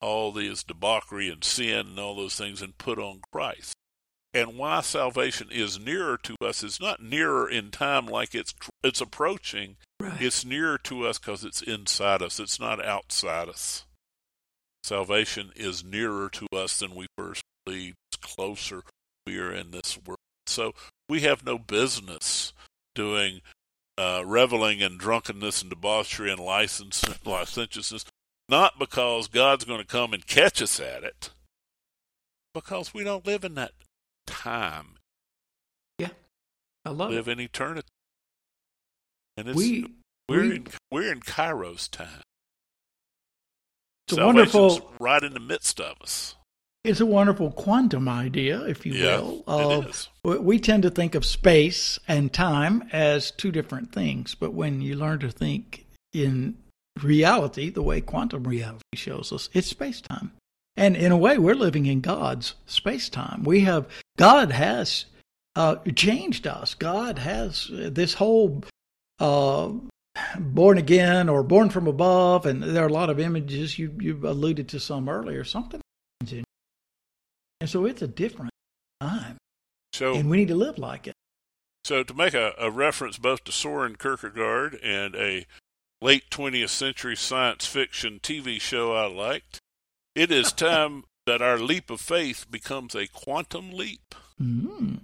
all 0.00 0.32
these 0.32 0.62
debauchery 0.62 1.28
and 1.28 1.44
sin 1.44 1.88
and 1.88 1.98
all 1.98 2.16
those 2.16 2.36
things 2.36 2.62
and 2.62 2.78
put 2.78 2.98
on 2.98 3.20
Christ. 3.32 3.74
And 4.32 4.56
why 4.56 4.80
salvation 4.80 5.48
is 5.50 5.80
nearer 5.80 6.16
to 6.18 6.36
us 6.40 6.62
is 6.62 6.80
not 6.80 7.02
nearer 7.02 7.50
in 7.50 7.70
time 7.70 8.06
like 8.06 8.34
it's 8.34 8.54
it's 8.84 9.00
approaching. 9.00 9.76
Right. 9.98 10.20
It's 10.20 10.44
nearer 10.44 10.78
to 10.84 11.06
us 11.06 11.18
because 11.18 11.44
it's 11.44 11.62
inside 11.62 12.22
us. 12.22 12.38
It's 12.38 12.60
not 12.60 12.84
outside 12.84 13.48
us. 13.48 13.84
Salvation 14.84 15.50
is 15.56 15.84
nearer 15.84 16.30
to 16.30 16.46
us 16.56 16.78
than 16.78 16.94
we 16.94 17.06
first 17.18 17.42
believed. 17.66 17.96
It's 18.12 18.34
closer. 18.34 18.82
We 19.26 19.38
are 19.38 19.52
in 19.52 19.72
this 19.72 19.98
world. 20.06 20.18
So 20.46 20.74
we 21.08 21.20
have 21.22 21.44
no 21.44 21.58
business 21.58 22.52
doing 22.94 23.40
uh, 23.98 24.22
reveling 24.24 24.80
in 24.80 24.96
drunkenness 24.96 25.60
and 25.60 25.70
debauchery 25.70 26.30
and 26.30 26.40
license, 26.40 27.02
licentiousness, 27.24 28.04
not 28.50 28.78
because 28.78 29.28
God's 29.28 29.64
going 29.64 29.80
to 29.80 29.86
come 29.86 30.12
and 30.12 30.26
catch 30.26 30.60
us 30.60 30.78
at 30.80 31.04
it, 31.04 31.30
because 32.52 32.92
we 32.92 33.04
don't 33.04 33.24
live 33.26 33.44
in 33.44 33.54
that 33.54 33.72
time. 34.26 34.96
Yeah, 35.98 36.08
I 36.84 36.90
love 36.90 37.10
live 37.10 37.28
it. 37.28 37.32
in 37.32 37.40
eternity. 37.40 37.88
And 39.36 39.48
it's, 39.48 39.56
We, 39.56 39.86
we're 40.28 40.42
we- 40.42 40.56
in 40.56 40.66
we're 40.90 41.12
in 41.12 41.20
Kairos 41.20 41.88
time. 41.90 42.22
it's 44.08 44.18
a 44.18 44.26
wonderful, 44.26 44.92
right 44.98 45.22
in 45.22 45.32
the 45.34 45.40
midst 45.40 45.80
of 45.80 45.96
us. 46.02 46.34
it's 46.84 47.00
a 47.00 47.06
wonderful 47.06 47.52
quantum 47.52 48.08
idea, 48.08 48.62
if 48.64 48.84
you 48.84 48.92
yeah, 48.94 49.18
will. 49.20 49.38
it 49.46 49.84
Uh, 49.84 49.88
is. 49.88 50.08
we- 50.24 50.38
we 50.38 50.58
tend 50.58 50.82
to 50.82 50.90
think 50.90 51.14
of 51.14 51.24
space 51.24 51.98
and 52.08 52.32
time 52.32 52.82
as 52.92 53.30
two 53.30 53.52
different 53.52 53.92
things, 53.92 54.34
but 54.34 54.52
when 54.52 54.80
you 54.80 54.96
learn 54.96 55.20
to 55.20 55.30
think 55.30 55.86
in 56.12 56.56
reality, 57.02 57.70
the 57.70 57.82
way 57.82 58.00
quantum 58.00 58.44
reality 58.44 58.82
shows 58.94 59.32
us, 59.32 59.48
it's 59.52 59.68
space 59.68 60.00
time. 60.00 60.32
And 60.76 60.96
in 60.96 61.12
a 61.12 61.16
way, 61.16 61.38
we're 61.38 61.54
living 61.54 61.86
in 61.86 62.00
God's 62.00 62.54
space 62.66 63.08
time. 63.08 63.42
We 63.44 63.60
have, 63.60 63.86
God 64.16 64.52
has 64.52 65.06
uh, 65.56 65.76
changed 65.94 66.46
us. 66.46 66.74
God 66.74 67.18
has 67.18 67.70
uh, 67.70 67.90
this 67.92 68.14
whole 68.14 68.62
uh, 69.18 69.72
born 70.38 70.78
again 70.78 71.28
or 71.28 71.42
born 71.42 71.70
from 71.70 71.86
above, 71.86 72.46
and 72.46 72.62
there 72.62 72.84
are 72.84 72.88
a 72.88 72.92
lot 72.92 73.10
of 73.10 73.20
images 73.20 73.78
you, 73.78 73.94
you 74.00 74.18
alluded 74.24 74.68
to 74.68 74.80
some 74.80 75.08
earlier, 75.08 75.44
something. 75.44 75.80
And 77.60 77.68
so 77.68 77.84
it's 77.84 78.02
a 78.02 78.08
different 78.08 78.50
time 79.00 79.36
So 79.92 80.14
and 80.14 80.30
we 80.30 80.38
need 80.38 80.48
to 80.48 80.54
live 80.54 80.78
like 80.78 81.06
it. 81.06 81.14
So, 81.84 82.02
to 82.02 82.14
make 82.14 82.34
a, 82.34 82.52
a 82.58 82.70
reference 82.70 83.18
both 83.18 83.44
to 83.44 83.52
Soren 83.52 83.96
Kierkegaard 83.96 84.78
and 84.82 85.14
a 85.14 85.46
late 86.02 86.30
20th 86.30 86.70
century 86.70 87.16
science 87.16 87.66
fiction 87.66 88.20
TV 88.22 88.60
show 88.60 88.94
I 88.94 89.06
liked, 89.06 89.60
it 90.14 90.30
is 90.30 90.52
time 90.52 91.04
that 91.26 91.42
our 91.42 91.58
leap 91.58 91.90
of 91.90 92.00
faith 92.00 92.46
becomes 92.50 92.94
a 92.94 93.06
quantum 93.06 93.72
leap. 93.72 94.14
Mm. 94.40 95.00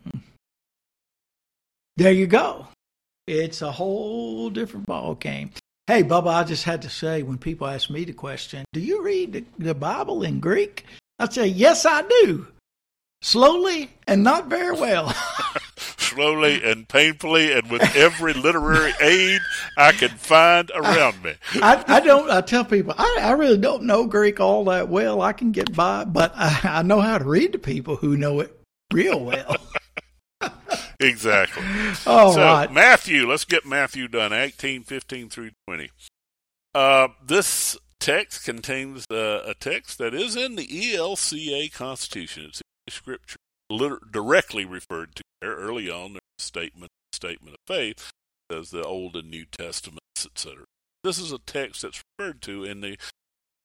There 1.97 2.12
you 2.12 2.26
go. 2.26 2.68
It's 3.26 3.62
a 3.62 3.72
whole 3.72 4.51
different 4.51 4.86
ball 4.86 5.14
game. 5.14 5.51
Hey, 5.86 6.03
Bubba, 6.03 6.34
I 6.34 6.44
just 6.44 6.64
had 6.64 6.82
to 6.82 6.90
say 6.90 7.22
when 7.22 7.38
people 7.38 7.66
ask 7.66 7.90
me 7.90 8.05
the 8.05 8.12
question, 8.12 8.64
do 8.72 8.80
you 8.80 9.03
read 9.03 9.32
the, 9.32 9.44
the 9.59 9.74
Bible 9.74 10.22
in 10.22 10.40
Greek? 10.40 10.84
I 11.18 11.28
say, 11.28 11.47
yes, 11.47 11.86
I 11.86 12.03
do. 12.03 12.47
Slowly 13.22 13.90
and 14.07 14.22
not 14.22 14.49
very 14.49 14.76
well. 14.76 15.14
Slowly 16.17 16.62
and 16.64 16.89
painfully, 16.89 17.53
and 17.53 17.71
with 17.71 17.83
every 17.95 18.33
literary 18.33 18.93
aid 19.01 19.41
I 19.77 19.93
can 19.93 20.09
find 20.09 20.71
around 20.75 21.23
me. 21.23 21.35
I, 21.55 21.85
I 21.87 22.01
don't. 22.01 22.31
I 22.31 22.41
tell 22.41 22.64
people 22.64 22.95
I, 22.97 23.19
I 23.21 23.33
really 23.33 23.59
don't 23.59 23.85
know 23.85 24.07
Greek 24.07 24.41
all 24.41 24.64
that 24.64 24.89
well. 24.89 25.21
I 25.21 25.33
can 25.33 25.53
get 25.53 25.75
by, 25.75 26.05
but 26.05 26.33
I, 26.35 26.61
I 26.64 26.83
know 26.83 27.01
how 27.01 27.19
to 27.19 27.25
read 27.25 27.53
to 27.53 27.59
people 27.59 27.97
who 27.97 28.17
know 28.17 28.41
it 28.41 28.59
real 28.93 29.25
well. 29.25 29.57
Exactly. 30.99 31.62
All 32.07 32.33
so, 32.33 32.41
right. 32.41 32.73
Matthew, 32.73 33.27
let's 33.27 33.45
get 33.45 33.67
Matthew 33.67 34.09
done, 34.09 34.33
18, 34.33 34.83
15 34.83 35.29
through 35.29 35.51
20. 35.67 35.91
Uh, 36.75 37.09
this 37.25 37.77
text 38.01 38.45
contains 38.45 39.05
uh, 39.11 39.43
a 39.47 39.55
text 39.55 39.99
that 39.99 40.14
is 40.14 40.37
in 40.37 40.57
the 40.57 40.67
ELCA 40.67 41.73
Constitution. 41.73 42.47
It's 42.47 42.62
a 42.89 42.91
scripture 42.91 43.37
liter- 43.71 44.01
directly 44.11 44.64
referred 44.64 45.14
to 45.17 45.23
there 45.41 45.57
early 45.57 45.91
on. 45.91 46.12
There's 46.12 46.21
a 46.39 46.43
statement, 46.43 46.91
statement 47.12 47.55
of 47.55 47.75
faith, 47.75 48.11
as 48.51 48.71
the 48.71 48.83
Old 48.83 49.17
and 49.17 49.31
New 49.31 49.45
Testaments, 49.45 50.01
etc. 50.25 50.64
This 51.05 51.19
is 51.19 51.33
a 51.33 51.39
text 51.39 51.83
that's 51.83 52.03
referred 52.19 52.43
to 52.43 52.64
in 52.64 52.81
the 52.81 52.99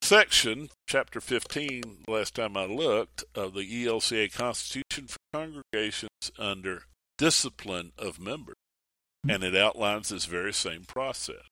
section, 0.02 0.70
chapter 0.88 1.22
15, 1.22 2.04
last 2.08 2.36
time 2.36 2.58
I 2.58 2.66
looked, 2.66 3.24
of 3.36 3.54
the 3.54 3.86
ELCA 3.86 4.34
Constitution 4.34 5.08
for 5.08 5.18
congregations 5.34 6.32
under 6.38 6.84
discipline 7.18 7.92
of 7.98 8.20
members. 8.20 8.56
And 9.28 9.44
it 9.44 9.56
outlines 9.56 10.10
this 10.10 10.26
very 10.26 10.54
same 10.54 10.84
process. 10.84 11.44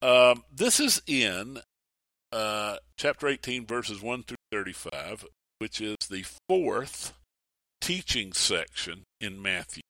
Um, 0.00 0.44
this 0.54 0.78
is 0.78 1.02
in 1.06 1.58
uh, 2.32 2.76
chapter 2.96 3.26
18, 3.26 3.66
verses 3.66 4.00
1 4.00 4.22
through 4.22 4.36
35, 4.52 5.26
which 5.58 5.80
is 5.80 5.96
the 6.08 6.24
fourth 6.48 7.12
teaching 7.80 8.32
section 8.32 9.02
in 9.20 9.40
Matthew. 9.40 9.82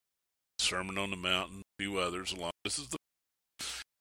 Sermon 0.59 0.99
on 0.99 1.11
the 1.11 1.17
Mount 1.17 1.53
and 1.53 1.61
a 1.61 1.83
few 1.83 1.99
others 1.99 2.33
along. 2.33 2.51
This 2.65 2.79
is 2.79 2.89
the 2.89 2.97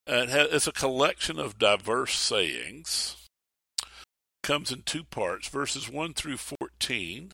uh, 0.08 0.22
it 0.24 0.30
has, 0.30 0.48
it's 0.52 0.68
a 0.68 0.72
collection 0.72 1.40
of 1.40 1.58
diverse 1.58 2.14
sayings. 2.18 3.16
Comes 4.44 4.72
in 4.72 4.84
two 4.84 5.04
parts. 5.04 5.48
Verses 5.48 5.90
1 5.90 6.14
through 6.14 6.38
14 6.38 7.32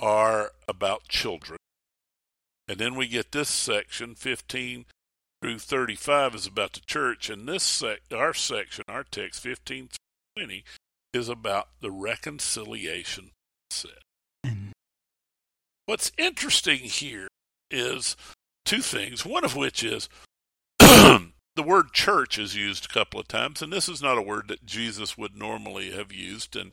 are 0.00 0.52
about 0.66 1.08
children. 1.08 1.58
And 2.66 2.78
then 2.78 2.94
we 2.94 3.06
get 3.06 3.32
this 3.32 3.50
section, 3.50 4.14
15 4.14 4.86
through 5.42 5.58
35, 5.58 6.34
is 6.34 6.46
about 6.46 6.72
the 6.72 6.80
church. 6.80 7.28
And 7.28 7.46
this 7.46 7.62
sec- 7.62 8.00
our 8.10 8.32
section, 8.32 8.84
our 8.88 9.04
text, 9.04 9.40
15 9.40 9.88
through 9.88 10.46
20, 10.46 10.64
is 11.12 11.28
about 11.28 11.68
the 11.80 11.90
reconciliation 11.90 13.30
process. 13.68 14.03
What's 15.86 16.12
interesting 16.16 16.78
here 16.78 17.28
is 17.70 18.16
two 18.64 18.80
things. 18.80 19.24
One 19.24 19.44
of 19.44 19.56
which 19.56 19.84
is 19.84 20.08
the 20.78 21.62
word 21.62 21.92
church 21.92 22.38
is 22.38 22.56
used 22.56 22.86
a 22.86 22.92
couple 22.92 23.20
of 23.20 23.28
times, 23.28 23.60
and 23.60 23.72
this 23.72 23.88
is 23.88 24.02
not 24.02 24.18
a 24.18 24.22
word 24.22 24.48
that 24.48 24.64
Jesus 24.64 25.18
would 25.18 25.36
normally 25.36 25.90
have 25.90 26.12
used. 26.12 26.56
And 26.56 26.72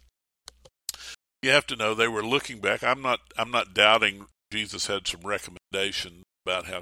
you 1.41 1.51
have 1.51 1.68
to 1.68 1.76
know 1.76 1.93
they 1.93 2.07
were 2.07 2.26
looking 2.26 2.59
back. 2.59 2.84
I'm 2.84 3.01
not. 3.01 3.20
I'm 3.38 3.51
not 3.51 3.74
doubting 3.74 4.28
Jesus 4.51 4.88
had 4.88 5.07
some 5.07 5.22
recommendation 5.22 6.24
about 6.45 6.68
how 6.68 6.82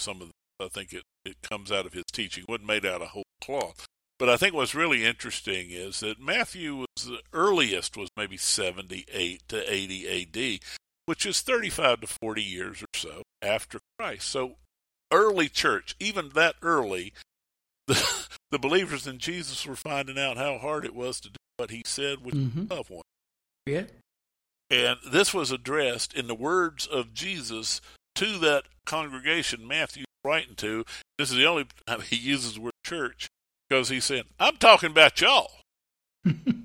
some 0.00 0.20
of. 0.20 0.28
The, 0.28 0.66
I 0.66 0.68
think 0.68 0.92
it 0.92 1.04
it 1.24 1.36
comes 1.42 1.70
out 1.70 1.86
of 1.86 1.92
his 1.92 2.04
teaching. 2.12 2.42
It 2.42 2.50
wasn't 2.50 2.66
made 2.66 2.84
out 2.84 3.00
of 3.00 3.08
whole 3.08 3.24
cloth. 3.42 3.86
But 4.18 4.28
I 4.28 4.36
think 4.36 4.52
what's 4.52 4.74
really 4.74 5.04
interesting 5.04 5.70
is 5.70 6.00
that 6.00 6.20
Matthew 6.20 6.76
was 6.78 7.04
the 7.04 7.20
earliest 7.32 7.96
was 7.96 8.08
maybe 8.16 8.36
78 8.36 9.42
to 9.48 9.72
80 9.72 10.06
A.D., 10.08 10.60
which 11.08 11.24
is 11.24 11.40
35 11.40 12.02
to 12.02 12.06
40 12.06 12.42
years 12.42 12.82
or 12.82 12.86
so 12.94 13.22
after 13.40 13.78
Christ. 13.98 14.28
So 14.28 14.56
early 15.10 15.48
church, 15.48 15.96
even 15.98 16.28
that 16.34 16.56
early, 16.60 17.14
the, 17.86 18.26
the 18.50 18.58
believers 18.58 19.06
in 19.06 19.16
Jesus 19.16 19.64
were 19.64 19.74
finding 19.74 20.18
out 20.18 20.36
how 20.36 20.58
hard 20.58 20.84
it 20.84 20.94
was 20.94 21.18
to 21.20 21.30
do 21.30 21.36
what 21.56 21.70
he 21.70 21.82
said 21.86 22.22
with 22.22 22.34
mm-hmm. 22.34 22.66
love 22.68 22.90
one. 22.90 23.04
Yeah. 23.64 23.84
And 24.68 24.98
this 25.10 25.32
was 25.32 25.50
addressed 25.50 26.12
in 26.12 26.26
the 26.26 26.34
words 26.34 26.86
of 26.86 27.14
Jesus 27.14 27.80
to 28.16 28.36
that 28.40 28.64
congregation 28.84 29.66
Matthew 29.66 30.04
writing 30.22 30.56
to. 30.56 30.84
This 31.16 31.30
is 31.30 31.38
the 31.38 31.46
only 31.46 31.64
time 31.86 32.02
he 32.02 32.16
uses 32.16 32.56
the 32.56 32.60
word 32.60 32.72
church 32.84 33.28
because 33.66 33.88
he 33.88 34.00
said, 34.00 34.24
I'm 34.38 34.58
talking 34.58 34.90
about 34.90 35.22
y'all. 35.22 35.52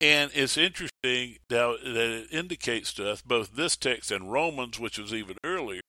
And 0.00 0.30
it's 0.34 0.58
interesting 0.58 1.38
that, 1.48 1.78
that 1.82 1.96
it 1.96 2.28
indicates 2.30 2.92
to 2.94 3.10
us, 3.10 3.22
both 3.22 3.56
this 3.56 3.76
text 3.76 4.10
and 4.10 4.30
Romans, 4.30 4.78
which 4.78 4.98
was 4.98 5.14
even 5.14 5.36
earlier, 5.42 5.80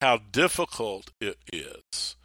how 0.00 0.18
difficult 0.30 1.10
it 1.20 1.38
is 1.52 2.16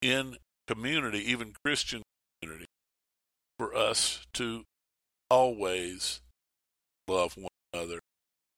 in 0.00 0.38
community, 0.66 1.18
even 1.30 1.54
Christian 1.64 2.02
community, 2.40 2.66
for 3.58 3.74
us 3.74 4.26
to 4.32 4.64
always 5.30 6.20
love 7.06 7.36
one 7.36 7.48
another 7.72 8.00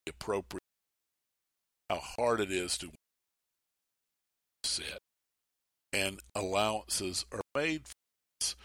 appropriate. 0.09 0.61
How 1.91 1.99
hard 1.99 2.41
it 2.41 2.51
is 2.51 2.79
to 2.79 2.91
set, 4.63 4.99
and 5.93 6.21
allowances 6.35 7.27
are 7.33 7.43
made 7.55 7.89
for 7.89 7.95
us. 8.41 8.57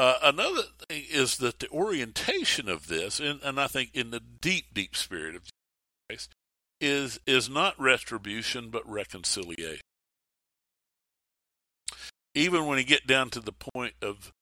Uh, 0.00 0.18
another 0.22 0.62
thing 0.88 1.04
is 1.10 1.36
that 1.36 1.58
the 1.58 1.68
orientation 1.68 2.70
of 2.70 2.86
this, 2.86 3.20
and, 3.20 3.38
and 3.42 3.60
I 3.60 3.66
think 3.66 3.90
in 3.92 4.12
the 4.12 4.20
deep, 4.40 4.72
deep 4.72 4.96
spirit 4.96 5.36
of 5.36 5.42
Christ, 6.08 6.30
is 6.80 7.20
is 7.26 7.50
not 7.50 7.78
retribution 7.78 8.70
but 8.70 8.88
reconciliation. 8.90 9.82
Even 12.34 12.64
when 12.64 12.78
you 12.78 12.84
get 12.84 13.06
down 13.06 13.28
to 13.28 13.40
the 13.40 13.52
point 13.52 13.92
of 14.00 14.32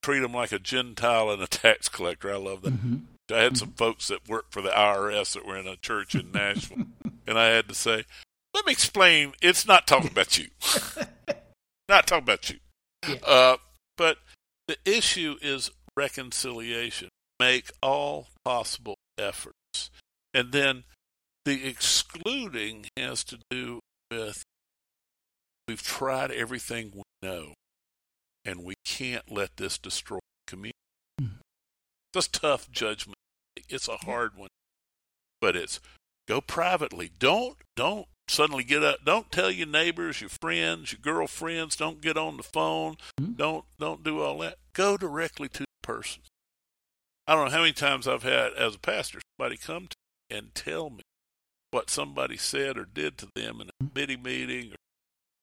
treat 0.00 0.20
them 0.20 0.32
like 0.32 0.52
a 0.52 0.60
Gentile 0.60 1.28
and 1.28 1.42
a 1.42 1.48
tax 1.48 1.88
collector, 1.88 2.32
I 2.32 2.36
love 2.36 2.62
that. 2.62 2.74
Mm-hmm. 2.74 3.34
I 3.34 3.38
had 3.38 3.56
some 3.56 3.72
folks 3.72 4.06
that 4.06 4.28
worked 4.28 4.52
for 4.52 4.62
the 4.62 4.70
IRS 4.70 5.34
that 5.34 5.44
were 5.44 5.56
in 5.56 5.66
a 5.66 5.74
church 5.74 6.14
in 6.14 6.30
Nashville, 6.30 6.86
and 7.26 7.36
I 7.36 7.46
had 7.46 7.66
to 7.66 7.74
say, 7.74 8.04
"Let 8.54 8.64
me 8.64 8.70
explain. 8.70 9.32
It's 9.42 9.66
not 9.66 9.88
talking 9.88 10.12
about 10.12 10.38
you. 10.38 10.50
not 11.88 12.06
talking 12.06 12.22
about 12.22 12.48
you. 12.48 12.58
Yeah. 13.08 13.16
Uh, 13.26 13.56
but 13.96 14.18
the 14.68 14.76
issue 14.84 15.36
is 15.42 15.70
reconciliation. 15.96 17.08
Make 17.40 17.70
all 17.82 18.28
possible 18.44 18.96
efforts, 19.18 19.90
and 20.32 20.52
then 20.52 20.84
the 21.44 21.66
excluding 21.66 22.86
has 22.96 23.24
to 23.24 23.38
do 23.50 23.80
with 24.10 24.44
we've 25.66 25.82
tried 25.82 26.30
everything 26.30 26.92
we 26.94 27.02
know, 27.22 27.54
and 28.44 28.64
we 28.64 28.74
can't 28.84 29.30
let 29.30 29.56
this 29.56 29.78
destroy 29.78 30.18
the 30.18 30.50
community. 30.50 30.78
Hmm. 31.18 31.26
It's 32.14 32.26
a 32.28 32.30
tough 32.30 32.70
judgment. 32.70 33.18
It's 33.68 33.88
a 33.88 33.96
hard 33.96 34.36
one, 34.36 34.50
but 35.40 35.56
it's 35.56 35.80
go 36.28 36.40
privately. 36.40 37.10
Don't 37.18 37.56
don't 37.76 38.06
suddenly 38.28 38.64
get 38.64 38.82
up. 38.82 39.04
Don't 39.04 39.30
tell 39.30 39.50
your 39.50 39.66
neighbors, 39.66 40.20
your 40.20 40.30
friends, 40.30 40.92
your 40.92 41.00
girlfriends. 41.00 41.76
Don't 41.76 42.00
get 42.00 42.16
on 42.16 42.36
the 42.36 42.42
phone. 42.42 42.96
Mm-hmm. 43.20 43.32
Don't 43.34 43.64
don't 43.78 44.02
do 44.04 44.20
all 44.22 44.38
that. 44.38 44.56
Go 44.72 44.96
directly 44.96 45.48
to 45.48 45.60
the 45.60 45.66
person. 45.82 46.22
I 47.26 47.34
don't 47.34 47.46
know 47.46 47.50
how 47.52 47.60
many 47.60 47.72
times 47.72 48.06
I've 48.06 48.22
had 48.22 48.52
as 48.54 48.74
a 48.74 48.78
pastor 48.78 49.20
somebody 49.38 49.56
come 49.56 49.86
to 49.88 49.96
me 50.30 50.36
and 50.38 50.54
tell 50.54 50.90
me 50.90 51.02
what 51.70 51.88
somebody 51.90 52.36
said 52.36 52.76
or 52.76 52.84
did 52.84 53.16
to 53.18 53.28
them 53.34 53.60
in 53.60 53.68
a 53.68 53.90
committee 53.90 54.16
meeting. 54.16 54.72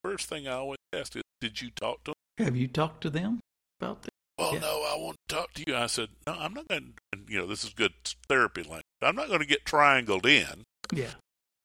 First 0.04 0.28
thing 0.30 0.48
I 0.48 0.54
always 0.54 0.78
ask 0.94 1.16
is, 1.16 1.24
"Did 1.40 1.62
you 1.62 1.72
talk 1.72 2.04
to 2.06 2.14
them? 2.38 2.46
Have 2.46 2.56
you 2.56 2.68
talked 2.68 3.02
to 3.02 3.10
them 3.10 3.40
about 3.80 4.02
this? 4.04 4.10
Well, 4.38 4.54
Yeah. 4.54 4.60
no, 4.62 4.84
I 4.84 4.96
want 4.98 5.18
to 5.28 5.36
talk 5.36 5.54
to 5.54 5.64
you. 5.68 5.76
I 5.76 5.86
said, 5.88 6.10
no, 6.26 6.34
I'm 6.34 6.54
not 6.54 6.68
going 6.68 6.94
to, 7.14 7.20
you 7.28 7.38
know, 7.40 7.46
this 7.46 7.64
is 7.64 7.74
good 7.74 7.94
therapy 8.28 8.64
language. 8.64 8.82
I'm 9.02 9.16
not 9.16 9.28
going 9.28 9.42
to 9.42 9.46
get 9.46 9.66
triangled 9.66 10.26
in. 10.26 10.64
Yeah. 10.92 11.12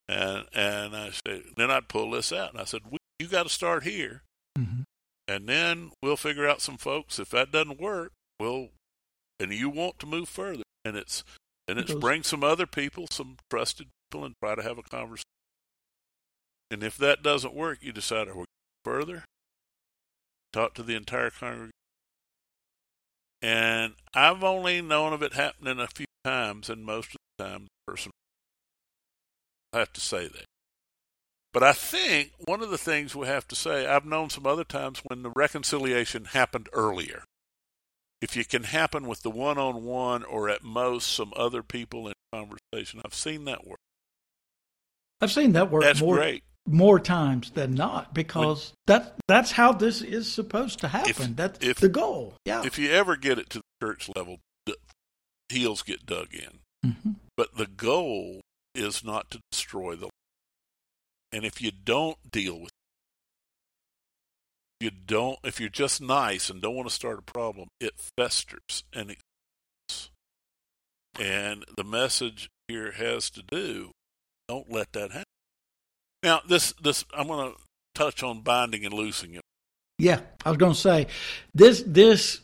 And, 0.09 0.45
and 0.53 0.95
I 0.95 1.11
said, 1.25 1.43
then 1.57 1.69
I'd 1.69 1.89
pull 1.89 2.11
this 2.11 2.31
out. 2.31 2.51
And 2.51 2.61
I 2.61 2.63
said, 2.63 2.81
we, 2.89 2.97
you 3.19 3.27
got 3.27 3.43
to 3.43 3.49
start 3.49 3.83
here. 3.83 4.23
Mm-hmm. 4.57 4.81
And 5.27 5.47
then 5.49 5.91
we'll 6.01 6.15
figure 6.15 6.47
out 6.47 6.61
some 6.61 6.77
folks. 6.77 7.19
If 7.19 7.29
that 7.31 7.51
doesn't 7.51 7.81
work, 7.81 8.13
we'll, 8.39 8.69
and 9.39 9.51
you 9.51 9.69
want 9.69 9.99
to 9.99 10.05
move 10.05 10.29
further. 10.29 10.63
And 10.85 10.95
it's, 10.95 11.23
and 11.67 11.77
it's 11.77 11.93
bring 11.93 12.23
some 12.23 12.43
other 12.43 12.65
people, 12.65 13.07
some 13.11 13.35
trusted 13.49 13.87
people, 14.09 14.25
and 14.25 14.35
try 14.41 14.55
to 14.55 14.63
have 14.63 14.77
a 14.77 14.83
conversation. 14.83 15.23
And 16.71 16.81
if 16.83 16.97
that 16.97 17.21
doesn't 17.21 17.53
work, 17.53 17.79
you 17.81 17.91
decide, 17.91 18.29
are 18.29 18.33
we 18.33 18.35
going 18.35 18.45
further? 18.85 19.25
Talk 20.53 20.73
to 20.75 20.83
the 20.83 20.95
entire 20.95 21.29
congregation. 21.29 21.71
And 23.41 23.93
I've 24.13 24.43
only 24.43 24.81
known 24.81 25.11
of 25.11 25.21
it 25.21 25.33
happening 25.33 25.79
a 25.79 25.87
few 25.87 26.07
times, 26.23 26.69
and 26.69 26.85
most 26.85 27.09
of 27.09 27.17
the 27.37 27.43
time, 27.43 27.63
the 27.63 27.91
person 27.91 28.11
have 29.79 29.93
to 29.93 30.01
say 30.01 30.27
that. 30.27 30.45
But 31.53 31.63
I 31.63 31.71
think 31.73 32.31
one 32.39 32.61
of 32.61 32.69
the 32.69 32.77
things 32.77 33.15
we 33.15 33.25
have 33.27 33.47
to 33.47 33.55
say, 33.55 33.87
I've 33.87 34.05
known 34.05 34.29
some 34.29 34.45
other 34.45 34.63
times 34.63 35.01
when 35.07 35.23
the 35.23 35.31
reconciliation 35.35 36.25
happened 36.25 36.69
earlier. 36.73 37.23
If 38.21 38.35
you 38.35 38.45
can 38.45 38.63
happen 38.63 39.07
with 39.07 39.21
the 39.21 39.29
one 39.31 39.57
on 39.57 39.83
one 39.83 40.23
or 40.23 40.49
at 40.49 40.63
most 40.63 41.11
some 41.11 41.33
other 41.35 41.63
people 41.63 42.07
in 42.07 42.13
conversation, 42.33 43.01
I've 43.05 43.13
seen 43.13 43.45
that 43.45 43.65
work. 43.65 43.79
I've 45.21 45.31
seen 45.31 45.53
that 45.53 45.71
work 45.71 45.83
That's 45.83 46.01
more 46.01 46.15
great. 46.17 46.43
more 46.67 46.99
times 46.99 47.51
than 47.51 47.73
not 47.73 48.13
because 48.13 48.73
that 48.87 49.15
that's 49.27 49.51
how 49.51 49.71
this 49.71 50.01
is 50.01 50.31
supposed 50.31 50.79
to 50.79 50.87
happen. 50.87 51.35
that's 51.35 51.63
if- 51.65 51.77
the 51.77 51.89
goal. 51.89 52.35
Yeah. 52.45 52.63
If 52.65 52.77
you 52.77 52.91
ever 52.91 53.15
get 53.15 53.39
it 53.39 53.49
to 53.51 53.59
the 53.59 53.85
church 53.87 54.09
level, 54.15 54.39
the 54.65 54.75
heels 55.49 55.81
get 55.81 56.05
dug 56.05 56.29
in. 56.33 56.91
hmm 56.91 57.11
But 57.35 57.55
the 57.55 57.67
goal 57.67 58.41
is 58.77 59.03
not 59.03 59.29
to 59.31 59.39
destroy 59.51 59.95
the 59.95 60.09
and 61.31 61.43
if 61.43 61.61
you 61.61 61.71
don't 61.71 62.17
deal 62.31 62.59
with 62.59 62.69
it, 64.79 64.85
you 64.85 64.91
don't 64.91 65.39
if 65.43 65.59
you're 65.59 65.69
just 65.69 66.01
nice 66.01 66.49
and 66.49 66.61
don't 66.61 66.75
want 66.75 66.87
to 66.87 66.93
start 66.93 67.19
a 67.19 67.21
problem, 67.23 67.67
it 67.79 67.93
festers 68.17 68.83
and 68.93 69.11
it 69.11 69.17
and 71.19 71.65
the 71.75 71.83
message 71.83 72.49
here 72.67 72.91
has 72.91 73.29
to 73.31 73.41
do 73.41 73.91
don't 74.47 74.71
let 74.71 74.93
that 74.93 75.11
happen. 75.11 75.23
Now 76.23 76.41
this 76.47 76.73
this 76.81 77.05
I'm 77.13 77.27
gonna 77.27 77.53
touch 77.95 78.23
on 78.23 78.41
binding 78.41 78.85
and 78.85 78.93
loosing 78.93 79.33
it. 79.33 79.41
Yeah, 79.99 80.21
I 80.45 80.49
was 80.49 80.57
going 80.57 80.73
to 80.73 80.79
say 80.79 81.07
this 81.53 81.83
this 81.85 82.39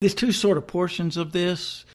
these 0.00 0.14
two 0.14 0.32
sort 0.32 0.58
of 0.58 0.66
portions 0.66 1.16
of 1.16 1.32
this. 1.32 1.86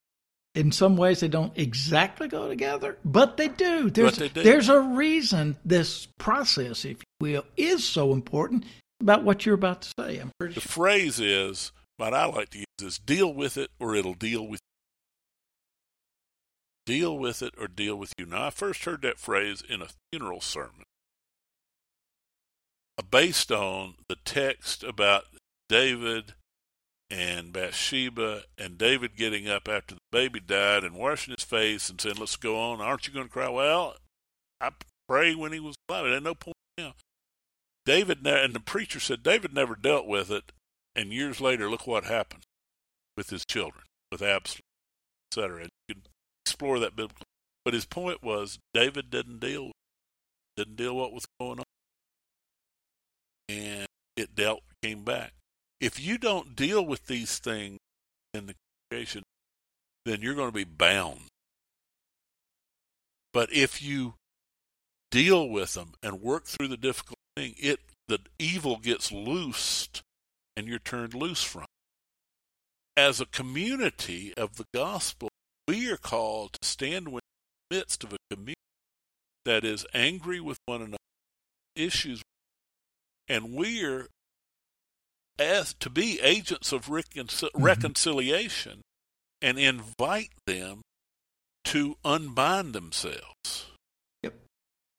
In 0.56 0.72
some 0.72 0.97
ways, 0.97 1.20
they 1.20 1.28
don't 1.28 1.51
exactly 1.58 2.28
go 2.28 2.47
together, 2.47 2.97
but 3.04 3.38
they 3.38 3.47
do. 3.47 3.89
There's 3.89 4.18
they 4.18 4.30
do. 4.30 4.43
there's 4.43 4.70
a 4.70 4.80
reason 4.80 5.58
this 5.66 6.08
process, 6.20 6.86
if 6.86 6.97
you 6.99 7.04
will, 7.20 7.45
is 7.58 7.84
so 7.84 8.14
important 8.14 8.66
about 9.01 9.24
what 9.24 9.45
you're 9.45 9.56
about 9.56 9.82
to 9.82 9.89
say. 9.99 10.20
I'm 10.20 10.32
pretty 10.39 10.54
The 10.54 10.62
sure. 10.62 10.70
phrase 10.70 11.20
is 11.20 11.72
what 11.97 12.14
I 12.14 12.26
like 12.26 12.49
to 12.51 12.60
use 12.60 12.66
is 12.82 12.99
deal 12.99 13.34
with 13.34 13.58
it 13.58 13.72
or 13.80 13.95
it'll 13.95 14.14
deal 14.14 14.47
with 14.47 14.60
you. 14.60 14.64
Deal 16.86 17.18
with 17.18 17.41
it 17.41 17.54
or 17.58 17.68
deal 17.68 17.95
with 17.95 18.14
you. 18.20 18.26
Now 18.26 18.47
I 18.47 18.49
first 18.51 18.86
heard 18.86 19.01
that 19.01 19.18
phrase 19.18 19.64
in 19.68 19.82
a 19.82 19.88
funeral 20.12 20.41
sermon. 20.41 20.84
Based 23.10 23.51
on 23.51 23.95
the 24.08 24.18
text 24.24 24.84
about 24.84 25.26
David 25.70 26.34
and 27.14 27.53
Bathsheba 27.53 28.41
and 28.57 28.76
David 28.76 29.16
getting 29.16 29.47
up 29.47 29.70
after 29.70 29.93
the 29.93 30.01
baby 30.11 30.39
died 30.39 30.84
and 30.84 30.95
washing 30.95 31.36
his 31.38 31.43
face 31.43 31.88
and 31.89 32.01
saying, 32.01 32.16
Let's 32.20 32.36
go 32.36 32.59
on. 32.59 32.82
Aren't 32.82 33.07
you 33.07 33.14
going 33.14 33.28
to 33.28 33.32
cry? 33.32 33.49
Well, 33.49 33.97
I 34.59 34.72
prayed 35.07 35.38
when 35.38 35.53
he 35.53 35.59
was 35.59 35.76
alive. 35.88 36.05
There's 36.05 36.24
no 36.24 36.34
point 36.34 36.55
now. 36.76 36.93
David 37.86 38.26
and 38.26 38.55
the 38.55 38.59
preacher 38.59 38.99
said 38.99 39.22
David 39.22 39.53
never 39.53 39.76
dealt 39.76 40.07
with 40.07 40.32
it, 40.32 40.51
and 40.95 41.14
years 41.14 41.39
later, 41.39 41.70
look 41.70 41.86
what 41.86 42.05
happened 42.05 42.43
with 43.16 43.30
his 43.30 43.45
children, 43.45 43.84
with 44.11 44.24
Absalom, 44.24 44.64
etc. 45.32 45.57
And 45.57 45.70
you 45.88 45.95
can 45.95 46.03
explore 46.45 46.80
that 46.80 46.95
biblically. 46.95 47.28
But 47.64 47.76
his 47.76 47.86
point 47.86 48.24
was 48.24 48.57
David 48.74 49.11
didn't 49.11 49.39
deal 49.39 49.66
with 49.66 49.74
didn't 50.57 50.78
deal 50.78 50.95
what 50.95 51.14
was 51.14 51.26
going 51.39 51.59
on, 51.59 51.66
and 53.49 53.86
it 54.16 54.34
dealt 54.36 54.61
came 54.82 55.03
back. 55.03 55.34
If 55.84 56.00
you 56.00 56.18
don't 56.18 56.56
deal 56.56 56.86
with 56.86 57.08
these 57.08 57.40
things 57.40 57.78
in 58.34 58.46
the 58.46 58.56
congregation, 58.90 59.22
then 60.06 60.22
you're 60.22 60.34
going 60.34 60.48
to 60.48 60.56
be 60.56 60.64
bound. 60.64 61.24
But 63.34 63.52
if 63.52 63.84
you 63.84 64.14
deal 65.12 65.50
with 65.50 65.74
them 65.74 65.96
and 66.02 66.22
work 66.22 66.46
through 66.46 66.70
the 66.70 66.78
difficult 66.78 67.20
thing, 67.36 67.56
it 67.60 67.82
the 68.08 68.20
evil 68.40 68.78
gets 68.78 69.12
loosed 69.12 70.02
and 70.56 70.68
you're 70.68 70.80
turned 70.80 71.14
loose 71.14 71.44
from. 71.44 71.64
it. 71.64 71.70
As 72.96 73.20
a 73.20 73.26
community 73.26 74.34
of 74.38 74.56
the 74.56 74.66
gospel, 74.74 75.28
we 75.68 75.92
are 75.92 75.98
called 75.98 76.54
to 76.54 76.66
stand 76.66 77.08
in 77.08 77.14
the 77.16 77.20
midst 77.70 78.06
of 78.06 78.14
a 78.14 78.18
community 78.30 78.56
that 79.44 79.66
is 79.66 79.86
angry 79.94 80.40
with 80.40 80.60
one 80.66 80.80
another, 80.80 80.98
issues, 81.76 82.22
and 83.28 83.54
we're 83.54 84.08
asked 85.40 85.80
to 85.82 85.90
be 85.90 86.20
agents 86.22 86.72
of 86.72 86.88
reconcil- 86.88 87.50
mm-hmm. 87.52 87.64
reconciliation 87.64 88.82
and 89.42 89.58
invite 89.58 90.32
them 90.46 90.82
to 91.66 91.96
unbind 92.06 92.74
themselves. 92.74 93.68
Yep. 94.22 94.34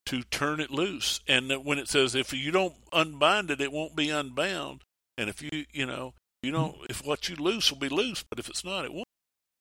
To 0.07 0.23
turn 0.23 0.59
it 0.59 0.71
loose. 0.71 1.19
And 1.27 1.51
when 1.63 1.79
it 1.79 1.87
says 1.87 2.15
if 2.15 2.33
you 2.33 2.51
don't 2.51 2.75
unbind 2.91 3.51
it, 3.51 3.61
it 3.61 3.71
won't 3.71 3.95
be 3.95 4.09
unbound. 4.09 4.81
And 5.17 5.29
if 5.29 5.41
you, 5.41 5.65
you 5.71 5.85
know, 5.85 6.13
you 6.43 6.51
don't, 6.51 6.75
mm-hmm. 6.75 6.85
if 6.89 7.05
what 7.05 7.29
you 7.29 7.35
loose 7.35 7.71
will 7.71 7.79
be 7.79 7.89
loose, 7.89 8.23
but 8.29 8.39
if 8.39 8.49
it's 8.49 8.63
not, 8.63 8.85
it 8.85 8.93
won't. 8.93 9.05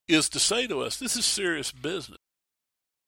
Is 0.06 0.28
to 0.30 0.38
say 0.38 0.66
to 0.66 0.80
us, 0.80 0.98
this 0.98 1.16
is 1.16 1.24
serious 1.24 1.72
business. 1.72 2.18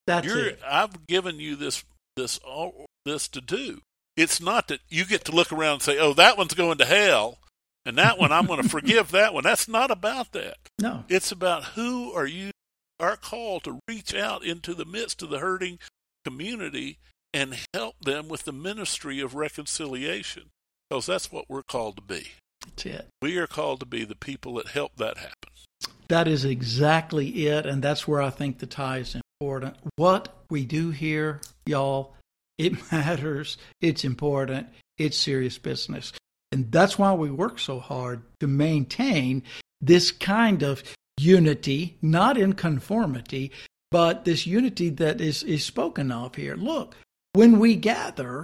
That's 0.06 0.26
You're, 0.26 0.46
it. 0.46 0.60
I've 0.66 1.06
given 1.06 1.38
you 1.40 1.56
this, 1.56 1.84
this, 2.16 2.38
all 2.38 2.86
this 3.04 3.28
to 3.28 3.42
do. 3.42 3.80
It's 4.16 4.40
not 4.40 4.68
that 4.68 4.80
you 4.88 5.04
get 5.04 5.26
to 5.26 5.32
look 5.32 5.52
around 5.52 5.74
and 5.74 5.82
say, 5.82 5.98
oh, 5.98 6.14
that 6.14 6.38
one's 6.38 6.54
going 6.54 6.78
to 6.78 6.86
hell 6.86 7.38
and 7.86 7.96
that 7.98 8.18
one, 8.18 8.32
I'm 8.32 8.46
going 8.46 8.62
to 8.62 8.68
forgive 8.68 9.12
that 9.12 9.32
one. 9.32 9.44
That's 9.44 9.68
not 9.68 9.92
about 9.92 10.32
that. 10.32 10.56
No. 10.80 11.04
It's 11.08 11.30
about 11.30 11.64
who 11.64 12.12
are 12.12 12.26
you, 12.26 12.50
our 12.98 13.16
call 13.16 13.60
to 13.60 13.78
reach 13.88 14.12
out 14.12 14.44
into 14.44 14.74
the 14.74 14.84
midst 14.84 15.22
of 15.22 15.30
the 15.30 15.38
hurting 15.38 15.78
community 16.24 16.98
and 17.32 17.56
help 17.72 17.94
them 18.00 18.28
with 18.28 18.42
the 18.42 18.52
ministry 18.52 19.20
of 19.20 19.36
reconciliation. 19.36 20.50
Because 20.90 21.06
that's 21.06 21.30
what 21.30 21.44
we're 21.48 21.62
called 21.62 21.96
to 21.96 22.02
be. 22.02 22.32
That's 22.64 22.86
it. 22.86 23.08
We 23.22 23.38
are 23.38 23.46
called 23.46 23.80
to 23.80 23.86
be 23.86 24.04
the 24.04 24.16
people 24.16 24.54
that 24.54 24.68
help 24.68 24.96
that 24.96 25.18
happen. 25.18 25.52
That 26.08 26.26
is 26.26 26.44
exactly 26.44 27.46
it. 27.46 27.66
And 27.66 27.82
that's 27.82 28.08
where 28.08 28.20
I 28.20 28.30
think 28.30 28.58
the 28.58 28.66
tie 28.66 28.98
is 28.98 29.16
important. 29.40 29.76
What 29.94 30.34
we 30.50 30.64
do 30.64 30.90
here, 30.90 31.40
y'all, 31.66 32.14
it 32.58 32.74
matters. 32.92 33.58
It's 33.80 34.04
important. 34.04 34.68
It's 34.98 35.16
serious 35.16 35.58
business. 35.58 36.12
And 36.56 36.72
that's 36.72 36.98
why 36.98 37.12
we 37.12 37.30
work 37.30 37.58
so 37.58 37.78
hard 37.80 38.22
to 38.40 38.46
maintain 38.46 39.42
this 39.82 40.10
kind 40.10 40.62
of 40.62 40.82
unity, 41.18 41.98
not 42.00 42.38
in 42.38 42.54
conformity, 42.54 43.52
but 43.90 44.24
this 44.24 44.46
unity 44.46 44.88
that 44.88 45.20
is, 45.20 45.42
is 45.42 45.62
spoken 45.62 46.10
of 46.10 46.34
here. 46.34 46.56
Look, 46.56 46.94
when 47.34 47.58
we 47.58 47.76
gather, 47.76 48.42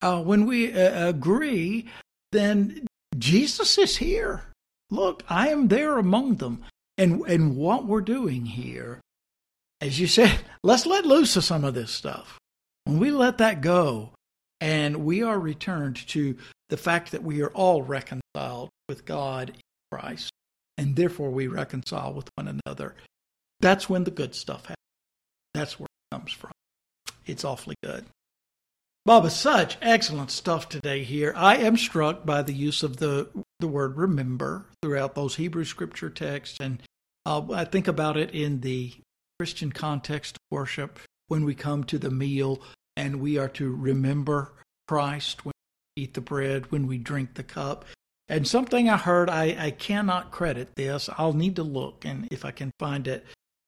uh, 0.00 0.22
when 0.22 0.46
we 0.46 0.72
uh, 0.72 1.08
agree, 1.08 1.88
then 2.30 2.86
Jesus 3.18 3.78
is 3.78 3.96
here. 3.96 4.44
Look, 4.92 5.24
I 5.28 5.48
am 5.48 5.66
there 5.66 5.98
among 5.98 6.36
them. 6.36 6.62
And, 6.96 7.22
and 7.22 7.56
what 7.56 7.84
we're 7.84 8.00
doing 8.00 8.46
here, 8.46 9.00
as 9.80 9.98
you 9.98 10.06
said, 10.06 10.38
let's 10.62 10.86
let 10.86 11.04
loose 11.04 11.34
of 11.34 11.42
some 11.42 11.64
of 11.64 11.74
this 11.74 11.90
stuff. 11.90 12.38
When 12.84 13.00
we 13.00 13.10
let 13.10 13.38
that 13.38 13.60
go 13.60 14.13
and 14.64 15.04
we 15.04 15.22
are 15.22 15.38
returned 15.38 15.94
to 16.08 16.38
the 16.70 16.78
fact 16.78 17.12
that 17.12 17.22
we 17.22 17.42
are 17.42 17.50
all 17.50 17.82
reconciled 17.82 18.70
with 18.88 19.04
God 19.04 19.50
in 19.50 19.56
Christ, 19.92 20.30
and 20.78 20.96
therefore 20.96 21.30
we 21.30 21.48
reconcile 21.48 22.14
with 22.14 22.30
one 22.36 22.48
another. 22.48 22.94
That's 23.60 23.90
when 23.90 24.04
the 24.04 24.10
good 24.10 24.34
stuff 24.34 24.62
happens. 24.62 24.76
That's 25.52 25.78
where 25.78 25.84
it 25.84 26.16
comes 26.16 26.32
from. 26.32 26.52
It's 27.26 27.44
awfully 27.44 27.76
good. 27.84 28.06
Bubba, 29.06 29.30
such 29.30 29.76
excellent 29.82 30.30
stuff 30.30 30.70
today 30.70 31.04
here. 31.04 31.34
I 31.36 31.56
am 31.56 31.76
struck 31.76 32.24
by 32.24 32.40
the 32.40 32.54
use 32.54 32.82
of 32.82 32.96
the, 32.96 33.28
the 33.60 33.68
word 33.68 33.98
remember 33.98 34.64
throughout 34.80 35.14
those 35.14 35.36
Hebrew 35.36 35.66
scripture 35.66 36.08
texts. 36.08 36.56
And 36.58 36.82
uh, 37.26 37.42
I 37.52 37.66
think 37.66 37.86
about 37.86 38.16
it 38.16 38.30
in 38.30 38.62
the 38.62 38.94
Christian 39.38 39.72
context 39.72 40.36
of 40.36 40.56
worship 40.56 41.00
when 41.28 41.44
we 41.44 41.54
come 41.54 41.84
to 41.84 41.98
the 41.98 42.10
meal 42.10 42.62
and 42.96 43.20
we 43.20 43.38
are 43.38 43.48
to 43.48 43.74
remember 43.74 44.52
Christ 44.88 45.44
when 45.44 45.52
we 45.96 46.04
eat 46.04 46.14
the 46.14 46.20
bread, 46.20 46.70
when 46.70 46.86
we 46.86 46.98
drink 46.98 47.34
the 47.34 47.42
cup. 47.42 47.84
And 48.28 48.48
something 48.48 48.88
I 48.88 48.96
heard, 48.96 49.28
I, 49.28 49.56
I 49.58 49.70
cannot 49.70 50.30
credit 50.30 50.74
this. 50.76 51.10
I'll 51.18 51.34
need 51.34 51.56
to 51.56 51.62
look 51.62 52.04
and 52.04 52.26
if 52.30 52.44
I 52.44 52.50
can 52.50 52.70
find 52.78 53.06
it. 53.06 53.26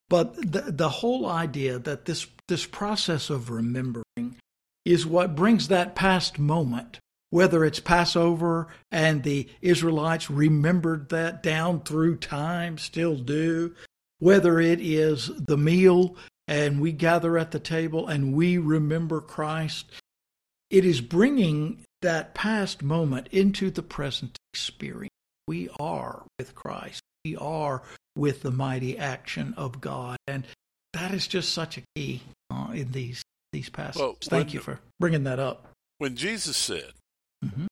But 0.08 0.36
the 0.52 0.70
the 0.70 0.88
whole 0.88 1.26
idea 1.26 1.78
that 1.80 2.04
this 2.04 2.26
this 2.48 2.64
process 2.64 3.28
of 3.28 3.50
remembering 3.50 4.36
is 4.84 5.04
what 5.04 5.34
brings 5.34 5.68
that 5.68 5.96
past 5.96 6.38
moment, 6.38 7.00
whether 7.30 7.64
it's 7.64 7.80
Passover 7.80 8.68
and 8.92 9.24
the 9.24 9.48
Israelites 9.60 10.30
remembered 10.30 11.08
that 11.08 11.42
down 11.42 11.80
through 11.80 12.16
time, 12.16 12.78
still 12.78 13.16
do, 13.16 13.74
whether 14.20 14.60
it 14.60 14.80
is 14.80 15.30
the 15.36 15.58
meal 15.58 16.16
and 16.48 16.80
we 16.80 16.92
gather 16.92 17.38
at 17.38 17.50
the 17.50 17.60
table 17.60 18.06
and 18.06 18.34
we 18.34 18.58
remember 18.58 19.20
Christ, 19.20 19.90
it 20.70 20.84
is 20.84 21.00
bringing 21.00 21.84
that 22.02 22.34
past 22.34 22.82
moment 22.82 23.28
into 23.32 23.70
the 23.70 23.82
present 23.82 24.38
experience. 24.52 25.10
We 25.48 25.68
are 25.80 26.24
with 26.38 26.54
Christ. 26.54 27.00
We 27.24 27.36
are 27.36 27.82
with 28.16 28.42
the 28.42 28.50
mighty 28.50 28.98
action 28.98 29.54
of 29.56 29.80
God. 29.80 30.16
And 30.26 30.44
that 30.92 31.12
is 31.12 31.26
just 31.26 31.52
such 31.52 31.78
a 31.78 31.82
key 31.94 32.22
uh, 32.50 32.68
in 32.72 32.92
these 32.92 33.22
these 33.52 33.68
passages. 33.68 34.00
Well, 34.00 34.16
Thank 34.20 34.54
you 34.54 34.60
for 34.60 34.80
bringing 34.98 35.24
that 35.24 35.38
up. 35.38 35.68
When 35.98 36.16
Jesus 36.16 36.56
said, 36.56 36.92
mm-hmm. 37.44 37.66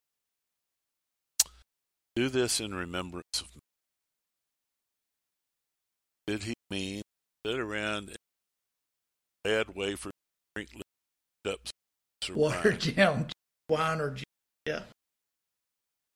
"Do 2.17 2.29
this 2.29 2.61
in 2.61 2.75
remembrance 2.75 3.41
of 3.41 3.55
me," 3.55 3.61
did 6.27 6.45
he 6.45 6.55
mean 6.71 7.03
sit 7.45 7.59
around 7.59 8.17
bad 9.45 9.75
way 9.77 9.95
for 9.95 10.11
drink 10.55 10.71
cups 11.45 11.71
water 12.31 12.73
down 12.73 13.27
wine 13.69 14.01
or 14.01 14.17
yeah. 14.67 14.81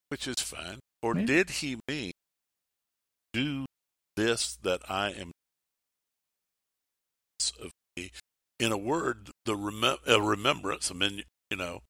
Which 0.08 0.26
is 0.26 0.40
fine. 0.40 0.78
Or 1.02 1.16
yeah. 1.16 1.26
did 1.26 1.50
he 1.50 1.78
mean 1.86 2.12
do 3.32 3.66
this 4.16 4.56
that 4.62 4.80
I 4.88 5.10
am 5.10 5.32
of 7.60 7.70
me? 7.96 8.10
In 8.58 8.72
a 8.72 8.78
word, 8.78 9.30
the 9.44 9.54
rem- 9.54 9.98
a 10.06 10.20
remembrance, 10.20 10.90
I 10.90 10.94
mean, 10.94 11.22
you 11.50 11.56
know, 11.56 11.82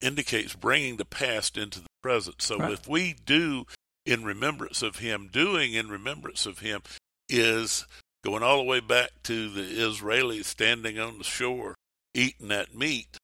indicates 0.00 0.54
bringing 0.54 0.96
the 0.96 1.04
past 1.04 1.56
into 1.56 1.80
the 1.80 1.86
present. 2.02 2.42
So 2.42 2.58
right. 2.58 2.72
if 2.72 2.88
we 2.88 3.14
do 3.24 3.66
in 4.04 4.24
remembrance 4.24 4.82
of 4.82 4.98
him, 4.98 5.28
doing 5.30 5.74
in 5.74 5.88
remembrance 5.88 6.46
of 6.46 6.58
him 6.58 6.82
is 7.28 7.86
going 8.24 8.42
all 8.42 8.58
the 8.58 8.64
way 8.64 8.80
back 8.80 9.10
to 9.24 9.50
the 9.50 9.62
Israelis 9.62 10.44
standing 10.44 10.98
on 10.98 11.18
the 11.18 11.24
shore 11.24 11.74
eating 12.14 12.48
that 12.48 12.74
meat 12.74 13.18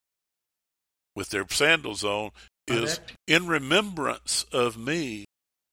with 1.14 1.30
their 1.30 1.46
sandals 1.48 2.04
on 2.04 2.30
is 2.66 3.00
in 3.26 3.46
remembrance 3.46 4.44
of 4.52 4.76
me, 4.76 5.24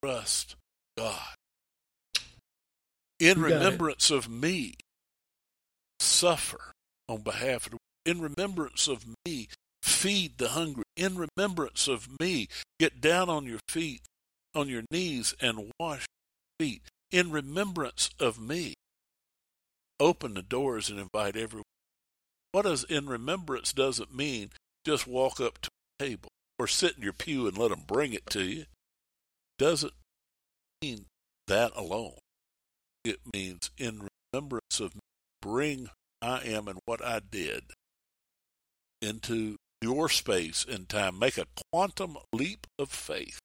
trust 0.04 0.56
God. 0.98 1.36
In 3.20 3.42
remembrance 3.42 4.12
of 4.12 4.30
me, 4.30 4.76
suffer 6.00 6.72
on 7.08 7.22
behalf 7.22 7.68
of 7.68 7.74
the 7.74 7.78
in 8.06 8.22
remembrance 8.22 8.88
of 8.88 9.06
me, 9.26 9.48
feed 9.82 10.38
the 10.38 10.50
hungry. 10.50 10.84
In 10.96 11.18
remembrance 11.18 11.88
of 11.88 12.08
me, 12.20 12.48
get 12.80 13.02
down 13.02 13.30
on 13.30 13.46
your 13.46 13.60
feet, 13.68 14.02
on 14.54 14.70
your 14.70 14.84
knees, 14.92 15.34
and 15.42 15.72
wash 15.80 16.06
feet. 16.60 16.84
In 17.12 17.32
remembrance 17.32 18.12
of 18.20 18.40
me, 18.40 18.76
open 20.00 20.34
the 20.34 20.42
doors 20.42 20.90
and 20.90 21.00
invite 21.00 21.36
everyone. 21.36 21.64
What 22.52 22.64
does 22.64 22.84
in 22.86 23.08
remembrance 23.08 23.74
doesn't 23.74 24.16
mean 24.16 24.52
just 24.86 25.08
walk 25.08 25.40
up 25.40 25.60
to 25.62 25.70
a 26.00 26.04
table 26.04 26.30
or 26.58 26.68
sit 26.68 26.96
in 26.96 27.04
your 27.04 27.14
pew 27.14 27.48
and 27.48 27.58
let 27.58 27.70
them 27.70 27.84
bring 27.86 28.14
it 28.14 28.26
to 28.28 28.44
you 28.44 28.66
doesn't 29.58 29.94
mean 30.82 31.06
that 31.48 31.72
alone. 31.76 32.18
It 33.04 33.20
means 33.34 33.72
in 33.78 34.08
remembrance 34.34 34.80
of 34.80 34.96
me, 34.96 35.02
bring 35.42 35.90
I 36.22 36.40
am 36.40 36.68
and 36.68 36.80
what 36.86 37.04
I 37.04 37.20
did 37.20 37.64
into 39.02 39.58
your 39.82 40.10
space 40.10 40.66
and 40.68 40.90
time. 40.90 41.20
Make 41.20 41.38
a 41.38 41.46
quantum 41.72 42.18
leap 42.34 42.66
of 42.80 42.90
faith 42.90 43.40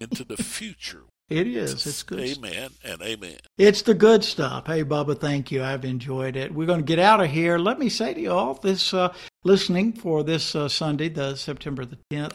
into 0.00 0.24
the 0.24 0.36
future 0.42 1.04
it 1.30 1.46
is. 1.46 1.86
It's 1.86 2.02
good. 2.02 2.18
Amen 2.18 2.70
and 2.84 3.00
amen. 3.00 3.36
It's 3.56 3.82
the 3.82 3.94
good 3.94 4.24
stuff. 4.24 4.66
Hey, 4.66 4.82
Bubba, 4.82 5.18
thank 5.18 5.52
you. 5.52 5.62
I've 5.62 5.84
enjoyed 5.84 6.34
it. 6.34 6.52
We're 6.52 6.66
going 6.66 6.80
to 6.80 6.84
get 6.84 6.98
out 6.98 7.20
of 7.20 7.30
here. 7.30 7.56
Let 7.56 7.78
me 7.78 7.88
say 7.88 8.12
to 8.12 8.20
you 8.20 8.32
all, 8.32 8.54
this 8.54 8.92
uh, 8.92 9.14
listening 9.44 9.92
for 9.92 10.24
this 10.24 10.56
uh, 10.56 10.68
Sunday, 10.68 11.08
the 11.08 11.36
September 11.36 11.84
the 11.84 11.98
10th, 12.12 12.32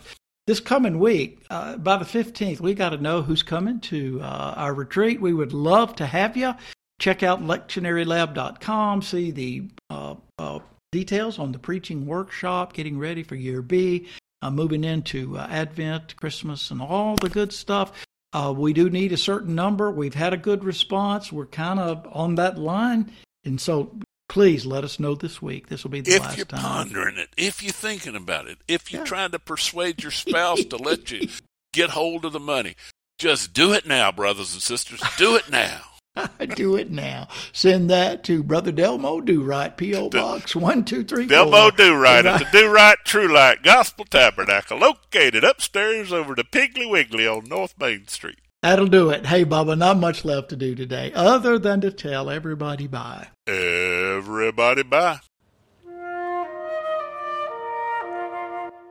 this 0.48 0.62
coming 0.62 1.00
week, 1.00 1.44
uh, 1.50 1.76
by 1.76 1.98
the 1.98 2.06
15th, 2.06 2.62
we 2.62 2.74
got 2.74 2.90
to 2.90 2.98
know 2.98 3.22
who's 3.22 3.44
coming 3.44 3.82
to 3.82 4.22
uh, 4.22 4.54
our 4.56 4.74
retreat. 4.74 5.20
We 5.20 5.34
would 5.34 5.52
love 5.52 5.96
to 5.98 6.06
have 6.06 6.38
you. 6.38 6.54
Check 6.98 7.22
out 7.22 7.44
lectionarylab.com, 7.44 9.02
see 9.02 9.32
the 9.32 9.70
uh, 9.90 10.16
uh, 10.40 10.60
details 10.94 11.38
on 11.38 11.52
the 11.52 11.60
preaching 11.60 12.06
workshop, 12.06 12.72
getting 12.72 12.98
ready 12.98 13.24
for 13.24 13.36
year 13.36 13.62
B, 13.62 14.08
moving 14.50 14.84
into 14.86 15.38
Advent, 15.38 16.16
Christmas, 16.16 16.72
and 16.72 16.82
all 16.82 17.16
the 17.16 17.30
good 17.30 17.52
stuff. 17.52 17.92
Uh, 18.36 18.52
we 18.52 18.74
do 18.74 18.90
need 18.90 19.14
a 19.14 19.18
certain 19.18 19.56
number. 19.56 19.90
We've 19.90 20.14
had 20.14 20.34
a 20.34 20.38
good 20.38 20.66
response. 20.66 21.32
We're 21.32 21.46
kind 21.46 21.80
of 21.80 22.06
on 22.12 22.36
that 22.36 22.58
line. 22.58 23.10
And 23.46 23.62
so 23.62 23.96
please 24.28 24.66
let 24.66 24.84
us 24.84 25.00
know 25.00 25.16
this 25.16 25.42
week. 25.42 25.68
This 25.70 25.84
will 25.86 25.92
be 25.92 26.02
the 26.02 26.12
if 26.16 26.22
last 26.22 26.36
you're 26.36 26.46
time. 26.46 26.60
pondering 26.60 27.18
it, 27.18 27.30
if 27.38 27.64
you're 27.64 27.72
thinking 27.72 28.14
about 28.14 28.48
it, 28.48 28.58
if 28.68 28.92
you're 28.92 29.04
Yeah. 29.04 29.06
trying 29.06 29.32
to 29.32 29.40
persuade 29.40 30.04
your 30.04 30.12
spouse 30.26 30.66
to 30.66 30.76
let 30.76 31.12
you 31.12 31.30
get 31.72 31.92
hold 31.92 32.26
of 32.26 32.34
the 32.34 32.40
money, 32.42 32.76
just 33.18 33.54
do 33.54 33.72
it 33.72 33.86
now, 33.86 34.12
brothers 34.12 34.52
and 34.54 34.62
sisters. 34.62 35.02
Do 35.18 35.38
it 35.38 35.50
now. 35.50 35.82
I 36.40 36.46
do 36.46 36.76
it 36.76 36.92
now. 36.92 37.28
Send 37.52 37.90
that 37.90 38.24
to 38.26 38.44
Brother 38.44 38.72
Delmo 38.72 39.24
Do 39.24 39.44
Right, 39.44 39.76
P.O. 39.76 40.10
Box 40.12 40.56
1234. 40.56 41.28
Delmo 41.28 41.76
Do 41.76 41.96
Right 41.96 42.26
at 42.26 42.40
the 42.40 42.60
Do 42.60 42.72
Right 42.72 42.98
True 43.04 43.28
Light 43.32 43.64
Gospel 43.64 44.06
Tabernacle, 44.06 44.78
located 44.78 45.44
upstairs 45.44 46.14
over 46.14 46.36
the 46.36 46.44
Piggly 46.44 46.90
Wiggly 46.90 47.28
on 47.28 47.46
North 47.46 47.76
Main 47.80 48.08
Street. 48.08 48.40
That'll 48.62 48.88
do 48.88 49.12
it. 49.12 49.28
Hey, 49.28 49.46
Bubba, 49.46 49.78
not 49.78 49.98
much 49.98 50.26
left 50.26 50.50
to 50.50 50.56
do 50.56 50.74
today 50.74 51.12
other 51.14 51.60
than 51.60 51.82
to 51.82 51.92
tell 51.92 52.30
everybody 52.30 52.88
bye. 52.88 53.28
Everybody 53.46 54.84
bye. 54.84 55.20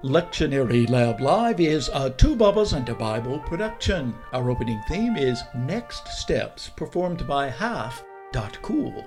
Lectionary 0.04 0.86
Lab 0.90 1.22
Live 1.22 1.60
is 1.60 1.88
a 1.94 2.10
Two 2.10 2.36
Bubbas 2.36 2.74
and 2.74 2.86
a 2.90 2.94
Bible 2.94 3.38
production. 3.38 4.14
Our 4.34 4.50
opening 4.50 4.78
theme 4.86 5.16
is 5.16 5.42
Next 5.54 6.06
Steps, 6.08 6.68
performed 6.68 7.26
by 7.26 7.48
Half 7.48 8.04
Dot 8.30 8.58
Cool. 8.60 9.02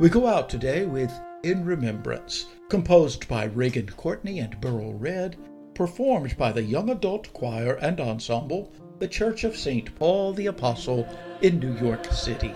We 0.00 0.08
go 0.08 0.26
out 0.26 0.48
today 0.48 0.86
with 0.86 1.12
In 1.44 1.64
Remembrance, 1.64 2.46
composed 2.68 3.28
by 3.28 3.46
Ragan 3.46 3.94
Courtney 3.94 4.40
and 4.40 4.60
Buryl 4.60 4.96
Red, 4.98 5.36
performed 5.72 6.36
by 6.36 6.50
the 6.50 6.64
Young 6.64 6.90
Adult 6.90 7.32
Choir 7.32 7.74
and 7.74 8.00
Ensemble, 8.00 8.72
the 8.98 9.06
Church 9.06 9.44
of 9.44 9.56
St. 9.56 9.94
Paul 9.94 10.32
the 10.32 10.46
Apostle 10.48 11.06
in 11.42 11.60
New 11.60 11.76
York 11.76 12.06
City. 12.06 12.52